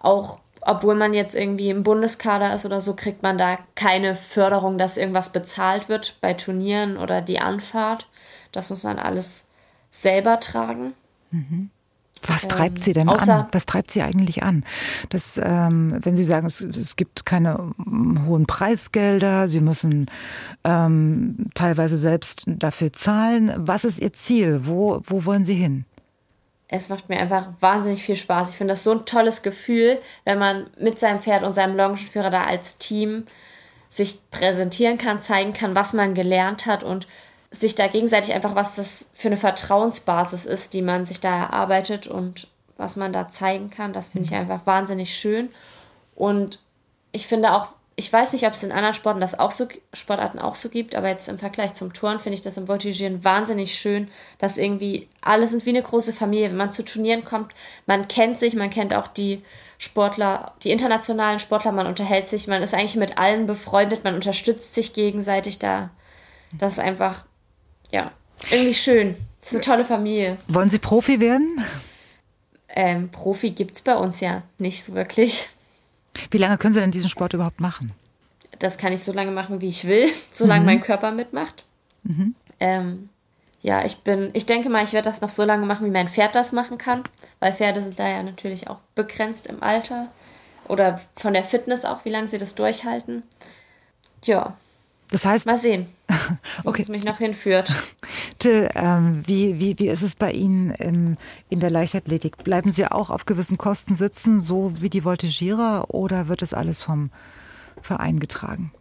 auch 0.00 0.38
obwohl 0.66 0.94
man 0.94 1.12
jetzt 1.12 1.34
irgendwie 1.34 1.68
im 1.68 1.82
Bundeskader 1.82 2.54
ist 2.54 2.64
oder 2.64 2.80
so, 2.80 2.94
kriegt 2.94 3.22
man 3.22 3.36
da 3.36 3.58
keine 3.74 4.14
Förderung, 4.14 4.78
dass 4.78 4.96
irgendwas 4.96 5.30
bezahlt 5.30 5.88
wird 5.88 6.16
bei 6.20 6.32
Turnieren 6.32 6.96
oder 6.96 7.20
die 7.20 7.40
Anfahrt. 7.40 8.08
Das 8.50 8.70
muss 8.70 8.82
man 8.82 8.98
alles 8.98 9.44
selber 9.90 10.40
tragen. 10.40 10.94
Mhm. 11.30 11.70
Was 12.26 12.44
ähm, 12.44 12.48
treibt 12.50 12.82
Sie 12.82 12.92
denn 12.92 13.08
an? 13.08 13.46
Was 13.52 13.66
treibt 13.66 13.90
Sie 13.90 14.02
eigentlich 14.02 14.42
an? 14.42 14.64
Das, 15.10 15.40
ähm, 15.42 15.98
wenn 16.00 16.16
Sie 16.16 16.24
sagen, 16.24 16.46
es, 16.46 16.60
es, 16.60 16.96
gibt 16.96 17.26
keine 17.26 17.74
hohen 18.26 18.46
Preisgelder, 18.46 19.48
Sie 19.48 19.60
müssen 19.60 20.10
ähm, 20.64 21.46
teilweise 21.54 21.98
selbst 21.98 22.44
dafür 22.46 22.92
zahlen. 22.92 23.52
Was 23.56 23.84
ist 23.84 24.00
Ihr 24.00 24.12
Ziel? 24.12 24.62
Wo, 24.64 25.00
wo 25.04 25.24
wollen 25.24 25.44
Sie 25.44 25.54
hin? 25.54 25.84
Es 26.68 26.88
macht 26.88 27.08
mir 27.08 27.18
einfach 27.18 27.48
wahnsinnig 27.60 28.02
viel 28.02 28.16
Spaß. 28.16 28.50
Ich 28.50 28.56
finde 28.56 28.72
das 28.72 28.84
so 28.84 28.92
ein 28.92 29.04
tolles 29.04 29.42
Gefühl, 29.42 29.98
wenn 30.24 30.38
man 30.38 30.66
mit 30.80 30.98
seinem 30.98 31.20
Pferd 31.20 31.42
und 31.42 31.54
seinem 31.54 31.76
Longenführer 31.76 32.30
da 32.30 32.44
als 32.44 32.78
Team 32.78 33.26
sich 33.88 34.18
präsentieren 34.30 34.98
kann, 34.98 35.20
zeigen 35.20 35.52
kann, 35.52 35.76
was 35.76 35.92
man 35.92 36.14
gelernt 36.14 36.66
hat 36.66 36.82
und 36.82 37.06
sich 37.54 37.74
da 37.74 37.86
gegenseitig 37.86 38.34
einfach, 38.34 38.54
was 38.54 38.76
das 38.76 39.10
für 39.14 39.28
eine 39.28 39.36
Vertrauensbasis 39.36 40.44
ist, 40.46 40.74
die 40.74 40.82
man 40.82 41.04
sich 41.06 41.20
da 41.20 41.44
erarbeitet 41.44 42.06
und 42.06 42.48
was 42.76 42.96
man 42.96 43.12
da 43.12 43.28
zeigen 43.28 43.70
kann. 43.70 43.92
Das 43.92 44.08
finde 44.08 44.26
ich 44.26 44.32
mhm. 44.32 44.38
einfach 44.38 44.66
wahnsinnig 44.66 45.16
schön. 45.16 45.50
Und 46.14 46.58
ich 47.12 47.26
finde 47.26 47.52
auch, 47.52 47.68
ich 47.96 48.12
weiß 48.12 48.32
nicht, 48.32 48.44
ob 48.44 48.54
es 48.54 48.64
in 48.64 48.72
anderen 48.72 48.94
Sporten 48.94 49.20
das 49.20 49.38
auch 49.38 49.52
so, 49.52 49.68
Sportarten 49.92 50.40
auch 50.40 50.56
so 50.56 50.68
gibt, 50.68 50.96
aber 50.96 51.08
jetzt 51.08 51.28
im 51.28 51.38
Vergleich 51.38 51.74
zum 51.74 51.92
Touren 51.92 52.18
finde 52.18 52.34
ich 52.34 52.40
das 52.40 52.56
im 52.56 52.66
Voltigieren 52.66 53.24
wahnsinnig 53.24 53.78
schön, 53.78 54.08
dass 54.38 54.58
irgendwie 54.58 55.08
alle 55.20 55.46
sind 55.46 55.64
wie 55.64 55.70
eine 55.70 55.82
große 55.82 56.12
Familie. 56.12 56.48
Wenn 56.48 56.56
man 56.56 56.72
zu 56.72 56.84
Turnieren 56.84 57.24
kommt, 57.24 57.52
man 57.86 58.08
kennt 58.08 58.36
sich, 58.36 58.56
man 58.56 58.70
kennt 58.70 58.94
auch 58.94 59.06
die 59.06 59.44
Sportler, 59.78 60.54
die 60.64 60.72
internationalen 60.72 61.38
Sportler, 61.38 61.70
man 61.70 61.86
unterhält 61.86 62.26
sich, 62.26 62.48
man 62.48 62.64
ist 62.64 62.74
eigentlich 62.74 62.96
mit 62.96 63.16
allen 63.16 63.46
befreundet, 63.46 64.02
man 64.02 64.16
unterstützt 64.16 64.74
sich 64.74 64.92
gegenseitig 64.92 65.60
da. 65.60 65.90
Das 66.58 66.74
ist 66.74 66.78
einfach 66.80 67.24
ja, 67.94 68.10
irgendwie 68.50 68.74
schön. 68.74 69.14
Das 69.40 69.50
ist 69.50 69.54
eine 69.54 69.64
tolle 69.64 69.84
Familie. 69.84 70.36
Wollen 70.48 70.68
Sie 70.68 70.80
Profi 70.80 71.20
werden? 71.20 71.64
Ähm, 72.68 73.08
Profi 73.10 73.50
gibt 73.50 73.76
es 73.76 73.82
bei 73.82 73.94
uns 73.94 74.18
ja 74.20 74.42
nicht 74.58 74.82
so 74.82 74.94
wirklich. 74.94 75.48
Wie 76.32 76.38
lange 76.38 76.58
können 76.58 76.74
Sie 76.74 76.80
denn 76.80 76.90
diesen 76.90 77.08
Sport 77.08 77.34
überhaupt 77.34 77.60
machen? 77.60 77.92
Das 78.58 78.78
kann 78.78 78.92
ich 78.92 79.04
so 79.04 79.12
lange 79.12 79.30
machen, 79.30 79.60
wie 79.60 79.68
ich 79.68 79.86
will, 79.86 80.08
solange 80.32 80.60
mhm. 80.60 80.66
mein 80.66 80.82
Körper 80.82 81.12
mitmacht. 81.12 81.64
Mhm. 82.02 82.34
Ähm, 82.58 83.08
ja, 83.60 83.84
ich 83.84 83.98
bin, 83.98 84.30
ich 84.32 84.44
denke 84.44 84.68
mal, 84.68 84.82
ich 84.82 84.92
werde 84.92 85.08
das 85.08 85.20
noch 85.20 85.28
so 85.28 85.44
lange 85.44 85.64
machen, 85.64 85.86
wie 85.86 85.90
mein 85.90 86.08
Pferd 86.08 86.34
das 86.34 86.50
machen 86.50 86.78
kann, 86.78 87.04
weil 87.38 87.52
Pferde 87.52 87.80
sind 87.80 87.98
da 87.98 88.08
ja 88.08 88.24
natürlich 88.24 88.68
auch 88.68 88.78
begrenzt 88.96 89.46
im 89.46 89.62
Alter 89.62 90.08
oder 90.66 91.00
von 91.14 91.32
der 91.32 91.44
Fitness 91.44 91.84
auch, 91.84 92.04
wie 92.04 92.10
lange 92.10 92.26
sie 92.26 92.38
das 92.38 92.56
durchhalten. 92.56 93.22
Ja. 94.24 94.56
Das 95.14 95.24
heißt. 95.24 95.46
Mal 95.46 95.56
sehen, 95.56 95.86
wo 96.64 96.70
okay. 96.70 96.82
es 96.82 96.88
mich 96.88 97.04
noch 97.04 97.18
hinführt. 97.18 97.72
Till, 98.40 98.68
ähm, 98.74 99.22
wie, 99.24 99.60
wie, 99.60 99.78
wie 99.78 99.86
ist 99.86 100.02
es 100.02 100.16
bei 100.16 100.32
Ihnen 100.32 100.70
in, 100.72 101.16
in 101.50 101.60
der 101.60 101.70
Leichtathletik? 101.70 102.38
Bleiben 102.42 102.72
Sie 102.72 102.84
auch 102.84 103.10
auf 103.10 103.24
gewissen 103.24 103.56
Kosten 103.56 103.94
sitzen, 103.94 104.40
so 104.40 104.72
wie 104.80 104.90
die 104.90 105.04
Voltigierer, 105.04 105.94
oder 105.94 106.26
wird 106.26 106.42
das 106.42 106.52
alles 106.52 106.82
vom 106.82 107.10
Verein 107.80 108.18
getragen? 108.18 108.72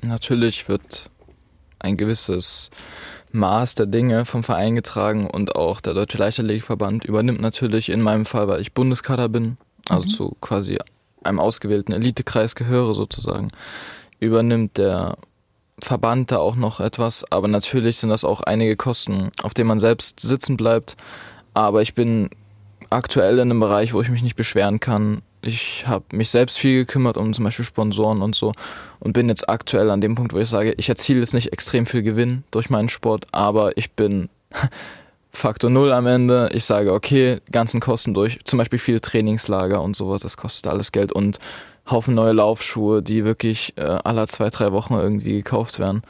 Natürlich 0.00 0.68
wird 0.68 1.10
ein 1.80 1.96
gewisses 1.96 2.70
Maß 3.32 3.74
der 3.74 3.86
Dinge 3.86 4.24
vom 4.26 4.44
Verein 4.44 4.76
getragen 4.76 5.26
und 5.28 5.56
auch 5.56 5.80
der 5.80 5.94
Deutsche 5.94 6.18
Leichtathletikverband 6.18 7.04
übernimmt 7.04 7.40
natürlich 7.40 7.88
in 7.88 8.00
meinem 8.00 8.26
Fall, 8.26 8.46
weil 8.46 8.60
ich 8.60 8.74
Bundeskader 8.74 9.28
bin, 9.28 9.56
also 9.88 10.04
mhm. 10.04 10.08
zu 10.08 10.36
quasi 10.40 10.78
einem 11.24 11.40
ausgewählten 11.40 11.92
Elitekreis 11.92 12.54
gehöre 12.54 12.94
sozusagen, 12.94 13.50
übernimmt 14.20 14.78
der 14.78 15.16
Verband 15.84 16.30
da 16.30 16.38
auch 16.38 16.56
noch 16.56 16.80
etwas, 16.80 17.24
aber 17.30 17.48
natürlich 17.48 17.98
sind 17.98 18.10
das 18.10 18.24
auch 18.24 18.42
einige 18.42 18.76
Kosten, 18.76 19.30
auf 19.42 19.54
denen 19.54 19.68
man 19.68 19.78
selbst 19.78 20.20
sitzen 20.20 20.56
bleibt. 20.56 20.96
Aber 21.54 21.82
ich 21.82 21.94
bin 21.94 22.30
aktuell 22.90 23.34
in 23.34 23.50
einem 23.50 23.60
Bereich, 23.60 23.94
wo 23.94 24.02
ich 24.02 24.10
mich 24.10 24.22
nicht 24.22 24.36
beschweren 24.36 24.80
kann. 24.80 25.20
Ich 25.42 25.86
habe 25.86 26.04
mich 26.12 26.28
selbst 26.30 26.58
viel 26.58 26.80
gekümmert 26.80 27.16
um 27.16 27.32
zum 27.32 27.44
Beispiel 27.44 27.64
Sponsoren 27.64 28.20
und 28.20 28.34
so 28.34 28.52
und 28.98 29.14
bin 29.14 29.28
jetzt 29.28 29.48
aktuell 29.48 29.90
an 29.90 30.00
dem 30.00 30.14
Punkt, 30.14 30.34
wo 30.34 30.38
ich 30.38 30.48
sage, 30.48 30.74
ich 30.76 30.88
erziele 30.88 31.20
jetzt 31.20 31.32
nicht 31.32 31.52
extrem 31.52 31.86
viel 31.86 32.02
Gewinn 32.02 32.44
durch 32.50 32.68
meinen 32.68 32.90
Sport, 32.90 33.26
aber 33.32 33.76
ich 33.78 33.92
bin 33.92 34.28
Faktor 35.32 35.70
Null 35.70 35.92
am 35.92 36.06
Ende. 36.06 36.50
Ich 36.52 36.64
sage, 36.64 36.92
okay, 36.92 37.38
ganzen 37.52 37.80
Kosten 37.80 38.14
durch, 38.14 38.40
zum 38.44 38.58
Beispiel 38.58 38.78
viele 38.78 39.00
Trainingslager 39.00 39.80
und 39.80 39.96
sowas, 39.96 40.20
das 40.20 40.36
kostet 40.36 40.66
alles 40.66 40.92
Geld 40.92 41.12
und 41.12 41.38
Haufen 41.90 42.14
neue 42.14 42.32
Laufschuhe, 42.32 43.02
die 43.02 43.24
wirklich 43.24 43.74
äh, 43.76 43.82
alle 44.04 44.26
zwei, 44.28 44.50
drei 44.50 44.72
Wochen 44.72 44.94
irgendwie 44.94 45.32
gekauft 45.32 45.78
werden. 45.78 46.02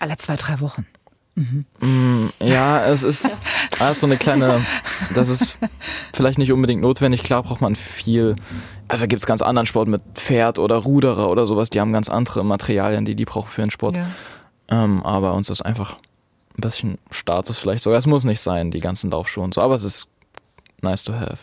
Alle 0.00 0.16
zwei, 0.16 0.36
drei 0.36 0.60
Wochen. 0.60 0.86
Mm, 1.80 2.26
Ja, 2.40 2.84
es 2.86 3.04
ist, 3.04 3.24
ist 3.90 4.00
so 4.00 4.06
eine 4.06 4.16
kleine, 4.16 4.64
das 5.14 5.28
ist 5.28 5.56
vielleicht 6.12 6.38
nicht 6.38 6.52
unbedingt 6.52 6.82
notwendig. 6.82 7.22
Klar 7.22 7.42
braucht 7.44 7.60
man 7.60 7.76
viel. 7.76 8.34
Also 8.88 9.06
gibt 9.06 9.22
es 9.22 9.26
ganz 9.26 9.42
anderen 9.42 9.66
Sport 9.66 9.86
mit 9.88 10.02
Pferd 10.14 10.58
oder 10.58 10.76
Ruderer 10.76 11.28
oder 11.28 11.46
sowas, 11.46 11.70
die 11.70 11.80
haben 11.80 11.92
ganz 11.92 12.08
andere 12.08 12.44
Materialien, 12.44 13.04
die 13.04 13.14
die 13.14 13.24
brauchen 13.24 13.50
für 13.50 13.60
den 13.60 13.70
Sport. 13.70 13.96
Ja. 13.96 14.06
Ähm, 14.68 15.02
aber 15.04 15.34
uns 15.34 15.50
ist 15.50 15.62
einfach 15.62 15.96
ein 16.56 16.60
bisschen 16.62 16.98
Status 17.10 17.58
vielleicht 17.58 17.84
sogar. 17.84 17.98
Es 17.98 18.06
muss 18.06 18.24
nicht 18.24 18.40
sein, 18.40 18.70
die 18.70 18.80
ganzen 18.80 19.10
Laufschuhe 19.10 19.44
und 19.44 19.54
so, 19.54 19.60
aber 19.60 19.74
es 19.74 19.84
ist 19.84 20.08
nice 20.80 21.04
to 21.04 21.12
have, 21.14 21.38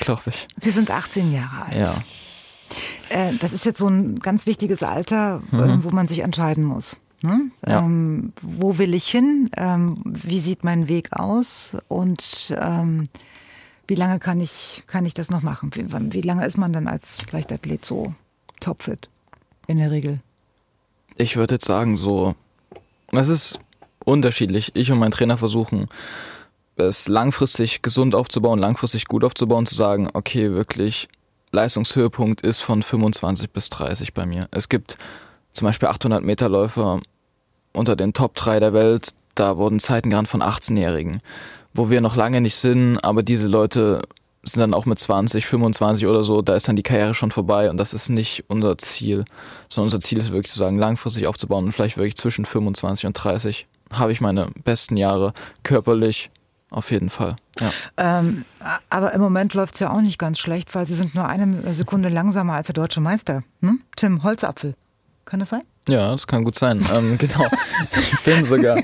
glaube 0.00 0.22
ich. 0.26 0.48
Sie 0.58 0.70
sind 0.70 0.90
18 0.90 1.32
Jahre 1.32 1.66
alt. 1.66 1.76
Ja. 1.76 1.94
Äh, 3.08 3.32
das 3.40 3.52
ist 3.52 3.64
jetzt 3.64 3.78
so 3.78 3.88
ein 3.88 4.18
ganz 4.18 4.46
wichtiges 4.46 4.82
Alter, 4.82 5.42
äh, 5.52 5.78
wo 5.82 5.90
man 5.90 6.08
sich 6.08 6.20
entscheiden 6.20 6.64
muss. 6.64 6.98
Ne? 7.22 7.32
Mhm. 7.32 7.52
Ja. 7.66 7.80
Ähm, 7.80 8.32
wo 8.42 8.78
will 8.78 8.94
ich 8.94 9.08
hin? 9.08 9.50
Ähm, 9.56 10.02
wie 10.04 10.40
sieht 10.40 10.64
mein 10.64 10.88
Weg 10.88 11.12
aus? 11.12 11.76
Und 11.88 12.54
ähm, 12.60 13.08
wie 13.86 13.94
lange 13.94 14.18
kann 14.18 14.40
ich, 14.40 14.84
kann 14.86 15.06
ich 15.06 15.14
das 15.14 15.30
noch 15.30 15.42
machen? 15.42 15.70
Wie, 15.74 15.86
wie 16.12 16.20
lange 16.20 16.46
ist 16.46 16.58
man 16.58 16.72
dann 16.72 16.88
als 16.88 17.24
Leichtathlet 17.30 17.84
so 17.84 18.14
topfit? 18.60 19.08
In 19.66 19.78
der 19.78 19.90
Regel. 19.90 20.20
Ich 21.16 21.36
würde 21.36 21.54
jetzt 21.54 21.66
sagen, 21.66 21.96
so, 21.96 22.34
es 23.12 23.28
ist 23.28 23.58
unterschiedlich. 24.04 24.72
Ich 24.74 24.92
und 24.92 24.98
mein 24.98 25.10
Trainer 25.10 25.36
versuchen, 25.36 25.88
es 26.76 27.08
langfristig 27.08 27.82
gesund 27.82 28.14
aufzubauen, 28.14 28.58
langfristig 28.58 29.06
gut 29.06 29.24
aufzubauen, 29.24 29.66
zu 29.66 29.74
sagen, 29.74 30.08
okay, 30.12 30.52
wirklich, 30.52 31.08
Leistungshöhepunkt 31.56 32.42
ist 32.42 32.60
von 32.60 32.82
25 32.82 33.50
bis 33.50 33.70
30 33.70 34.14
bei 34.14 34.26
mir. 34.26 34.48
Es 34.50 34.68
gibt 34.68 34.98
zum 35.52 35.66
Beispiel 35.66 35.88
800 35.88 36.22
Meter 36.22 36.48
Läufer 36.48 37.00
unter 37.72 37.96
den 37.96 38.12
Top 38.12 38.34
3 38.34 38.60
der 38.60 38.72
Welt, 38.72 39.14
da 39.34 39.56
wurden 39.56 39.80
Zeiten 39.80 40.10
genannt 40.10 40.28
von 40.28 40.42
18-Jährigen, 40.42 41.20
wo 41.74 41.90
wir 41.90 42.00
noch 42.00 42.16
lange 42.16 42.40
nicht 42.40 42.56
sind, 42.56 42.98
aber 42.98 43.22
diese 43.22 43.48
Leute 43.48 44.02
sind 44.44 44.60
dann 44.60 44.74
auch 44.74 44.86
mit 44.86 44.98
20, 44.98 45.46
25 45.46 46.06
oder 46.06 46.22
so, 46.22 46.42
da 46.42 46.54
ist 46.54 46.68
dann 46.68 46.76
die 46.76 46.82
Karriere 46.82 47.14
schon 47.14 47.32
vorbei 47.32 47.68
und 47.70 47.78
das 47.78 47.94
ist 47.94 48.08
nicht 48.08 48.44
unser 48.48 48.78
Ziel, 48.78 49.24
sondern 49.68 49.86
unser 49.86 50.00
Ziel 50.00 50.18
ist 50.18 50.32
wirklich 50.32 50.52
zu 50.52 50.58
sagen, 50.58 50.78
langfristig 50.78 51.26
aufzubauen 51.26 51.64
und 51.64 51.72
vielleicht 51.72 51.96
wirklich 51.96 52.16
zwischen 52.16 52.44
25 52.44 53.06
und 53.06 53.12
30 53.14 53.66
habe 53.92 54.12
ich 54.12 54.20
meine 54.20 54.48
besten 54.64 54.96
Jahre 54.96 55.32
körperlich 55.62 56.30
auf 56.70 56.90
jeden 56.90 57.10
Fall. 57.10 57.36
Ja. 57.60 57.72
Ähm, 57.96 58.44
aber 58.90 59.12
im 59.12 59.20
Moment 59.20 59.54
läuft 59.54 59.74
es 59.74 59.80
ja 59.80 59.90
auch 59.90 60.00
nicht 60.00 60.18
ganz 60.18 60.38
schlecht, 60.38 60.74
weil 60.74 60.86
Sie 60.86 60.94
sind 60.94 61.14
nur 61.14 61.26
eine 61.28 61.72
Sekunde 61.72 62.08
langsamer 62.08 62.54
als 62.54 62.66
der 62.66 62.74
deutsche 62.74 63.00
Meister. 63.00 63.42
Hm? 63.62 63.80
Tim 63.96 64.22
Holzapfel. 64.22 64.74
Kann 65.24 65.40
das 65.40 65.48
sein? 65.50 65.62
Ja, 65.88 66.10
das 66.10 66.26
kann 66.26 66.44
gut 66.44 66.58
sein. 66.58 66.84
Ähm, 66.94 67.16
genau. 67.18 67.46
Ich 67.92 68.20
bin 68.24 68.44
sogar. 68.44 68.78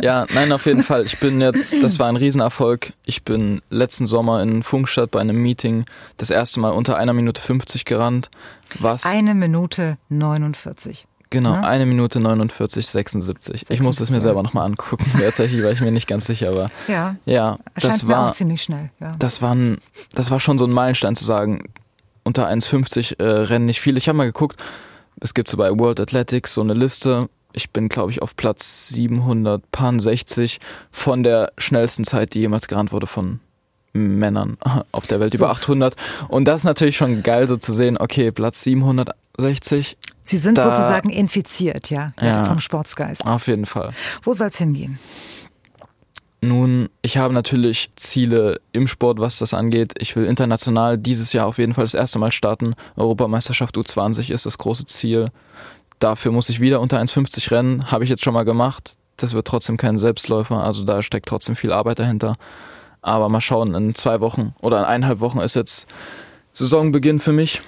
Ja, 0.00 0.26
nein, 0.32 0.52
auf 0.52 0.66
jeden 0.66 0.84
Fall. 0.84 1.04
Ich 1.04 1.18
bin 1.18 1.40
jetzt, 1.40 1.82
das 1.82 1.98
war 1.98 2.08
ein 2.08 2.16
Riesenerfolg. 2.16 2.92
Ich 3.04 3.24
bin 3.24 3.60
letzten 3.70 4.06
Sommer 4.06 4.42
in 4.42 4.62
Funkstadt 4.62 5.10
bei 5.10 5.20
einem 5.20 5.42
Meeting 5.42 5.84
das 6.16 6.30
erste 6.30 6.60
Mal 6.60 6.70
unter 6.70 6.96
einer 6.96 7.12
Minute 7.12 7.42
50 7.42 7.84
gerannt. 7.84 8.30
Was 8.78 9.06
Eine 9.06 9.34
Minute 9.34 9.98
49. 10.08 11.07
genau, 11.30 11.52
ne? 11.52 11.66
eine 11.66 11.86
Minute 11.86 12.20
49, 12.20 12.86
76. 12.86 13.66
Ich 13.68 13.80
muss 13.80 13.96
das 13.96 14.10
mir 14.10 14.20
76, 14.20 14.22
selber 14.22 14.42
nochmal 14.42 14.66
angucken, 14.66 15.10
tatsächlich, 15.20 15.62
weil 15.62 15.72
ich 15.74 15.80
mir 15.80 15.90
nicht 15.92 16.06
ganz 16.06 16.26
sicher 16.26 16.54
war. 16.54 16.70
Ja. 16.88 17.16
Ja, 17.26 17.58
das 17.80 18.06
war. 18.08 18.28
auch 18.30 18.34
ziemlich 18.34 18.62
schnell. 18.62 18.90
Ja. 19.00 19.12
das 19.18 19.42
war, 19.42 19.54
ein, 19.54 19.78
das 20.14 20.30
war 20.30 20.40
schon 20.40 20.58
so 20.58 20.64
ein 20.64 20.72
Meilenstein 20.72 21.16
zu 21.16 21.24
sagen, 21.24 21.64
unter 22.24 22.48
1,50 22.48 23.18
äh, 23.18 23.24
rennen 23.24 23.66
nicht 23.66 23.80
viele. 23.80 23.98
Ich 23.98 24.08
habe 24.08 24.18
mal 24.18 24.24
geguckt, 24.24 24.60
es 25.20 25.34
gibt 25.34 25.48
so 25.48 25.56
bei 25.56 25.70
World 25.70 26.00
Athletics 26.00 26.54
so 26.54 26.60
eine 26.60 26.74
Liste. 26.74 27.28
Ich 27.52 27.70
bin, 27.70 27.88
glaube 27.88 28.10
ich, 28.10 28.20
auf 28.22 28.36
Platz 28.36 28.88
760 28.88 30.60
von 30.90 31.22
der 31.22 31.52
schnellsten 31.58 32.04
Zeit, 32.04 32.34
die 32.34 32.40
jemals 32.40 32.68
gerannt 32.68 32.92
wurde 32.92 33.06
von 33.06 33.40
Männern 33.94 34.58
auf 34.92 35.06
der 35.06 35.20
Welt, 35.20 35.32
So. 35.34 35.44
über 35.44 35.50
800. 35.50 35.96
Und 36.28 36.44
das 36.44 36.60
ist 36.60 36.64
natürlich 36.64 36.96
schon 36.96 37.22
geil, 37.22 37.48
so 37.48 37.56
zu 37.56 37.72
sehen, 37.72 37.96
okay, 37.98 38.30
Platz 38.30 38.62
760, 38.62 39.96
Sie 40.28 40.36
sind 40.38 40.58
da- 40.58 40.64
sozusagen 40.64 41.08
infiziert, 41.10 41.88
ja, 41.90 42.08
Ja. 42.20 42.44
vom 42.44 42.60
Sportsgeist. 42.60 43.24
auf 43.26 43.46
jeden 43.46 43.64
Fall. 43.66 43.92
Wo 44.22 44.34
soll 44.34 44.48
es 44.48 44.58
hingehen? 44.58 44.98
Nun, 46.40 46.88
ich 47.02 47.16
habe 47.16 47.34
natürlich 47.34 47.90
Ziele 47.96 48.60
im 48.72 48.86
Sport, 48.86 49.18
was 49.18 49.38
das 49.38 49.54
angeht. 49.54 49.94
Ich 49.98 50.14
will 50.14 50.24
international 50.26 50.96
dieses 50.96 51.32
Jahr 51.32 51.46
auf 51.46 51.58
jeden 51.58 51.74
Fall 51.74 51.84
das 51.84 51.94
erste 51.94 52.18
Mal 52.20 52.30
starten. 52.30 52.74
Europameisterschaft 52.96 53.76
U20 53.76 54.30
ist 54.30 54.46
das 54.46 54.56
große 54.58 54.86
Ziel. 54.86 55.30
Dafür 55.98 56.30
muss 56.30 56.48
ich 56.48 56.60
wieder 56.60 56.80
unter 56.80 57.00
1,50 57.00 57.50
rennen. 57.50 57.90
Habe 57.90 58.04
ich 58.04 58.10
jetzt 58.10 58.22
schon 58.22 58.34
mal 58.34 58.44
gemacht. 58.44 58.94
Das 59.16 59.32
wird 59.34 59.48
trotzdem 59.48 59.76
kein 59.78 59.98
Selbstläufer. 59.98 60.62
Also 60.62 60.84
da 60.84 61.02
steckt 61.02 61.26
trotzdem 61.26 61.56
viel 61.56 61.72
Arbeit 61.72 61.98
dahinter. 61.98 62.36
Aber 63.02 63.28
mal 63.28 63.40
schauen, 63.40 63.74
in 63.74 63.94
zwei 63.96 64.20
Wochen 64.20 64.54
oder 64.60 64.78
in 64.78 64.84
eineinhalb 64.84 65.18
Wochen 65.18 65.40
ist 65.40 65.56
jetzt 65.56 65.88
Saisonbeginn 66.52 67.18
für 67.18 67.32
mich. 67.32 67.62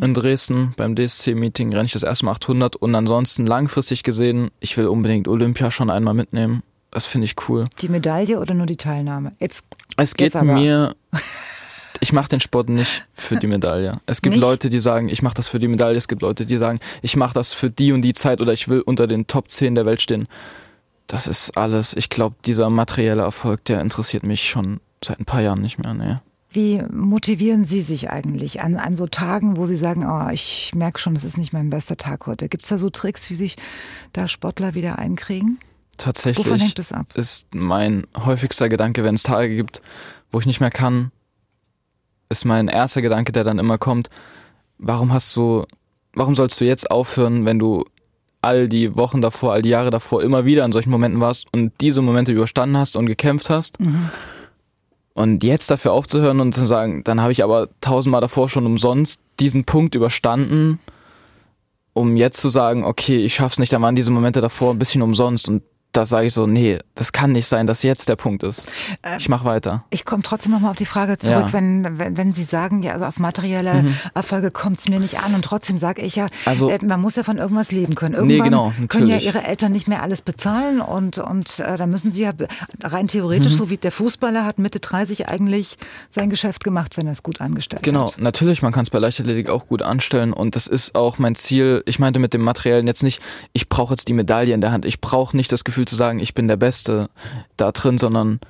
In 0.00 0.14
Dresden 0.14 0.72
beim 0.76 0.94
DSC-Meeting 0.94 1.72
renne 1.72 1.86
ich 1.86 1.92
das 1.92 2.04
erste 2.04 2.26
Mal 2.26 2.32
800 2.32 2.76
und 2.76 2.94
ansonsten 2.94 3.46
langfristig 3.46 4.02
gesehen, 4.02 4.50
ich 4.60 4.76
will 4.76 4.86
unbedingt 4.86 5.26
Olympia 5.26 5.70
schon 5.70 5.90
einmal 5.90 6.14
mitnehmen. 6.14 6.62
Das 6.90 7.06
finde 7.06 7.24
ich 7.24 7.34
cool. 7.48 7.64
Die 7.80 7.88
Medaille 7.88 8.38
oder 8.38 8.54
nur 8.54 8.66
die 8.66 8.76
Teilnahme? 8.76 9.32
Jetzt 9.40 9.66
Es 9.96 10.14
geht 10.14 10.34
Jetzt 10.34 10.44
mir. 10.44 10.94
Ich 12.00 12.12
mache 12.12 12.28
den 12.28 12.40
Sport 12.40 12.68
nicht 12.68 13.06
für 13.14 13.36
die 13.36 13.46
Medaille. 13.46 14.00
Es 14.06 14.20
gibt 14.20 14.34
Nicht? 14.34 14.42
Leute, 14.42 14.68
die 14.68 14.80
sagen, 14.80 15.08
ich 15.08 15.22
mache 15.22 15.34
das 15.34 15.48
für 15.48 15.58
die 15.58 15.68
Medaille. 15.68 15.96
Es 15.96 16.06
gibt 16.06 16.22
Leute, 16.22 16.44
die 16.44 16.56
sagen, 16.56 16.80
ich 17.02 17.16
mache 17.16 17.34
das 17.34 17.52
für 17.52 17.70
die 17.70 17.92
und 17.92 18.02
die 18.02 18.12
Zeit 18.12 18.40
oder 18.40 18.52
ich 18.52 18.68
will 18.68 18.80
unter 18.80 19.06
den 19.06 19.26
Top 19.26 19.50
10 19.50 19.74
der 19.74 19.86
Welt 19.86 20.02
stehen. 20.02 20.28
Das 21.06 21.26
ist 21.26 21.56
alles. 21.56 21.94
Ich 21.94 22.10
glaube, 22.10 22.36
dieser 22.44 22.70
materielle 22.70 23.22
Erfolg, 23.22 23.64
der 23.64 23.80
interessiert 23.80 24.24
mich 24.24 24.48
schon 24.48 24.80
seit 25.02 25.20
ein 25.20 25.24
paar 25.24 25.40
Jahren 25.40 25.62
nicht 25.62 25.78
mehr. 25.78 25.94
Nee. 25.94 26.16
Wie 26.54 26.80
motivieren 26.92 27.64
Sie 27.64 27.82
sich 27.82 28.10
eigentlich 28.10 28.62
an, 28.62 28.76
an 28.76 28.96
so 28.96 29.08
Tagen, 29.08 29.56
wo 29.56 29.66
Sie 29.66 29.74
sagen, 29.76 30.06
oh, 30.06 30.30
ich 30.30 30.72
merke 30.74 31.00
schon, 31.00 31.16
es 31.16 31.24
ist 31.24 31.36
nicht 31.36 31.52
mein 31.52 31.68
bester 31.68 31.96
Tag 31.96 32.28
heute? 32.28 32.48
Gibt 32.48 32.62
es 32.62 32.68
da 32.68 32.78
so 32.78 32.90
Tricks, 32.90 33.28
wie 33.28 33.34
sich 33.34 33.56
da 34.12 34.28
Sportler 34.28 34.74
wieder 34.74 34.98
einkriegen? 34.98 35.58
Tatsächlich 35.98 36.46
Wovon 36.46 36.60
hängt 36.60 36.78
es 36.78 36.92
ab? 36.92 37.06
ist 37.16 37.52
mein 37.54 38.06
häufigster 38.16 38.68
Gedanke, 38.68 39.02
wenn 39.02 39.16
es 39.16 39.24
Tage 39.24 39.56
gibt, 39.56 39.82
wo 40.30 40.38
ich 40.38 40.46
nicht 40.46 40.60
mehr 40.60 40.70
kann, 40.70 41.10
ist 42.28 42.44
mein 42.44 42.68
erster 42.68 43.02
Gedanke, 43.02 43.32
der 43.32 43.42
dann 43.42 43.58
immer 43.58 43.78
kommt, 43.78 44.08
warum 44.78 45.12
hast 45.12 45.34
du, 45.36 45.64
warum 46.12 46.36
sollst 46.36 46.60
du 46.60 46.64
jetzt 46.64 46.88
aufhören, 46.88 47.46
wenn 47.46 47.58
du 47.58 47.84
all 48.42 48.68
die 48.68 48.94
Wochen 48.94 49.22
davor, 49.22 49.54
all 49.54 49.62
die 49.62 49.70
Jahre 49.70 49.90
davor 49.90 50.22
immer 50.22 50.44
wieder 50.44 50.64
in 50.64 50.72
solchen 50.72 50.90
Momenten 50.90 51.20
warst 51.20 51.46
und 51.52 51.72
diese 51.80 52.00
Momente 52.00 52.30
überstanden 52.30 52.76
hast 52.76 52.96
und 52.96 53.06
gekämpft 53.06 53.50
hast? 53.50 53.78
Und 55.14 55.44
jetzt 55.44 55.70
dafür 55.70 55.92
aufzuhören 55.92 56.40
und 56.40 56.54
zu 56.54 56.66
sagen, 56.66 57.04
dann 57.04 57.20
habe 57.20 57.32
ich 57.32 57.44
aber 57.44 57.68
tausendmal 57.80 58.20
davor 58.20 58.48
schon 58.48 58.66
umsonst 58.66 59.20
diesen 59.38 59.64
Punkt 59.64 59.94
überstanden, 59.94 60.80
um 61.92 62.16
jetzt 62.16 62.40
zu 62.40 62.48
sagen, 62.48 62.84
okay, 62.84 63.24
ich 63.24 63.34
schaff's 63.34 63.60
nicht, 63.60 63.72
dann 63.72 63.82
waren 63.82 63.94
diese 63.94 64.10
Momente 64.10 64.40
davor 64.40 64.72
ein 64.72 64.78
bisschen 64.78 65.02
umsonst. 65.02 65.48
Und 65.48 65.62
da 65.94 66.04
sage 66.06 66.26
ich 66.26 66.34
so, 66.34 66.46
nee, 66.46 66.78
das 66.94 67.12
kann 67.12 67.32
nicht 67.32 67.46
sein, 67.46 67.66
dass 67.66 67.82
jetzt 67.82 68.08
der 68.08 68.16
Punkt 68.16 68.42
ist. 68.42 68.68
Ich 69.18 69.28
mach 69.28 69.44
weiter. 69.44 69.84
Ich 69.90 70.04
komme 70.04 70.22
trotzdem 70.22 70.52
nochmal 70.52 70.72
auf 70.72 70.76
die 70.76 70.84
Frage 70.84 71.16
zurück, 71.16 71.46
Ja. 71.46 71.52
wenn, 71.52 71.98
wenn, 71.98 72.16
wenn 72.16 72.34
Sie 72.34 72.42
sagen, 72.44 72.82
ja, 72.82 72.92
also 72.94 73.06
auf 73.06 73.18
materielle 73.18 73.94
Erfolge 74.14 74.50
kommt 74.50 74.80
es 74.80 74.88
mir 74.88 75.00
nicht 75.00 75.20
an 75.20 75.34
und 75.34 75.42
trotzdem 75.44 75.78
sage 75.78 76.02
ich 76.02 76.16
ja, 76.16 76.26
Also- 76.44 76.68
äh, 76.68 76.78
man 76.84 77.00
muss 77.00 77.16
ja 77.16 77.22
von 77.22 77.38
irgendwas 77.38 77.72
leben 77.72 77.94
können. 77.94 78.14
Irgendwann 78.14 78.44
genau, 78.44 78.72
können 78.88 79.06
ja. 79.08 79.16
Ihre 79.18 79.44
Eltern 79.44 79.72
nicht 79.72 79.88
mehr 79.88 80.02
alles 80.02 80.20
bezahlen 80.22 80.80
und, 80.80 81.18
und 81.18 81.60
äh, 81.60 81.76
da 81.76 81.86
müssen 81.86 82.12
Sie 82.12 82.22
ja 82.22 82.32
rein 82.82 83.08
theoretisch, 83.08 83.52
Mhm. 83.54 83.56
so 83.58 83.70
wie 83.70 83.76
der 83.76 83.92
Fußballer 83.92 84.44
hat 84.44 84.58
Mitte 84.58 84.80
30 84.80 85.28
eigentlich 85.28 85.78
sein 86.10 86.28
Geschäft 86.28 86.64
gemacht, 86.64 86.96
wenn 86.96 87.06
er 87.06 87.12
es 87.12 87.22
gut 87.22 87.40
angestellt 87.40 87.82
Genau, 87.84 88.08
hat. 88.08 88.18
natürlich, 88.20 88.62
man 88.62 88.72
kann 88.72 88.82
es 88.82 88.90
bei 88.90 88.98
Leichtathletik 88.98 89.48
auch 89.48 89.66
gut 89.68 89.82
anstellen 89.82 90.32
und 90.32 90.56
das 90.56 90.66
ist 90.66 90.94
auch 90.96 91.18
mein 91.18 91.34
Ziel. 91.36 91.82
Ich 91.86 91.98
meinte 92.00 92.18
mit 92.18 92.34
dem 92.34 92.42
Materiellen 92.42 92.86
jetzt 92.88 93.02
nicht, 93.04 93.20
ich 93.52 93.68
brauche 93.68 93.92
jetzt 93.94 94.08
die 94.08 94.12
Medaille 94.12 94.52
in 94.54 94.60
der 94.60 94.72
Hand. 94.72 94.84
Ich 94.84 95.00
brauche 95.00 95.36
nicht 95.36 95.52
das 95.52 95.62
Gefühl 95.64 95.83
zu 95.86 95.96
sagen, 95.96 96.18
ich 96.18 96.34
bin 96.34 96.48
der 96.48 96.56
Beste 96.56 97.08
da 97.56 97.72
drin, 97.72 97.98
sondern 97.98 98.40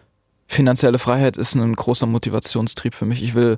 finanzielle 0.47 0.99
Freiheit 0.99 1.37
ist 1.37 1.55
ein 1.55 1.75
großer 1.75 2.07
Motivationstrieb 2.07 2.95
für 2.95 3.07
mich. 3.07 3.23
Ich 3.23 3.35
will 3.35 3.57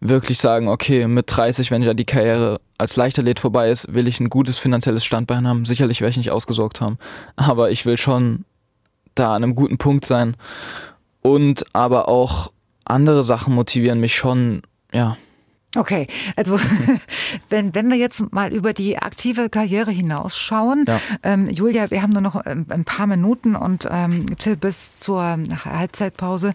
wirklich 0.00 0.38
sagen, 0.38 0.68
okay, 0.68 1.06
mit 1.06 1.24
30, 1.28 1.70
wenn 1.70 1.82
ja 1.82 1.94
die 1.94 2.04
Karriere 2.04 2.60
als 2.76 2.96
Leichtathlet 2.96 3.40
vorbei 3.40 3.70
ist, 3.70 3.92
will 3.92 4.06
ich 4.06 4.20
ein 4.20 4.30
gutes 4.30 4.58
finanzielles 4.58 5.04
Standbein 5.04 5.48
haben. 5.48 5.64
Sicherlich 5.64 6.00
werde 6.00 6.10
ich 6.10 6.16
nicht 6.16 6.30
ausgesorgt 6.30 6.80
haben, 6.80 6.98
aber 7.36 7.70
ich 7.70 7.84
will 7.84 7.96
schon 7.96 8.44
da 9.14 9.34
an 9.34 9.42
einem 9.42 9.54
guten 9.54 9.78
Punkt 9.78 10.04
sein 10.06 10.36
und 11.22 11.64
aber 11.72 12.08
auch 12.08 12.52
andere 12.84 13.24
Sachen 13.24 13.54
motivieren 13.54 14.00
mich 14.00 14.14
schon, 14.14 14.62
ja, 14.92 15.16
Okay, 15.76 16.06
also 16.34 16.58
wenn, 17.50 17.74
wenn 17.74 17.90
wir 17.90 17.96
jetzt 17.96 18.32
mal 18.32 18.52
über 18.52 18.72
die 18.72 18.98
aktive 18.98 19.50
Karriere 19.50 19.90
hinausschauen, 19.90 20.84
Ja. 20.88 21.00
ähm, 21.22 21.48
Julia, 21.48 21.90
wir 21.90 22.00
haben 22.02 22.12
nur 22.12 22.22
noch 22.22 22.40
ähm, 22.46 22.66
ein 22.70 22.84
paar 22.84 23.06
Minuten 23.06 23.54
und 23.54 23.86
ähm, 23.90 24.36
Till 24.36 24.56
bis 24.56 24.98
zur 24.98 25.22
Halbzeitpause. 25.64 26.54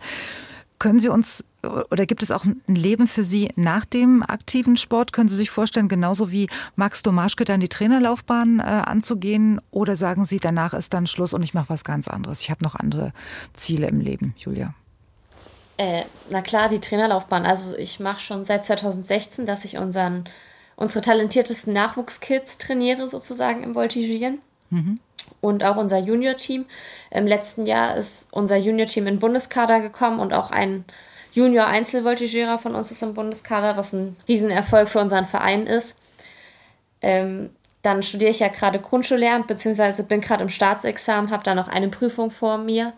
Können 0.80 0.99
Sie 0.99 1.09
uns 1.09 1.45
oder 1.91 2.05
gibt 2.05 2.22
es 2.24 2.32
auch 2.32 2.43
ein 2.43 2.61
Leben 2.68 3.07
für 3.07 3.24
Sie 3.24 3.49
nach 3.55 3.86
dem 3.86 4.22
aktiven 4.22 4.76
Sport? 4.76 5.14
Können 5.14 5.30
Sie 5.30 5.36
sich 5.38 5.49
vorstellen, 5.49 5.88
genauso 5.88 6.30
wie 6.30 6.49
Max 6.76 7.03
Domaschke 7.03 7.45
dann 7.45 7.61
die 7.61 7.70
Trainerlaufbahn 7.70 8.59
äh, 8.59 8.64
anzugehen? 8.64 9.61
Oder 9.72 9.95
sagen 9.95 10.26
Sie, 10.26 10.39
danach 10.39 10.74
ist 10.74 10.93
dann 10.93 11.07
Schluss 11.07 11.34
und 11.34 11.41
ich 11.41 11.53
mache 11.53 11.70
was 11.70 11.86
ganz 11.86 12.09
anderes? 12.09 12.41
Ich 12.41 12.49
habe 12.49 12.64
noch 12.66 12.76
andere 12.76 13.14
Ziele 13.53 13.88
im 13.88 14.01
Leben, 14.01 14.34
Julia. 14.38 14.74
Äh, 15.84 16.05
na 16.29 16.41
klar, 16.41 16.69
die 16.69 16.79
Trainerlaufbahn. 16.79 17.45
Also 17.45 17.75
ich 17.75 17.99
mache 17.99 18.21
schon 18.21 18.45
seit 18.45 18.63
2016, 18.63 19.45
dass 19.45 19.65
ich 19.65 19.77
unseren, 19.77 20.23
unsere 20.77 21.03
talentiertesten 21.03 21.73
Nachwuchskids 21.73 22.57
trainiere, 22.57 23.09
sozusagen 23.09 23.63
im 23.63 23.75
Voltigieren. 23.75 24.39
Mhm. 24.69 25.01
Und 25.41 25.65
auch 25.65 25.75
unser 25.75 25.99
Junior-Team. 25.99 26.65
Im 27.11 27.27
letzten 27.27 27.65
Jahr 27.65 27.97
ist 27.97 28.29
unser 28.31 28.55
Junior-Team 28.55 29.07
in 29.07 29.15
den 29.15 29.19
Bundeskader 29.19 29.81
gekommen 29.81 30.19
und 30.21 30.34
auch 30.34 30.51
ein 30.51 30.86
Junior-Einzelvoltigierer 31.34 32.59
von 32.59 32.75
uns 32.75 32.89
ist 32.91 33.03
im 33.03 33.13
Bundeskader, 33.13 33.75
was 33.75 33.91
ein 33.91 34.15
Riesenerfolg 34.27 34.88
für 34.88 34.99
unseren 34.99 35.25
Verein 35.25 35.67
ist. 35.67 35.97
Ähm, 37.01 37.49
dann 37.81 38.03
studiere 38.03 38.31
ich 38.31 38.39
ja 38.39 38.47
gerade 38.47 38.79
Grundschullehramt, 38.79 39.47
beziehungsweise 39.47 40.05
bin 40.05 40.21
gerade 40.21 40.43
im 40.43 40.49
Staatsexamen, 40.49 41.29
habe 41.29 41.43
da 41.43 41.55
noch 41.55 41.67
eine 41.67 41.89
Prüfung 41.89 42.31
vor 42.31 42.57
mir, 42.59 42.93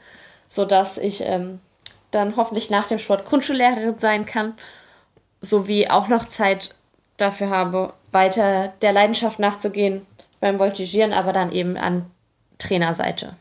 sodass 0.47 0.99
ich 0.99 1.21
ähm, 1.21 1.59
dann 2.15 2.35
hoffentlich 2.35 2.69
nach 2.69 2.87
dem 2.87 2.99
Sport 2.99 3.25
Grundschullehrerin 3.25 3.97
sein 3.97 4.25
kann, 4.25 4.53
sowie 5.41 5.89
auch 5.89 6.07
noch 6.07 6.25
Zeit 6.27 6.75
dafür 7.17 7.49
habe, 7.49 7.93
weiter 8.11 8.73
der 8.81 8.93
Leidenschaft 8.93 9.39
nachzugehen 9.39 10.01
beim 10.39 10.59
Voltigieren, 10.59 11.13
aber 11.13 11.33
dann 11.33 11.51
eben 11.51 11.77
an 11.77 12.05
Trainerseite. 12.57 13.35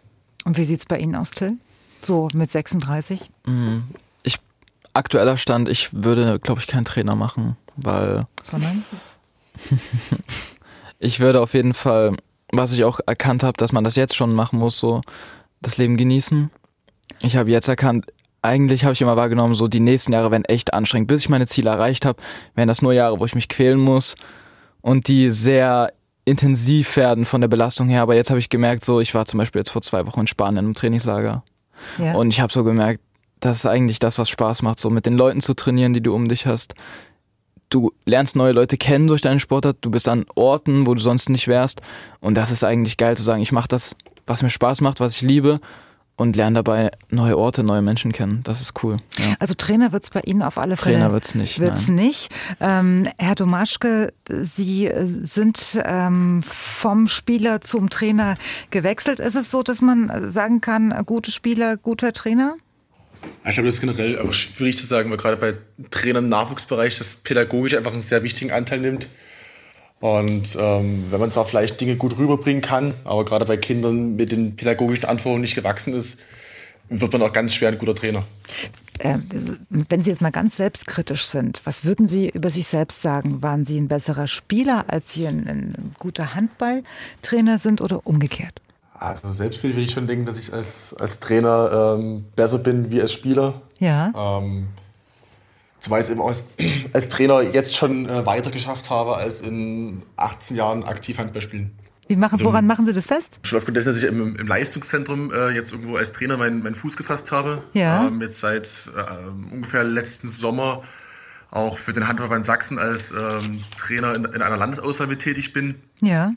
Und 0.44 0.58
wie 0.58 0.64
sieht 0.64 0.80
es 0.80 0.86
bei 0.86 0.98
Ihnen 0.98 1.14
aus, 1.14 1.30
Till? 1.30 1.56
So 2.02 2.28
mit 2.34 2.50
36? 2.50 3.30
Mhm. 3.46 3.84
Ich, 4.22 4.38
aktueller 4.92 5.36
Stand, 5.36 5.68
ich 5.68 5.92
würde, 5.92 6.38
glaube 6.38 6.60
ich, 6.60 6.66
keinen 6.66 6.84
Trainer 6.84 7.16
machen, 7.16 7.56
weil. 7.76 8.26
Sondern? 8.42 8.84
ich 10.98 11.20
würde 11.20 11.40
auf 11.40 11.54
jeden 11.54 11.74
Fall, 11.74 12.14
was 12.52 12.72
ich 12.72 12.84
auch 12.84 13.00
erkannt 13.06 13.42
habe, 13.42 13.56
dass 13.56 13.72
man 13.72 13.84
das 13.84 13.96
jetzt 13.96 14.14
schon 14.14 14.34
machen 14.34 14.58
muss, 14.58 14.78
so 14.78 15.00
das 15.62 15.78
Leben 15.78 15.96
genießen. 15.96 16.50
Ich 17.22 17.36
habe 17.36 17.50
jetzt 17.50 17.68
erkannt, 17.68 18.06
eigentlich 18.44 18.84
habe 18.84 18.92
ich 18.92 19.00
immer 19.00 19.16
wahrgenommen, 19.16 19.54
so 19.54 19.68
die 19.68 19.80
nächsten 19.80 20.12
Jahre 20.12 20.30
werden 20.30 20.44
echt 20.44 20.74
anstrengend. 20.74 21.08
Bis 21.08 21.22
ich 21.22 21.28
meine 21.30 21.46
Ziele 21.46 21.70
erreicht 21.70 22.04
habe, 22.04 22.22
werden 22.54 22.68
das 22.68 22.82
nur 22.82 22.92
Jahre, 22.92 23.18
wo 23.18 23.24
ich 23.24 23.34
mich 23.34 23.48
quälen 23.48 23.80
muss 23.80 24.16
und 24.82 25.08
die 25.08 25.30
sehr 25.30 25.92
intensiv 26.26 26.96
werden 26.96 27.24
von 27.24 27.40
der 27.40 27.48
Belastung 27.48 27.88
her. 27.88 28.02
Aber 28.02 28.14
jetzt 28.14 28.28
habe 28.28 28.38
ich 28.38 28.50
gemerkt, 28.50 28.84
so 28.84 29.00
ich 29.00 29.14
war 29.14 29.24
zum 29.24 29.38
Beispiel 29.38 29.60
jetzt 29.60 29.70
vor 29.70 29.80
zwei 29.80 30.06
Wochen 30.06 30.20
in 30.20 30.26
Spanien 30.26 30.66
im 30.66 30.74
Trainingslager 30.74 31.42
ja. 31.98 32.14
und 32.14 32.28
ich 32.28 32.40
habe 32.40 32.52
so 32.52 32.64
gemerkt, 32.64 33.00
das 33.40 33.58
ist 33.58 33.66
eigentlich 33.66 33.98
das, 33.98 34.18
was 34.18 34.28
Spaß 34.28 34.62
macht, 34.62 34.78
so 34.78 34.90
mit 34.90 35.06
den 35.06 35.14
Leuten 35.14 35.40
zu 35.40 35.54
trainieren, 35.54 35.94
die 35.94 36.02
du 36.02 36.14
um 36.14 36.28
dich 36.28 36.46
hast. 36.46 36.74
Du 37.70 37.92
lernst 38.04 38.36
neue 38.36 38.52
Leute 38.52 38.76
kennen 38.76 39.06
durch 39.06 39.22
deinen 39.22 39.40
Sportart, 39.40 39.78
du 39.80 39.90
bist 39.90 40.06
an 40.08 40.26
Orten, 40.34 40.86
wo 40.86 40.94
du 40.94 41.00
sonst 41.00 41.30
nicht 41.30 41.48
wärst 41.48 41.80
und 42.20 42.34
das 42.34 42.50
ist 42.50 42.62
eigentlich 42.62 42.98
geil 42.98 43.16
zu 43.16 43.22
sagen, 43.22 43.42
ich 43.42 43.52
mache 43.52 43.68
das, 43.68 43.96
was 44.26 44.42
mir 44.42 44.50
Spaß 44.50 44.82
macht, 44.82 45.00
was 45.00 45.16
ich 45.16 45.22
liebe 45.22 45.60
und 46.16 46.36
lernen 46.36 46.54
dabei 46.54 46.92
neue 47.10 47.36
Orte, 47.36 47.64
neue 47.64 47.82
Menschen 47.82 48.12
kennen. 48.12 48.42
Das 48.44 48.60
ist 48.60 48.82
cool. 48.82 48.98
Ja. 49.18 49.34
Also 49.40 49.54
Trainer 49.54 49.92
wird 49.92 50.04
es 50.04 50.10
bei 50.10 50.20
Ihnen 50.20 50.42
auf 50.42 50.58
alle 50.58 50.76
Fälle. 50.76 50.96
Trainer 50.96 51.12
wird 51.12 51.24
es 51.24 51.34
nicht. 51.34 51.58
Wird's 51.58 51.88
nicht. 51.88 52.30
Ähm, 52.60 53.08
Herr 53.18 53.34
Domaschke, 53.34 54.12
Sie 54.28 54.90
sind 55.22 55.80
ähm, 55.84 56.42
vom 56.44 57.08
Spieler 57.08 57.60
zum 57.60 57.90
Trainer 57.90 58.36
gewechselt. 58.70 59.18
Ist 59.18 59.34
es 59.34 59.50
so, 59.50 59.62
dass 59.62 59.80
man 59.80 60.30
sagen 60.30 60.60
kann, 60.60 60.94
gute 61.04 61.30
Spieler, 61.30 61.76
guter 61.76 62.12
Trainer? 62.12 62.56
Ich 63.46 63.54
glaube, 63.54 63.66
das 63.66 63.74
ist 63.74 63.80
generell 63.80 64.18
aber 64.18 64.32
schwierig 64.32 64.78
zu 64.78 64.86
sagen, 64.86 65.10
weil 65.10 65.16
gerade 65.16 65.36
bei 65.36 65.54
Trainern 65.90 66.24
im 66.24 66.30
Nachwuchsbereich 66.30 66.98
das 66.98 67.16
pädagogisch 67.16 67.74
einfach 67.74 67.92
einen 67.92 68.02
sehr 68.02 68.22
wichtigen 68.22 68.52
Anteil 68.52 68.80
nimmt. 68.80 69.08
Und 70.04 70.54
ähm, 70.60 71.06
wenn 71.08 71.18
man 71.18 71.30
zwar 71.30 71.46
vielleicht 71.46 71.80
Dinge 71.80 71.96
gut 71.96 72.18
rüberbringen 72.18 72.60
kann, 72.60 72.92
aber 73.04 73.24
gerade 73.24 73.46
bei 73.46 73.56
Kindern 73.56 74.16
mit 74.16 74.32
den 74.32 74.54
pädagogischen 74.54 75.06
Anforderungen 75.06 75.40
nicht 75.40 75.54
gewachsen 75.54 75.94
ist, 75.94 76.18
wird 76.90 77.10
man 77.14 77.22
auch 77.22 77.32
ganz 77.32 77.54
schwer 77.54 77.70
ein 77.70 77.78
guter 77.78 77.94
Trainer. 77.94 78.24
Äh, 78.98 79.16
wenn 79.70 80.02
Sie 80.02 80.10
jetzt 80.10 80.20
mal 80.20 80.30
ganz 80.30 80.58
selbstkritisch 80.58 81.24
sind, 81.24 81.62
was 81.64 81.86
würden 81.86 82.06
Sie 82.06 82.28
über 82.28 82.50
sich 82.50 82.66
selbst 82.66 83.00
sagen? 83.00 83.42
Waren 83.42 83.64
Sie 83.64 83.80
ein 83.80 83.88
besserer 83.88 84.26
Spieler, 84.26 84.84
als 84.88 85.14
Sie 85.14 85.26
ein, 85.26 85.46
ein 85.48 85.94
guter 85.98 86.34
Handballtrainer 86.34 87.56
sind 87.56 87.80
oder 87.80 88.06
umgekehrt? 88.06 88.60
Also 88.92 89.32
selbstkritisch 89.32 89.74
würde 89.74 89.86
ich 89.86 89.92
schon 89.92 90.06
denken, 90.06 90.26
dass 90.26 90.38
ich 90.38 90.52
als, 90.52 90.92
als 90.98 91.18
Trainer 91.18 91.96
ähm, 91.98 92.26
besser 92.36 92.58
bin 92.58 92.90
wie 92.90 93.00
als 93.00 93.14
Spieler. 93.14 93.62
Ja. 93.78 94.12
Ähm, 94.14 94.66
Ich 95.86 95.92
es 95.92 96.10
eben 96.10 96.22
als, 96.22 96.44
als 96.92 97.08
Trainer 97.08 97.42
jetzt 97.42 97.76
schon 97.76 98.08
äh, 98.08 98.24
weiter 98.24 98.50
geschafft 98.50 98.90
habe 98.90 99.16
als 99.16 99.40
in 99.40 100.02
18 100.16 100.56
Jahren 100.56 100.84
aktiv 100.84 101.18
Handball 101.18 101.42
spielen. 101.42 101.72
Wie 102.08 102.16
machen, 102.16 102.34
also, 102.34 102.44
woran 102.44 102.66
machen 102.66 102.84
Sie 102.84 102.92
das 102.92 103.06
fest? 103.06 103.40
Schon 103.44 103.58
aufgrund 103.58 103.76
dessen, 103.76 103.88
dass 103.88 103.96
ich 103.96 104.04
im, 104.04 104.36
im 104.36 104.46
Leistungszentrum 104.46 105.32
äh, 105.32 105.50
jetzt 105.50 105.72
irgendwo 105.72 105.96
als 105.96 106.12
Trainer 106.12 106.36
meinen, 106.36 106.62
meinen 106.62 106.74
Fuß 106.74 106.96
gefasst 106.96 107.32
habe. 107.32 107.62
Ja. 107.72 108.06
Ähm, 108.06 108.20
jetzt 108.20 108.40
seit 108.40 108.68
äh, 108.94 109.52
ungefähr 109.52 109.84
letzten 109.84 110.28
Sommer 110.30 110.82
auch 111.50 111.78
für 111.78 111.92
den 111.92 112.08
Handballverband 112.08 112.44
Sachsen 112.44 112.78
als 112.78 113.10
ähm, 113.10 113.62
Trainer 113.78 114.14
in, 114.14 114.24
in, 114.24 114.42
einer 114.42 114.56
Landesauswahl 114.56 115.06
mit 115.06 115.20
tätig 115.20 115.52
bin. 115.52 115.76
Ja. 116.02 116.34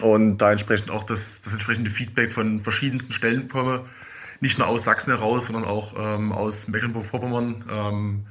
Und 0.00 0.38
da 0.38 0.52
entsprechend 0.52 0.90
auch 0.90 1.02
das, 1.02 1.42
das 1.42 1.52
entsprechende 1.52 1.90
Feedback 1.90 2.32
von 2.32 2.60
verschiedensten 2.60 3.12
Stellen 3.12 3.48
bekomme. 3.48 3.84
Nicht 4.40 4.58
nur 4.58 4.68
aus 4.68 4.84
Sachsen 4.84 5.10
heraus, 5.10 5.46
sondern 5.46 5.64
auch 5.64 5.94
ähm, 5.98 6.32
aus 6.32 6.68
Mecklenburg-Vorpommern. 6.68 8.24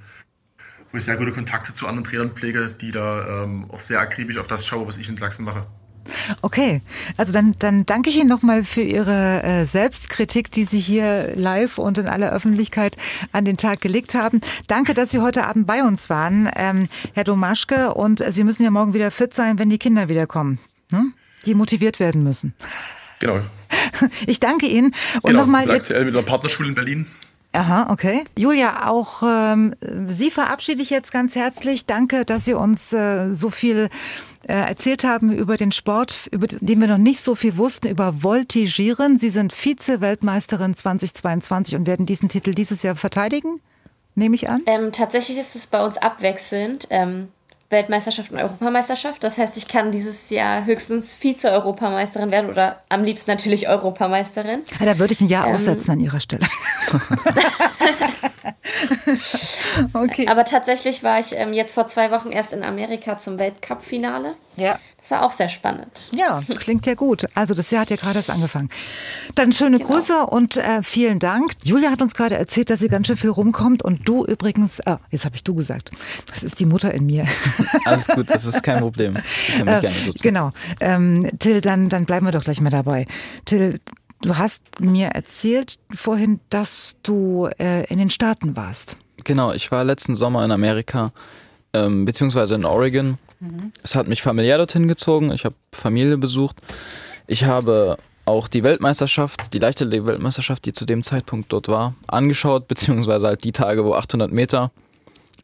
Wo 0.92 0.98
ich 0.98 1.06
sehr 1.06 1.18
gute 1.18 1.32
Kontakte 1.32 1.74
zu 1.74 1.88
anderen 1.88 2.04
Trainern 2.04 2.32
pflege, 2.32 2.74
die 2.82 2.92
da 2.92 3.44
ähm, 3.44 3.70
auch 3.70 3.80
sehr 3.80 4.00
akribisch 4.00 4.38
auf 4.38 4.48
das 4.48 4.66
schaue, 4.66 4.88
was 4.88 4.98
ich 4.98 5.08
in 5.08 5.18
Sachsen 5.18 5.46
mache. 5.46 5.66
Okay, 6.42 6.82
also 7.18 7.34
dann, 7.34 7.54
dann 7.60 7.86
danke 7.86 8.10
ich 8.10 8.18
Ihnen 8.18 8.30
nochmal 8.30 8.64
für 8.64 8.82
Ihre 8.82 9.44
äh, 9.44 9.66
Selbstkritik, 9.66 10.52
die 10.52 10.66
Sie 10.66 10.80
hier 10.80 11.34
live 11.36 11.78
und 11.78 11.98
in 11.98 12.08
aller 12.08 12.32
Öffentlichkeit 12.32 12.98
an 13.32 13.46
den 13.46 13.58
Tag 13.58 13.82
gelegt 13.82 14.16
haben. 14.16 14.42
Danke, 14.68 14.94
dass 14.94 15.12
Sie 15.12 15.20
heute 15.20 15.46
Abend 15.46 15.68
bei 15.68 15.84
uns 15.84 16.10
waren, 16.10 16.50
ähm, 16.56 16.90
Herr 17.14 17.24
Domaschke. 17.24 17.94
Und 17.94 18.24
Sie 18.28 18.44
müssen 18.44 18.64
ja 18.64 18.72
morgen 18.72 18.94
wieder 18.94 19.12
fit 19.12 19.34
sein, 19.34 19.60
wenn 19.60 19.70
die 19.70 19.78
Kinder 19.78 20.10
wiederkommen, 20.10 20.60
ne? 20.92 21.12
die 21.46 21.54
motiviert 21.54 22.00
werden 22.00 22.24
müssen. 22.24 22.54
Genau. 23.20 23.42
Ich 24.28 24.40
danke 24.40 24.66
Ihnen. 24.66 24.96
Und 25.22 25.32
genau, 25.32 25.42
nochmal. 25.42 25.70
Aktuell 25.70 26.06
mit 26.06 26.16
einer 26.16 26.24
Partnerschule 26.24 26.70
in 26.70 26.76
Berlin. 26.76 27.06
Aha, 27.52 27.92
okay. 27.92 28.24
Julia, 28.38 28.88
auch 28.90 29.24
ähm, 29.26 29.74
Sie 30.08 30.30
verabschiede 30.30 30.84
ich 30.84 30.92
jetzt 30.92 31.12
ganz 31.12 31.36
herzlich. 31.36 31.88
Danke, 31.88 32.24
dass 32.24 32.46
Sie 32.46 32.54
uns 32.54 32.94
äh, 32.94 33.34
so 33.34 33.50
viel 33.50 33.90
äh, 34.48 34.54
erzählt 34.54 35.04
haben 35.04 35.32
über 35.32 35.58
den 35.58 35.72
Sport, 35.72 36.28
über 36.32 36.46
den 36.48 36.80
wir 36.80 36.88
noch 36.88 37.00
nicht 37.00 37.22
so 37.22 37.34
viel 37.34 37.58
wussten, 37.58 37.88
über 37.88 38.22
Voltigieren. 38.22 39.18
Sie 39.18 39.30
sind 39.30 39.52
Vize-Weltmeisterin 39.52 40.76
2022 40.76 41.76
und 41.76 41.88
werden 41.88 42.06
diesen 42.06 42.30
Titel 42.30 42.54
dieses 42.54 42.84
Jahr 42.84 42.96
verteidigen, 42.96 43.62
nehme 44.14 44.36
ich 44.36 44.48
an? 44.48 44.62
Ähm, 44.68 44.92
tatsächlich 44.92 45.40
ist 45.40 45.56
es 45.56 45.66
bei 45.66 45.84
uns 45.84 45.98
abwechselnd. 45.98 46.88
Ähm, 46.92 47.30
Weltmeisterschaft 47.70 48.32
und 48.32 48.40
Europameisterschaft. 48.40 49.24
Das 49.24 49.38
heißt, 49.38 49.56
ich 49.58 49.68
kann 49.68 49.92
dieses 49.92 50.32
Jahr 50.32 50.66
höchstens 50.66 51.14
Vize-Europameisterin 51.14 52.32
werden 52.32 52.50
oder 52.50 52.82
am 52.90 53.04
liebsten 53.04 53.30
natürlich 53.30 53.70
Europameisterin. 53.70 54.62
Ja, 54.80 54.88
da 54.88 54.98
würde 54.98 55.14
ich 55.14 55.22
ein 55.22 55.28
Jahr 55.28 55.48
ähm, 55.48 55.54
aussetzen 55.54 55.92
an 55.92 56.00
Ihrer 56.00 56.20
Stelle. 56.20 56.48
okay. 59.94 60.28
Aber 60.28 60.46
tatsächlich 60.46 61.04
war 61.04 61.20
ich 61.20 61.36
ähm, 61.36 61.54
jetzt 61.54 61.74
vor 61.74 61.88
zwei 61.88 62.12
Wochen 62.12 62.32
erst 62.32 62.54
in 62.54 62.64
Amerika 62.64 63.18
zum 63.18 63.38
Weltcup-Finale. 63.38 64.36
Ja. 64.56 64.80
Das 65.00 65.12
war 65.12 65.24
auch 65.24 65.32
sehr 65.32 65.50
spannend. 65.50 66.12
Ja, 66.14 66.42
klingt 66.60 66.86
ja 66.86 66.94
gut. 66.94 67.26
Also 67.34 67.54
das 67.54 67.72
Jahr 67.72 67.82
hat 67.82 67.90
ja 67.90 67.96
gerade 67.96 68.18
erst 68.18 68.30
angefangen. 68.30 68.70
Dann 69.36 69.52
schöne 69.52 69.78
genau. 69.78 69.90
Grüße 69.90 70.26
und 70.26 70.58
äh, 70.58 70.84
vielen 70.84 71.20
Dank. 71.20 71.52
Julia 71.64 71.90
hat 71.90 72.02
uns 72.02 72.14
gerade 72.14 72.38
erzählt, 72.38 72.70
dass 72.70 72.80
sie 72.80 72.90
ganz 72.90 73.08
schön 73.08 73.18
viel 73.18 73.30
rumkommt 73.30 73.82
und 73.82 74.08
du 74.08 74.26
übrigens, 74.26 74.86
ah, 74.86 75.00
jetzt 75.10 75.26
habe 75.26 75.36
ich 75.36 75.44
du 75.44 75.56
gesagt. 75.56 75.92
Das 76.32 76.44
ist 76.44 76.60
die 76.60 76.66
Mutter 76.66 76.94
in 76.94 77.06
mir. 77.06 77.26
Alles 77.86 78.08
gut, 78.08 78.30
das 78.30 78.46
ist 78.46 78.62
kein 78.62 78.80
Problem. 78.80 79.18
Ich 79.48 79.58
kann 79.58 79.66
mich 79.66 79.76
äh, 79.76 79.82
gerne 79.82 79.96
duzen. 80.06 80.22
Genau. 80.22 80.52
Ähm, 80.82 81.32
Till, 81.40 81.62
dann, 81.62 81.90
dann 81.90 82.06
bleiben 82.06 82.26
wir 82.26 82.32
doch 82.32 82.44
gleich 82.44 82.62
mal 82.62 82.70
dabei. 82.70 83.06
Till, 83.46 83.80
Du 84.22 84.38
hast 84.38 84.62
mir 84.82 85.08
erzählt 85.08 85.80
vorhin, 85.96 86.42
dass 86.50 86.98
du 87.04 87.48
äh, 87.58 87.86
in 87.86 88.00
den 88.00 88.10
Staaten 88.10 88.58
warst. 88.58 88.98
Genau, 89.24 89.54
ich 89.54 89.72
war 89.72 89.86
letzten 89.86 90.18
Sommer 90.18 90.44
in 90.44 90.52
Amerika, 90.52 91.14
ähm, 91.74 92.04
beziehungsweise 92.04 92.56
in 92.56 92.66
Oregon. 92.66 93.18
Mhm. 93.40 93.72
Es 93.84 93.96
hat 93.96 94.08
mich 94.08 94.22
familiär 94.22 94.58
dorthin 94.58 94.88
gezogen. 94.88 95.32
Ich 95.32 95.46
habe 95.46 95.56
Familie 95.72 96.18
besucht. 96.18 96.58
Ich 97.28 97.46
habe 97.46 97.98
auch 98.26 98.48
die 98.48 98.64
Weltmeisterschaft, 98.64 99.54
die 99.54 99.60
Leichtathletik-Weltmeisterschaft, 99.60 100.66
die 100.66 100.74
zu 100.74 100.86
dem 100.86 101.04
Zeitpunkt 101.04 101.52
dort 101.52 101.68
war, 101.68 101.96
angeschaut, 102.08 102.68
beziehungsweise 102.68 103.28
halt 103.28 103.44
die 103.44 103.52
Tage, 103.52 103.86
wo 103.86 103.94
800 103.94 104.32
Meter 104.32 104.72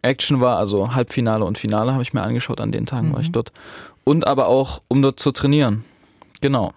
Action 0.01 0.39
war, 0.39 0.57
also 0.57 0.93
Halbfinale 0.93 1.43
und 1.45 1.57
Finale 1.57 1.93
habe 1.93 2.03
ich 2.03 2.13
mir 2.13 2.21
angeschaut. 2.21 2.61
An 2.61 2.71
den 2.71 2.85
Tagen 2.85 3.09
mhm. 3.09 3.13
war 3.13 3.21
ich 3.21 3.29
mhm. 3.29 3.33
dort. 3.33 3.51
Und 4.03 4.27
aber 4.27 4.47
auch, 4.47 4.81
um 4.87 5.01
dort 5.01 5.19
zu 5.19 5.31
trainieren. 5.31 5.83
Genau. 6.41 6.73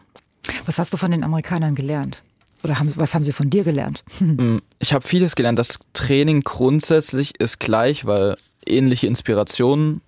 Was 0.64 0.78
hast 0.78 0.92
du 0.94 0.96
von 0.96 1.10
den 1.10 1.24
Amerikanern 1.24 1.74
gelernt? 1.74 2.22
Oder 2.64 2.78
haben, 2.78 2.92
was 2.96 3.14
haben 3.14 3.24
sie 3.24 3.32
von 3.32 3.50
dir 3.50 3.64
gelernt? 3.64 4.02
Mm, 4.20 4.58
ich 4.78 4.92
habe 4.92 5.06
vieles 5.06 5.36
gelernt. 5.36 5.58
Das 5.58 5.78
Training 5.92 6.42
grundsätzlich 6.42 7.38
ist 7.40 7.60
gleich, 7.60 8.04
weil 8.04 8.36
ähnliche 8.66 9.06
Inspirationen 9.06 10.00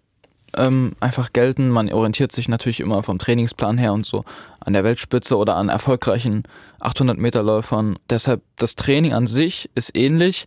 ähm, 0.56 0.96
einfach 1.00 1.32
gelten. 1.32 1.68
Man 1.68 1.92
orientiert 1.92 2.32
sich 2.32 2.48
natürlich 2.48 2.80
immer 2.80 3.02
vom 3.02 3.18
Trainingsplan 3.18 3.78
her 3.78 3.92
und 3.92 4.06
so 4.06 4.24
an 4.60 4.72
der 4.72 4.84
Weltspitze 4.84 5.36
oder 5.36 5.56
an 5.56 5.68
erfolgreichen 5.68 6.44
800 6.80 7.18
Meter 7.18 7.42
Läufern. 7.42 7.98
Deshalb 8.08 8.42
das 8.56 8.76
Training 8.76 9.12
an 9.12 9.26
sich 9.26 9.70
ist 9.74 9.96
ähnlich. 9.96 10.46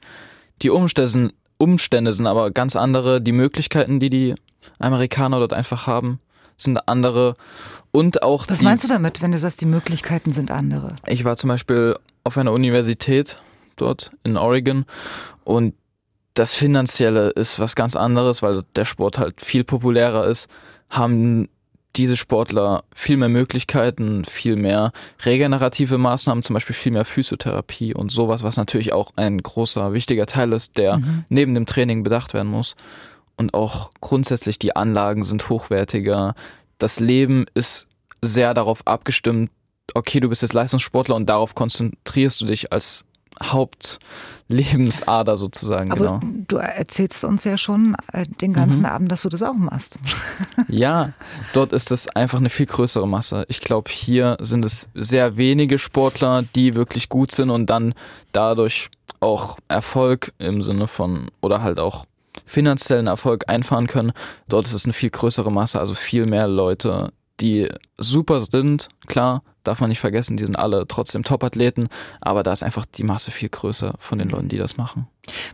Die 0.62 0.70
Umstände, 0.70 1.34
Umstände 1.58 2.14
sind 2.14 2.28
aber 2.28 2.52
ganz 2.52 2.76
andere. 2.76 3.22
Die 3.22 3.32
Möglichkeiten, 3.32 4.00
die 4.00 4.10
die 4.10 4.36
Amerikaner 4.80 5.40
dort 5.40 5.54
einfach 5.54 5.88
haben, 5.88 6.20
sind 6.58 6.88
andere. 6.88 7.36
Und 7.92 8.24
auch 8.24 8.46
Was 8.48 8.60
die, 8.60 8.66
meinst 8.66 8.84
du 8.84 8.88
damit, 8.88 9.22
wenn 9.22 9.32
du 9.32 9.38
sagst, 9.38 9.62
die 9.62 9.66
Möglichkeiten 9.66 10.34
sind 10.34 10.52
andere? 10.52 10.90
Ich 11.08 11.26
war 11.26 11.38
zum 11.38 11.50
Beispiel 11.50 11.96
auf 12.24 12.38
einer 12.38 12.52
Universität 12.52 13.40
dort 13.76 14.12
in 14.24 14.38
Oregon 14.38 14.86
und 15.44 15.76
das 16.34 16.54
Finanzielle 16.54 17.30
ist 17.30 17.60
was 17.60 17.76
ganz 17.76 17.96
anderes, 17.96 18.42
weil 18.42 18.64
der 18.76 18.86
Sport 18.86 19.18
halt 19.20 19.42
viel 19.42 19.64
populärer 19.64 20.26
ist, 20.26 20.48
haben 20.90 21.50
diese 21.96 22.18
Sportler 22.18 22.84
viel 22.96 23.18
mehr 23.18 23.30
Möglichkeiten, 23.30 24.26
viel 24.26 24.56
mehr 24.56 24.92
regenerative 25.24 26.00
Maßnahmen, 26.00 26.44
zum 26.44 26.56
Beispiel 26.56 26.76
viel 26.76 26.92
mehr 26.92 27.06
Physiotherapie 27.06 27.94
und 27.94 28.12
sowas, 28.12 28.42
was 28.42 28.58
natürlich 28.58 28.94
auch 28.94 29.12
ein 29.16 29.38
großer, 29.38 29.94
wichtiger 29.94 30.26
Teil 30.26 30.54
ist, 30.54 30.78
der 30.78 30.98
mhm. 30.98 31.26
neben 31.30 31.54
dem 31.54 31.68
Training 31.68 32.02
bedacht 32.02 32.34
werden 32.34 32.52
muss. 32.52 32.76
Und 33.38 33.54
auch 33.54 33.92
grundsätzlich 34.02 34.58
die 34.58 34.76
Anlagen 34.76 35.24
sind 35.24 35.50
hochwertiger. 35.50 36.34
Das 36.80 37.00
Leben 37.00 37.46
ist 37.54 37.88
sehr 38.22 38.56
darauf 38.56 38.88
abgestimmt, 38.88 39.52
okay, 39.94 40.20
du 40.20 40.30
bist 40.30 40.42
jetzt 40.42 40.54
Leistungssportler 40.54 41.16
und 41.16 41.28
darauf 41.28 41.54
konzentrierst 41.54 42.42
du 42.42 42.46
dich 42.46 42.72
als 42.72 43.06
Hauptlebensader 43.42 45.38
sozusagen. 45.38 45.92
Aber 45.92 46.20
genau. 46.20 46.34
du 46.48 46.58
erzählst 46.58 47.24
uns 47.24 47.44
ja 47.44 47.58
schon 47.58 47.96
äh, 48.12 48.26
den 48.42 48.54
ganzen 48.54 48.80
mhm. 48.80 48.86
Abend, 48.86 49.12
dass 49.12 49.24
du 49.24 49.30
das 49.30 49.44
auch 49.44 49.56
machst. 49.56 50.00
ja, 50.68 51.14
dort 51.54 51.74
ist 51.74 51.92
es 51.92 52.08
einfach 52.10 52.40
eine 52.40 52.50
viel 52.50 52.66
größere 52.66 53.08
Masse. 53.08 53.46
Ich 53.48 53.62
glaube, 53.62 53.92
hier 53.92 54.38
sind 54.42 54.66
es 54.66 54.90
sehr 54.94 55.38
wenige 55.38 55.80
Sportler, 55.80 56.44
die 56.56 56.76
wirklich 56.76 57.10
gut 57.10 57.32
sind 57.32 57.50
und 57.50 57.70
dann 57.70 57.94
dadurch 58.32 58.90
auch 59.20 59.58
Erfolg 59.68 60.34
im 60.38 60.62
Sinne 60.62 60.88
von 60.88 61.32
oder 61.42 61.64
halt 61.64 61.80
auch 61.80 62.06
finanziellen 62.46 63.08
Erfolg 63.08 63.46
einfahren 63.48 63.88
können. 63.88 64.12
Dort 64.50 64.66
ist 64.66 64.74
es 64.74 64.86
eine 64.86 64.94
viel 64.94 65.10
größere 65.10 65.52
Masse, 65.52 65.80
also 65.80 65.94
viel 65.94 66.26
mehr 66.26 66.48
Leute, 66.48 67.14
die 67.40 67.70
super 67.98 68.42
sind, 68.42 68.90
klar, 69.08 69.44
darf 69.64 69.80
man 69.80 69.90
nicht 69.90 70.00
vergessen, 70.00 70.38
die 70.38 70.46
sind 70.46 70.58
alle 70.58 70.88
trotzdem 70.88 71.24
Top-Athleten, 71.24 71.88
aber 72.22 72.44
da 72.44 72.54
ist 72.54 72.64
einfach 72.64 72.86
die 72.86 73.04
Masse 73.04 73.32
viel 73.32 73.50
größer 73.50 73.96
von 74.00 74.20
den 74.20 74.30
Leuten, 74.30 74.50
die 74.50 74.58
das 74.58 74.78
machen. 74.78 75.08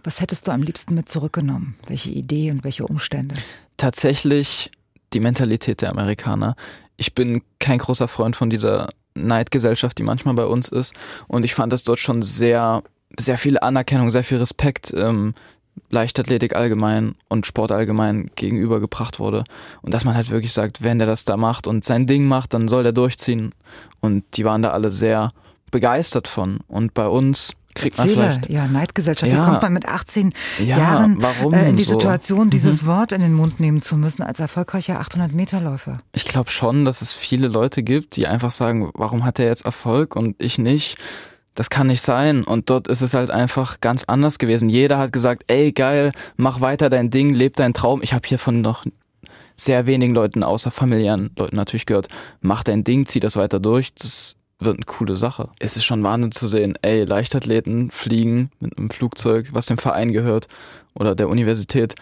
Was 0.03 0.21
hättest 0.21 0.47
du 0.47 0.51
am 0.51 0.63
liebsten 0.63 0.95
mit 0.95 1.09
zurückgenommen? 1.09 1.75
Welche 1.87 2.09
Idee 2.09 2.51
und 2.51 2.63
welche 2.63 2.85
Umstände? 2.85 3.35
Tatsächlich 3.77 4.71
die 5.13 5.19
Mentalität 5.19 5.81
der 5.81 5.89
Amerikaner. 5.89 6.55
Ich 6.97 7.15
bin 7.15 7.41
kein 7.59 7.79
großer 7.79 8.07
Freund 8.07 8.35
von 8.35 8.49
dieser 8.49 8.89
Neidgesellschaft, 9.15 9.97
die 9.97 10.03
manchmal 10.03 10.35
bei 10.35 10.45
uns 10.45 10.69
ist 10.69 10.93
und 11.27 11.43
ich 11.43 11.55
fand 11.55 11.73
das 11.73 11.83
dort 11.83 11.99
schon 11.99 12.21
sehr 12.21 12.83
sehr 13.17 13.37
viel 13.37 13.57
Anerkennung, 13.57 14.11
sehr 14.11 14.23
viel 14.23 14.37
Respekt 14.37 14.93
ähm, 14.95 15.33
Leichtathletik 15.89 16.55
allgemein 16.55 17.15
und 17.29 17.45
Sport 17.45 17.71
allgemein 17.71 18.29
gegenübergebracht 18.35 19.19
wurde. 19.19 19.43
Und 19.81 19.93
dass 19.93 20.05
man 20.05 20.15
halt 20.15 20.29
wirklich 20.29 20.53
sagt, 20.53 20.83
wenn 20.83 20.99
der 20.99 21.07
das 21.07 21.25
da 21.25 21.37
macht 21.37 21.67
und 21.67 21.83
sein 21.85 22.05
Ding 22.05 22.27
macht, 22.27 22.53
dann 22.53 22.67
soll 22.67 22.83
der 22.83 22.91
durchziehen. 22.91 23.53
Und 23.99 24.23
die 24.35 24.45
waren 24.45 24.61
da 24.61 24.71
alle 24.71 24.91
sehr 24.91 25.31
begeistert 25.71 26.27
von. 26.27 26.59
Und 26.67 26.93
bei 26.93 27.07
uns 27.07 27.53
kriegt 27.75 27.97
man 27.97 28.07
vielleicht... 28.07 28.49
Ja, 28.49 28.67
Neidgesellschaft. 28.67 29.31
Ja, 29.31 29.39
Wie 29.39 29.45
kommt 29.45 29.61
man 29.61 29.73
mit 29.73 29.87
18 29.87 30.33
ja, 30.59 30.77
Jahren 30.77 31.23
äh, 31.53 31.69
in 31.69 31.75
die 31.75 31.83
Situation, 31.83 32.45
so? 32.45 32.49
dieses 32.49 32.83
mhm. 32.83 32.87
Wort 32.87 33.11
in 33.11 33.21
den 33.21 33.33
Mund 33.33 33.59
nehmen 33.59 33.81
zu 33.81 33.95
müssen 33.95 34.23
als 34.23 34.39
erfolgreicher 34.39 35.01
800-Meter-Läufer? 35.01 35.97
Ich 36.13 36.25
glaube 36.25 36.49
schon, 36.49 36.85
dass 36.85 37.01
es 37.01 37.13
viele 37.13 37.47
Leute 37.47 37.83
gibt, 37.83 38.15
die 38.15 38.27
einfach 38.27 38.51
sagen, 38.51 38.91
warum 38.93 39.25
hat 39.25 39.39
er 39.39 39.45
jetzt 39.45 39.65
Erfolg 39.65 40.15
und 40.15 40.35
ich 40.39 40.57
nicht? 40.57 40.97
Das 41.55 41.69
kann 41.69 41.87
nicht 41.87 42.01
sein. 42.01 42.43
Und 42.43 42.69
dort 42.69 42.87
ist 42.87 43.01
es 43.01 43.13
halt 43.13 43.31
einfach 43.31 43.81
ganz 43.81 44.05
anders 44.05 44.39
gewesen. 44.39 44.69
Jeder 44.69 44.97
hat 44.97 45.11
gesagt, 45.11 45.43
ey 45.47 45.71
geil, 45.71 46.11
mach 46.37 46.61
weiter 46.61 46.89
dein 46.89 47.09
Ding, 47.09 47.33
leb 47.33 47.55
deinen 47.55 47.73
Traum. 47.73 48.01
Ich 48.01 48.13
habe 48.13 48.27
hier 48.27 48.39
von 48.39 48.61
noch 48.61 48.85
sehr 49.55 49.85
wenigen 49.85 50.13
Leuten, 50.13 50.43
außer 50.43 50.71
familiären 50.71 51.31
Leuten 51.35 51.55
natürlich 51.55 51.85
gehört, 51.85 52.07
mach 52.41 52.63
dein 52.63 52.83
Ding, 52.83 53.07
zieh 53.07 53.19
das 53.19 53.35
weiter 53.35 53.59
durch. 53.59 53.93
Das 53.93 54.35
wird 54.59 54.77
eine 54.77 54.85
coole 54.85 55.15
Sache. 55.15 55.49
Es 55.59 55.77
ist 55.77 55.85
schon 55.85 56.03
Wahnsinn 56.03 56.31
zu 56.31 56.47
sehen, 56.47 56.77
ey, 56.81 57.03
Leichtathleten 57.03 57.91
fliegen 57.91 58.49
mit 58.59 58.77
einem 58.77 58.89
Flugzeug, 58.89 59.49
was 59.51 59.67
dem 59.67 59.77
Verein 59.77 60.11
gehört 60.11 60.47
oder 60.93 61.15
der 61.15 61.29
Universität 61.29 61.95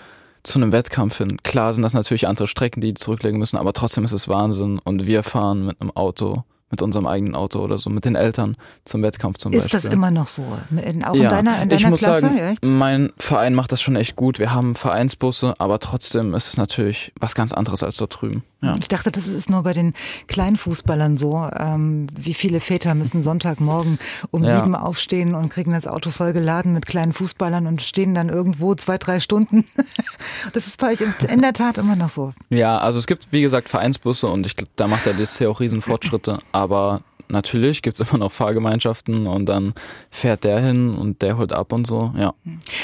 zu 0.43 0.59
einem 0.59 0.71
Wettkampf 0.71 1.17
hin. 1.17 1.37
Klar 1.43 1.73
sind 1.73 1.83
das 1.83 1.93
natürlich 1.93 2.27
andere 2.27 2.47
Strecken, 2.47 2.81
die, 2.81 2.93
die 2.93 2.99
zurücklegen 2.99 3.39
müssen, 3.39 3.57
aber 3.57 3.73
trotzdem 3.73 4.05
ist 4.05 4.13
es 4.13 4.27
Wahnsinn 4.27 4.79
und 4.79 5.05
wir 5.05 5.23
fahren 5.23 5.65
mit 5.65 5.81
einem 5.81 5.91
Auto 5.91 6.43
mit 6.69 6.81
unserem 6.81 7.07
eigenen 7.07 7.35
Auto 7.35 7.59
oder 7.59 7.79
so, 7.79 7.89
mit 7.89 8.03
den 8.03 8.15
Eltern 8.15 8.57
zum 8.83 9.01
Wettkampf 9.01 9.37
zum 9.37 9.53
ist 9.53 9.63
Beispiel. 9.63 9.77
Ist 9.77 9.85
das 9.85 9.93
immer 9.93 10.11
noch 10.11 10.27
so? 10.27 10.43
In, 10.71 11.03
auch 11.03 11.15
ja. 11.15 11.23
in 11.23 11.29
deiner, 11.29 11.61
in 11.61 11.69
deiner 11.69 11.81
ich 11.81 11.87
muss 11.87 12.01
Klasse? 12.01 12.21
Sagen, 12.21 12.57
mein 12.61 13.13
Verein 13.17 13.55
macht 13.55 13.71
das 13.71 13.81
schon 13.81 13.95
echt 13.95 14.15
gut. 14.15 14.37
Wir 14.37 14.53
haben 14.53 14.75
Vereinsbusse, 14.75 15.53
aber 15.59 15.79
trotzdem 15.79 16.33
ist 16.33 16.47
es 16.47 16.57
natürlich 16.57 17.13
was 17.19 17.35
ganz 17.35 17.53
anderes 17.53 17.83
als 17.83 17.97
dort 17.97 18.21
drüben. 18.21 18.43
Ja. 18.61 18.75
Ich 18.79 18.87
dachte, 18.87 19.11
das 19.11 19.27
ist 19.27 19.51
nur 19.51 19.61
bei 19.61 19.73
den 19.73 19.93
kleinen 20.27 20.57
Fußballern 20.57 21.17
so. 21.17 21.47
Ähm, 21.57 22.07
wie 22.15 22.33
viele 22.33 22.59
Väter 22.59 22.95
müssen 22.95 23.21
Sonntagmorgen 23.21 23.99
um 24.31 24.43
ja. 24.43 24.55
sieben 24.55 24.75
aufstehen 24.75 25.35
und 25.35 25.49
kriegen 25.49 25.71
das 25.71 25.85
Auto 25.85 26.09
voll 26.09 26.33
geladen 26.33 26.73
mit 26.73 26.87
kleinen 26.87 27.13
Fußballern 27.13 27.67
und 27.67 27.83
stehen 27.83 28.15
dann 28.15 28.29
irgendwo 28.29 28.73
zwei, 28.73 28.97
drei 28.97 29.19
Stunden. 29.19 29.65
das 30.53 30.65
ist 30.65 30.79
bei 30.79 30.93
euch 30.93 31.01
in 31.01 31.41
der 31.41 31.53
Tat 31.53 31.77
immer 31.77 31.95
noch 31.95 32.09
so. 32.09 32.33
Ja, 32.49 32.79
also 32.79 32.97
es 32.97 33.05
gibt, 33.05 33.27
wie 33.31 33.41
gesagt, 33.41 33.69
Vereinsbusse 33.69 34.27
und 34.27 34.47
ich, 34.47 34.55
da 34.75 34.87
macht 34.87 35.05
der 35.05 35.13
DC 35.13 35.45
auch 35.45 35.59
Riesenfortschritte 35.59 36.39
aber 36.57 37.01
natürlich 37.29 37.81
gibt 37.81 37.99
es 37.99 38.07
immer 38.09 38.19
noch 38.19 38.31
Fahrgemeinschaften 38.31 39.27
und 39.27 39.45
dann 39.47 39.73
fährt 40.09 40.43
der 40.43 40.59
hin 40.59 40.95
und 40.95 41.21
der 41.21 41.37
holt 41.37 41.53
ab 41.53 41.73
und 41.73 41.85
so. 41.85 42.13
Ja. 42.17 42.33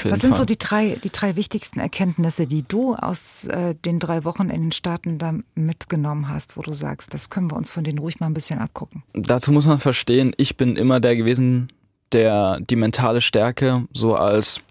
Was 0.03 0.19
sind 0.19 0.32
Fall. 0.32 0.39
so 0.39 0.45
die 0.45 0.57
drei, 0.57 0.97
die 1.03 1.11
drei 1.11 1.36
wichtigsten 1.36 1.80
Erkenntnisse, 1.80 2.47
die 2.47 2.63
du 2.63 2.95
aus 2.95 3.45
äh, 3.45 3.76
den 3.76 3.99
drei 3.99 4.24
Wochen 4.24 4.49
in 4.49 4.61
den 4.61 4.71
Staaten 4.71 5.17
da 5.17 5.34
mitgenommen 5.55 6.30
hast, 6.30 6.57
wo 6.57 6.61
du 6.61 6.74
sagst, 6.74 7.13
das 7.13 7.30
können 7.30 7.51
wir 7.51 7.57
uns 7.57 7.71
von 7.71 7.84
denen 7.84 7.99
ruhig 7.99 8.19
mal 8.19 8.28
ein 8.28 8.34
bisschen 8.34 8.59
abgucken? 8.59 9.03
Dazu 9.13 9.51
muss 9.51 9.65
man 9.65 9.80
verstehen, 9.80 10.34
ich 10.38 10.57
bin 10.57 10.76
immer 10.76 10.99
der 10.99 11.15
gewesen, 11.15 11.71
der 12.11 12.59
die 12.59 12.76
mentale 12.76 13.21
Stärke 13.21 13.86
so 13.93 14.15
als 14.15 14.61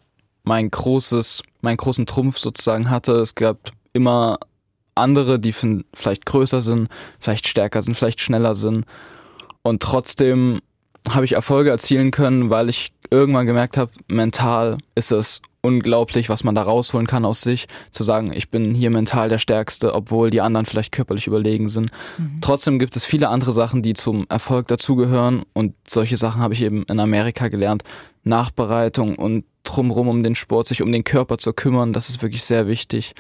mein 0.45 0.71
großes, 0.71 1.43
meinen 1.61 1.77
großen 1.77 2.07
Trumpf 2.07 2.39
sozusagen 2.39 2.91
hatte. 2.91 3.13
Es 3.13 3.35
gab 3.35 3.71
immer 3.93 4.39
andere, 4.95 5.39
die 5.39 5.53
vielleicht 5.53 6.27
größer 6.27 6.63
sind, 6.63 6.89
vielleicht 7.21 7.49
stärker 7.49 7.83
sind, 7.83 7.97
vielleicht 7.97 8.21
schneller 8.21 8.55
sind. 8.55 8.85
Und 9.63 9.83
trotzdem 9.83 10.61
habe 11.09 11.25
ich 11.25 11.33
Erfolge 11.33 11.71
erzielen 11.71 12.11
können, 12.11 12.51
weil 12.51 12.69
ich 12.69 12.93
irgendwann 13.11 13.47
gemerkt 13.47 13.77
habe, 13.77 13.91
mental 14.09 14.79
ist 14.95 15.13
es 15.13 15.43
unglaublich, 15.63 16.29
was 16.29 16.43
man 16.43 16.55
da 16.55 16.63
rausholen 16.63 17.07
kann 17.07 17.25
aus 17.25 17.41
sich, 17.41 17.69
zu 17.93 18.03
sagen, 18.03 18.33
ich 18.33 18.51
bin 18.51 18.75
hier 18.75 18.91
mental 18.91 19.29
der 19.29 19.39
Stärkste, 19.39 19.95
obwohl 19.95 20.31
die 20.31 20.41
anderen 20.41 20.67
vielleicht 20.67 20.93
körperlich 20.93 21.29
überlegen 21.29 21.69
sind. 21.69 21.91
Mhm. 22.19 22.39
Trotzdem 22.41 22.79
gibt 22.79 22.97
es 22.97 23.05
viele 23.05 23.29
andere 23.29 23.53
Sachen, 23.53 23.83
die 23.83 23.93
zum 23.93 24.27
Erfolg 24.29 24.67
dazugehören 24.67 25.45
und 25.53 25.75
solche 25.87 26.17
Sachen 26.17 26.41
habe 26.43 26.55
ich 26.55 26.63
eben 26.63 26.83
in 26.85 26.99
Amerika 26.99 27.49
gelernt. 27.49 27.85
Nachbereitung 28.25 29.17
und 29.17 29.45
drumherum 29.65 30.09
um 30.09 30.23
den 30.23 30.35
Sport, 30.35 30.69
sich 30.69 30.83
um 30.83 30.93
den 30.93 31.05
Körper 31.05 31.39
zu 31.39 31.53
kümmern, 31.53 31.93
das 31.93 32.09
ist 32.09 32.23
wirklich 32.23 32.45
sehr 32.45 32.67
wichtig. 32.67 33.15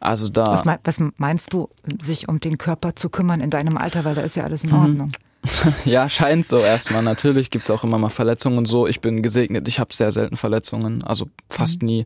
Also 0.00 0.28
da. 0.28 0.52
Was, 0.52 0.64
was 0.84 1.10
meinst 1.16 1.52
du, 1.52 1.68
sich 2.00 2.28
um 2.28 2.40
den 2.40 2.58
Körper 2.58 2.96
zu 2.96 3.10
kümmern 3.10 3.40
in 3.40 3.50
deinem 3.50 3.76
Alter, 3.76 4.04
weil 4.04 4.14
da 4.14 4.22
ist 4.22 4.36
ja 4.36 4.44
alles 4.44 4.64
in 4.64 4.70
mhm. 4.70 4.76
Ordnung? 4.76 5.12
ja, 5.84 6.08
scheint 6.08 6.46
so 6.46 6.58
erstmal. 6.58 7.02
Natürlich 7.02 7.50
gibt's 7.50 7.70
auch 7.70 7.84
immer 7.84 7.98
mal 7.98 8.08
Verletzungen 8.08 8.58
und 8.58 8.66
so. 8.66 8.86
Ich 8.86 9.00
bin 9.00 9.22
gesegnet, 9.22 9.68
ich 9.68 9.78
habe 9.78 9.94
sehr 9.94 10.10
selten 10.12 10.36
Verletzungen, 10.36 11.02
also 11.04 11.26
fast 11.48 11.82
mhm. 11.82 11.86
nie. 11.86 12.04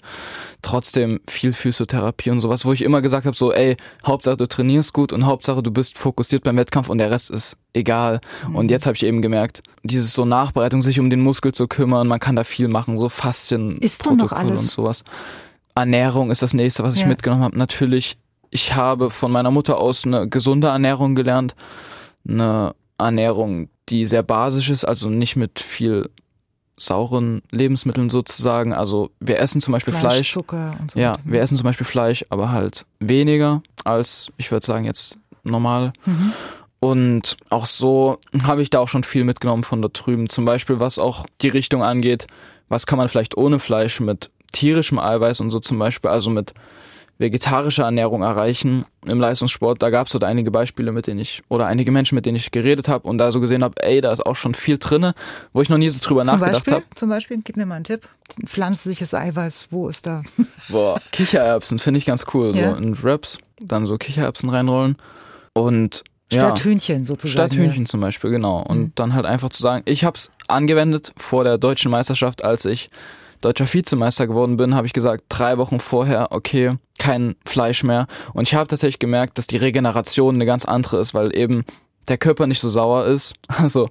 Trotzdem 0.61 1.21
viel 1.29 1.53
Physiotherapie 1.53 2.31
und 2.31 2.41
sowas, 2.41 2.65
wo 2.65 2.73
ich 2.73 2.83
immer 2.83 3.01
gesagt 3.03 3.27
habe, 3.27 3.37
so, 3.37 3.53
ey, 3.53 3.77
Hauptsache 4.07 4.37
du 4.37 4.47
trainierst 4.47 4.93
gut 4.93 5.13
und 5.13 5.27
Hauptsache 5.27 5.63
du 5.63 5.71
bist 5.71 5.99
fokussiert 5.99 6.45
beim 6.45 6.57
Wettkampf 6.57 6.89
und 6.89 6.99
der 6.99 7.11
Rest 7.11 7.31
ist 7.31 7.57
egal. 7.73 8.21
Mhm. 8.49 8.57
Und 8.57 8.71
jetzt 8.71 8.87
habe 8.87 8.97
ich 8.97 9.03
eben 9.03 9.23
gemerkt, 9.23 9.63
dieses 9.83 10.13
so 10.13 10.25
Nachbereitung, 10.25 10.83
sich 10.83 11.01
um 11.01 11.11
den 11.11 11.21
Muskel 11.21 11.53
zu 11.53 11.67
kümmern, 11.69 12.07
man 12.09 12.21
kann 12.21 12.37
da 12.37 12.45
viel 12.45 12.69
machen, 12.69 12.99
so 12.99 13.09
Faszien, 13.09 13.81
du 13.81 14.15
noch 14.15 14.33
alles? 14.33 14.61
und 14.61 14.71
sowas. 14.71 15.05
Ernährung 15.75 16.31
ist 16.31 16.43
das 16.43 16.53
nächste, 16.53 16.83
was 16.83 16.97
ich 16.97 17.07
mitgenommen 17.07 17.43
habe. 17.43 17.59
Natürlich, 17.59 18.19
ich 18.51 18.75
habe 18.75 19.11
von 19.11 19.33
meiner 19.33 19.51
Mutter 19.51 19.79
aus 19.79 20.05
eine 20.05 20.29
gesunde 20.29 20.69
Ernährung 20.69 21.15
gelernt, 21.15 21.55
eine 22.29 22.75
Ernährung, 23.05 23.69
die 23.89 24.07
sehr 24.07 24.23
basisch 24.23 24.71
ist, 24.71 24.85
also 24.85 25.09
nicht 25.09 25.37
mit 25.37 25.61
viel 25.61 26.09
sauren 26.77 27.43
Lebensmitteln 27.51 28.11
sozusagen. 28.11 28.73
Also 28.73 29.11
wir 29.21 29.39
essen 29.39 29.61
zum 29.61 29.73
Beispiel 29.73 29.95
Fleisch. 29.95 30.15
Fleisch. 30.15 30.33
Zucker 30.33 30.77
und 30.81 30.91
so. 30.93 30.99
Ja, 30.99 31.17
wir 31.25 31.41
essen 31.41 31.57
zum 31.57 31.65
Beispiel 31.65 31.87
Fleisch, 31.87 32.25
aber 32.31 32.51
halt 32.51 32.87
weniger 32.99 33.63
als, 33.85 34.29
ich 34.37 34.51
würde 34.51 34.67
sagen, 34.67 34.85
jetzt 34.85 35.19
normal. 35.45 35.93
Mhm. 36.05 36.33
Und 36.81 37.37
auch 37.51 37.67
so 37.67 38.19
habe 38.43 38.63
ich 38.63 38.71
da 38.71 38.81
auch 38.81 38.89
schon 38.89 39.05
viel 39.05 39.25
mitgenommen 39.25 39.63
von 39.63 39.83
da 39.83 39.89
drüben. 39.89 40.29
Zum 40.29 40.45
Beispiel, 40.45 40.81
was 40.81 40.99
auch 40.99 41.27
die 41.41 41.49
Richtung 41.49 41.83
angeht, 41.83 42.27
was 42.69 42.87
kann 42.87 42.99
man 42.99 43.09
vielleicht 43.09 43.37
ohne 43.37 43.59
Fleisch 43.59 44.01
mit 44.01 44.31
tierischem 44.51 44.99
Eiweiß 44.99 45.41
und 45.41 45.51
so 45.51 45.61
zum 45.61 45.79
Beispiel, 45.79 46.11
also 46.11 46.31
mit 46.31 46.53
vegetarischer 47.23 47.85
Ernährung 47.85 48.23
erreichen 48.23 48.85
im 49.07 49.19
Leistungssport. 49.19 49.81
Da 49.83 49.89
gab 49.89 50.09
es 50.09 50.13
dort 50.13 50.25
einige 50.25 50.51
Beispiele, 50.51 50.93
mit 50.93 51.07
denen 51.07 51.21
ich, 51.21 51.43
oder 51.49 51.67
einige 51.67 51.91
Menschen, 51.91 52.15
mit 52.17 52.27
denen 52.27 52.37
ich 52.37 52.51
geredet 52.51 52.89
habe 52.89 53.09
und 53.09 53.17
da 53.17 53.33
so 53.33 53.41
gesehen 53.41 53.65
habe, 53.65 53.83
ey, 53.83 54.03
da 54.03 54.13
ist 54.13 54.27
auch 54.27 54.37
schon 54.37 54.55
viel 54.55 54.77
drinne, 54.79 55.15
wo 55.55 55.63
ich 55.63 55.71
noch 55.71 55.79
nie 55.79 55.89
so 55.89 55.99
drüber 56.07 56.25
Zum 56.27 56.39
nachgedacht 56.41 56.71
habe. 56.71 56.85
zum 56.95 57.09
Beispiel, 57.09 57.41
gib 57.43 57.57
mir 57.57 57.65
mal 57.65 57.77
einen 57.77 57.85
Tipp. 57.85 58.07
Pflanzliches 58.47 59.15
Eiweiß, 59.15 59.69
wo 59.71 59.89
ist 59.89 60.07
da? 60.07 60.23
Boah, 60.69 61.01
Kichererbsen 61.13 61.79
finde 61.79 61.99
ich 61.99 62.05
ganz 62.05 62.27
cool. 62.35 62.55
Ja. 62.55 62.73
So 62.73 62.77
in 62.77 63.03
Wraps, 63.03 63.39
dann 63.61 63.87
so 63.87 63.97
Kichererbsen 63.97 64.51
reinrollen 64.51 64.97
und 65.55 66.05
ja. 66.31 66.49
Statt 66.49 66.65
Hühnchen 66.65 67.05
sozusagen. 67.05 67.51
Statt 67.51 67.53
Hühnchen 67.59 67.85
zum 67.87 68.01
Beispiel, 68.01 68.31
genau. 68.31 68.63
Und 68.63 68.79
Mhm. 68.79 68.93
dann 68.95 69.15
halt 69.15 69.27
einfach 69.27 69.51
zu 69.51 69.63
sagen, 69.63 69.83
ich 69.85 70.05
habe 70.05 70.17
es 70.17 70.31
angewendet 70.49 71.13
vor 71.17 71.45
der 71.45 71.59
deutschen 71.59 71.91
Meisterschaft, 71.91 72.43
als 72.43 72.65
ich 72.65 72.89
deutscher 73.43 73.73
Vizemeister 73.73 74.27
geworden 74.27 74.57
bin, 74.57 74.75
habe 74.75 74.87
ich 74.87 74.93
gesagt, 74.93 75.25
drei 75.29 75.59
Wochen 75.59 75.81
vorher, 75.81 76.29
okay, 76.31 76.73
kein 76.99 77.37
Fleisch 77.45 77.85
mehr. 77.85 78.07
Und 78.33 78.49
ich 78.49 78.55
habe 78.55 78.69
tatsächlich 78.69 78.99
gemerkt, 78.99 79.39
dass 79.39 79.47
die 79.47 79.57
Regeneration 79.57 80.37
eine 80.37 80.47
ganz 80.47 80.65
andere 80.65 80.99
ist, 80.99 81.15
weil 81.15 81.37
eben 81.37 81.65
der 82.09 82.19
Körper 82.19 82.47
nicht 82.47 82.61
so 82.61 82.71
sauer 82.71 83.07
ist. 83.07 83.35
Also 83.49 83.91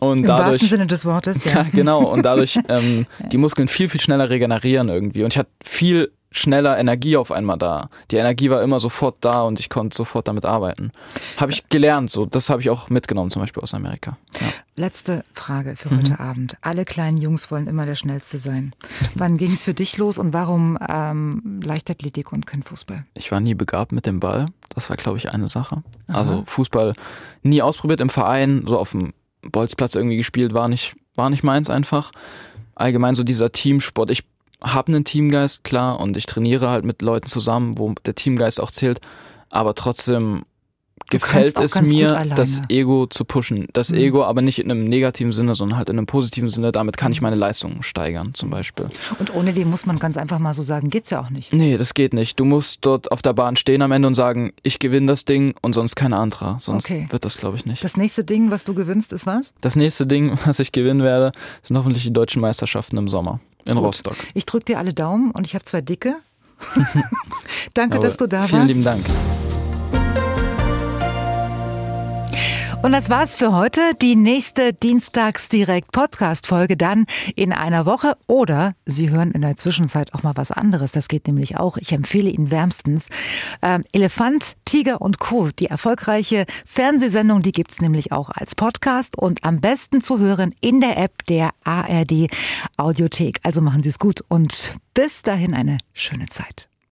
und 0.00 0.18
Im 0.18 0.26
dadurch 0.26 0.52
wahrsten 0.52 0.68
Sinne 0.68 0.86
des 0.86 1.06
Wortes, 1.06 1.44
ja. 1.44 1.54
ja, 1.54 1.62
genau. 1.72 2.04
Und 2.04 2.24
dadurch 2.24 2.58
ähm, 2.68 3.06
die 3.32 3.36
Muskeln 3.36 3.66
viel, 3.66 3.88
viel 3.88 4.00
schneller 4.00 4.30
regenerieren 4.30 4.88
irgendwie. 4.88 5.24
Und 5.24 5.32
ich 5.32 5.38
hatte 5.38 5.50
viel 5.64 6.12
schneller 6.30 6.78
Energie 6.78 7.16
auf 7.16 7.32
einmal 7.32 7.56
da. 7.56 7.88
Die 8.10 8.16
Energie 8.16 8.50
war 8.50 8.62
immer 8.62 8.80
sofort 8.80 9.16
da 9.22 9.42
und 9.44 9.58
ich 9.58 9.70
konnte 9.70 9.96
sofort 9.96 10.28
damit 10.28 10.44
arbeiten. 10.44 10.92
Habe 11.38 11.52
ich 11.52 11.68
gelernt, 11.70 12.10
so. 12.10 12.26
Das 12.26 12.50
habe 12.50 12.60
ich 12.60 12.68
auch 12.68 12.90
mitgenommen, 12.90 13.30
zum 13.30 13.40
Beispiel 13.40 13.62
aus 13.62 13.72
Amerika. 13.72 14.18
Ja. 14.40 14.46
Letzte 14.76 15.24
Frage 15.32 15.74
für 15.74 15.92
Mhm. 15.92 15.98
heute 15.98 16.20
Abend. 16.20 16.56
Alle 16.60 16.84
kleinen 16.84 17.16
Jungs 17.16 17.50
wollen 17.50 17.66
immer 17.66 17.86
der 17.86 17.94
Schnellste 17.94 18.36
sein. 18.38 18.74
Wann 19.14 19.38
ging 19.38 19.52
es 19.52 19.64
für 19.64 19.74
dich 19.74 19.96
los 19.96 20.18
und 20.18 20.32
warum 20.34 20.78
ähm, 20.88 21.60
Leichtathletik 21.64 22.32
und 22.32 22.46
kein 22.46 22.62
Fußball? 22.62 23.04
Ich 23.14 23.32
war 23.32 23.40
nie 23.40 23.54
begabt 23.54 23.92
mit 23.92 24.04
dem 24.06 24.20
Ball. 24.20 24.46
Das 24.74 24.90
war, 24.90 24.96
glaube 24.96 25.16
ich, 25.18 25.30
eine 25.32 25.48
Sache. 25.48 25.82
Also 26.08 26.42
Fußball 26.46 26.92
nie 27.42 27.62
ausprobiert 27.62 28.00
im 28.02 28.10
Verein, 28.10 28.64
so 28.66 28.78
auf 28.78 28.90
dem 28.92 29.14
Bolzplatz 29.42 29.94
irgendwie 29.94 30.16
gespielt, 30.18 30.52
war 30.52 30.68
nicht, 30.68 30.94
war 31.16 31.30
nicht 31.30 31.42
meins 31.42 31.70
einfach. 31.70 32.12
Allgemein 32.74 33.14
so 33.14 33.24
dieser 33.24 33.50
Teamsport. 33.50 34.10
Ich 34.10 34.24
habe 34.62 34.92
einen 34.92 35.04
Teamgeist, 35.04 35.64
klar, 35.64 36.00
und 36.00 36.16
ich 36.16 36.26
trainiere 36.26 36.70
halt 36.70 36.84
mit 36.84 37.02
Leuten 37.02 37.28
zusammen, 37.28 37.78
wo 37.78 37.94
der 38.04 38.14
Teamgeist 38.14 38.60
auch 38.60 38.70
zählt. 38.70 39.00
Aber 39.50 39.74
trotzdem 39.74 40.44
gefällt 41.10 41.58
es 41.58 41.80
mir, 41.80 42.08
das 42.36 42.62
Ego 42.68 43.06
zu 43.06 43.24
pushen. 43.24 43.66
Das 43.72 43.90
Mhm. 43.90 43.98
Ego 43.98 44.24
aber 44.24 44.42
nicht 44.42 44.58
in 44.58 44.70
einem 44.70 44.84
negativen 44.84 45.32
Sinne, 45.32 45.54
sondern 45.54 45.78
halt 45.78 45.88
in 45.88 45.96
einem 45.98 46.06
positiven 46.06 46.50
Sinne. 46.50 46.72
Damit 46.72 46.96
kann 46.96 47.12
ich 47.12 47.20
meine 47.20 47.36
Leistung 47.36 47.82
steigern, 47.82 48.34
zum 48.34 48.50
Beispiel. 48.50 48.86
Und 49.18 49.34
ohne 49.34 49.52
den 49.52 49.70
muss 49.70 49.86
man 49.86 49.98
ganz 49.98 50.16
einfach 50.16 50.38
mal 50.38 50.54
so 50.54 50.62
sagen, 50.62 50.90
geht's 50.90 51.10
ja 51.10 51.20
auch 51.20 51.30
nicht. 51.30 51.52
Nee, 51.52 51.76
das 51.76 51.94
geht 51.94 52.12
nicht. 52.12 52.38
Du 52.38 52.44
musst 52.44 52.78
dort 52.82 53.10
auf 53.12 53.22
der 53.22 53.32
Bahn 53.32 53.56
stehen 53.56 53.82
am 53.82 53.92
Ende 53.92 54.08
und 54.08 54.14
sagen, 54.14 54.52
ich 54.62 54.78
gewinne 54.78 55.06
das 55.08 55.24
Ding 55.24 55.54
und 55.62 55.72
sonst 55.74 55.96
kein 55.96 56.12
anderer. 56.12 56.56
Sonst 56.60 56.84
Okay. 56.86 57.06
wird 57.10 57.24
das, 57.24 57.38
glaube 57.38 57.56
ich, 57.56 57.66
nicht. 57.66 57.82
Das 57.82 57.96
nächste 57.96 58.24
Ding, 58.24 58.50
was 58.50 58.64
du 58.64 58.74
gewinnst, 58.74 59.12
ist 59.12 59.26
was? 59.26 59.52
Das 59.60 59.76
nächste 59.76 60.06
Ding, 60.06 60.38
was 60.44 60.58
ich 60.60 60.72
gewinnen 60.72 61.02
werde, 61.02 61.32
sind 61.62 61.76
hoffentlich 61.76 62.04
die 62.04 62.12
deutschen 62.12 62.40
Meisterschaften 62.42 62.96
im 62.96 63.08
Sommer 63.08 63.40
in 63.64 63.74
Gut. 63.74 63.84
Rostock. 63.84 64.16
Ich 64.34 64.46
drücke 64.46 64.64
dir 64.66 64.78
alle 64.78 64.94
Daumen 64.94 65.30
und 65.30 65.46
ich 65.46 65.54
habe 65.54 65.64
zwei 65.64 65.80
dicke. 65.80 66.16
Danke, 67.74 67.96
Aber 67.98 68.06
dass 68.06 68.16
du 68.16 68.26
da 68.26 68.42
Vielen 68.44 68.58
warst. 68.60 68.68
lieben 68.68 68.84
Dank. 68.84 69.04
Und 72.80 72.92
das 72.92 73.10
war's 73.10 73.34
für 73.34 73.52
heute. 73.52 73.80
Die 74.00 74.14
nächste 74.14 74.72
Dienstags-Direkt-Podcast-Folge 74.72 76.76
dann 76.76 77.06
in 77.34 77.52
einer 77.52 77.86
Woche. 77.86 78.16
Oder 78.28 78.74
Sie 78.86 79.10
hören 79.10 79.32
in 79.32 79.42
der 79.42 79.56
Zwischenzeit 79.56 80.14
auch 80.14 80.22
mal 80.22 80.36
was 80.36 80.52
anderes. 80.52 80.92
Das 80.92 81.08
geht 81.08 81.26
nämlich 81.26 81.56
auch. 81.56 81.76
Ich 81.76 81.92
empfehle 81.92 82.30
Ihnen 82.30 82.52
wärmstens 82.52 83.08
ähm, 83.62 83.82
Elefant, 83.92 84.56
Tiger 84.64 85.02
und 85.02 85.18
Co. 85.18 85.48
Die 85.50 85.66
erfolgreiche 85.66 86.46
Fernsehsendung, 86.64 87.42
die 87.42 87.52
gibt's 87.52 87.80
nämlich 87.80 88.12
auch 88.12 88.30
als 88.30 88.54
Podcast 88.54 89.18
und 89.18 89.44
am 89.44 89.60
besten 89.60 90.00
zu 90.00 90.20
hören 90.20 90.54
in 90.60 90.80
der 90.80 90.98
App 90.98 91.26
der 91.26 91.50
ARD 91.64 92.28
Audiothek. 92.76 93.40
Also 93.42 93.60
machen 93.60 93.82
Sie 93.82 93.88
es 93.88 93.98
gut 93.98 94.22
und 94.28 94.76
bis 94.94 95.22
dahin 95.22 95.52
eine 95.52 95.78
schöne 95.94 96.26
Zeit. 96.26 96.68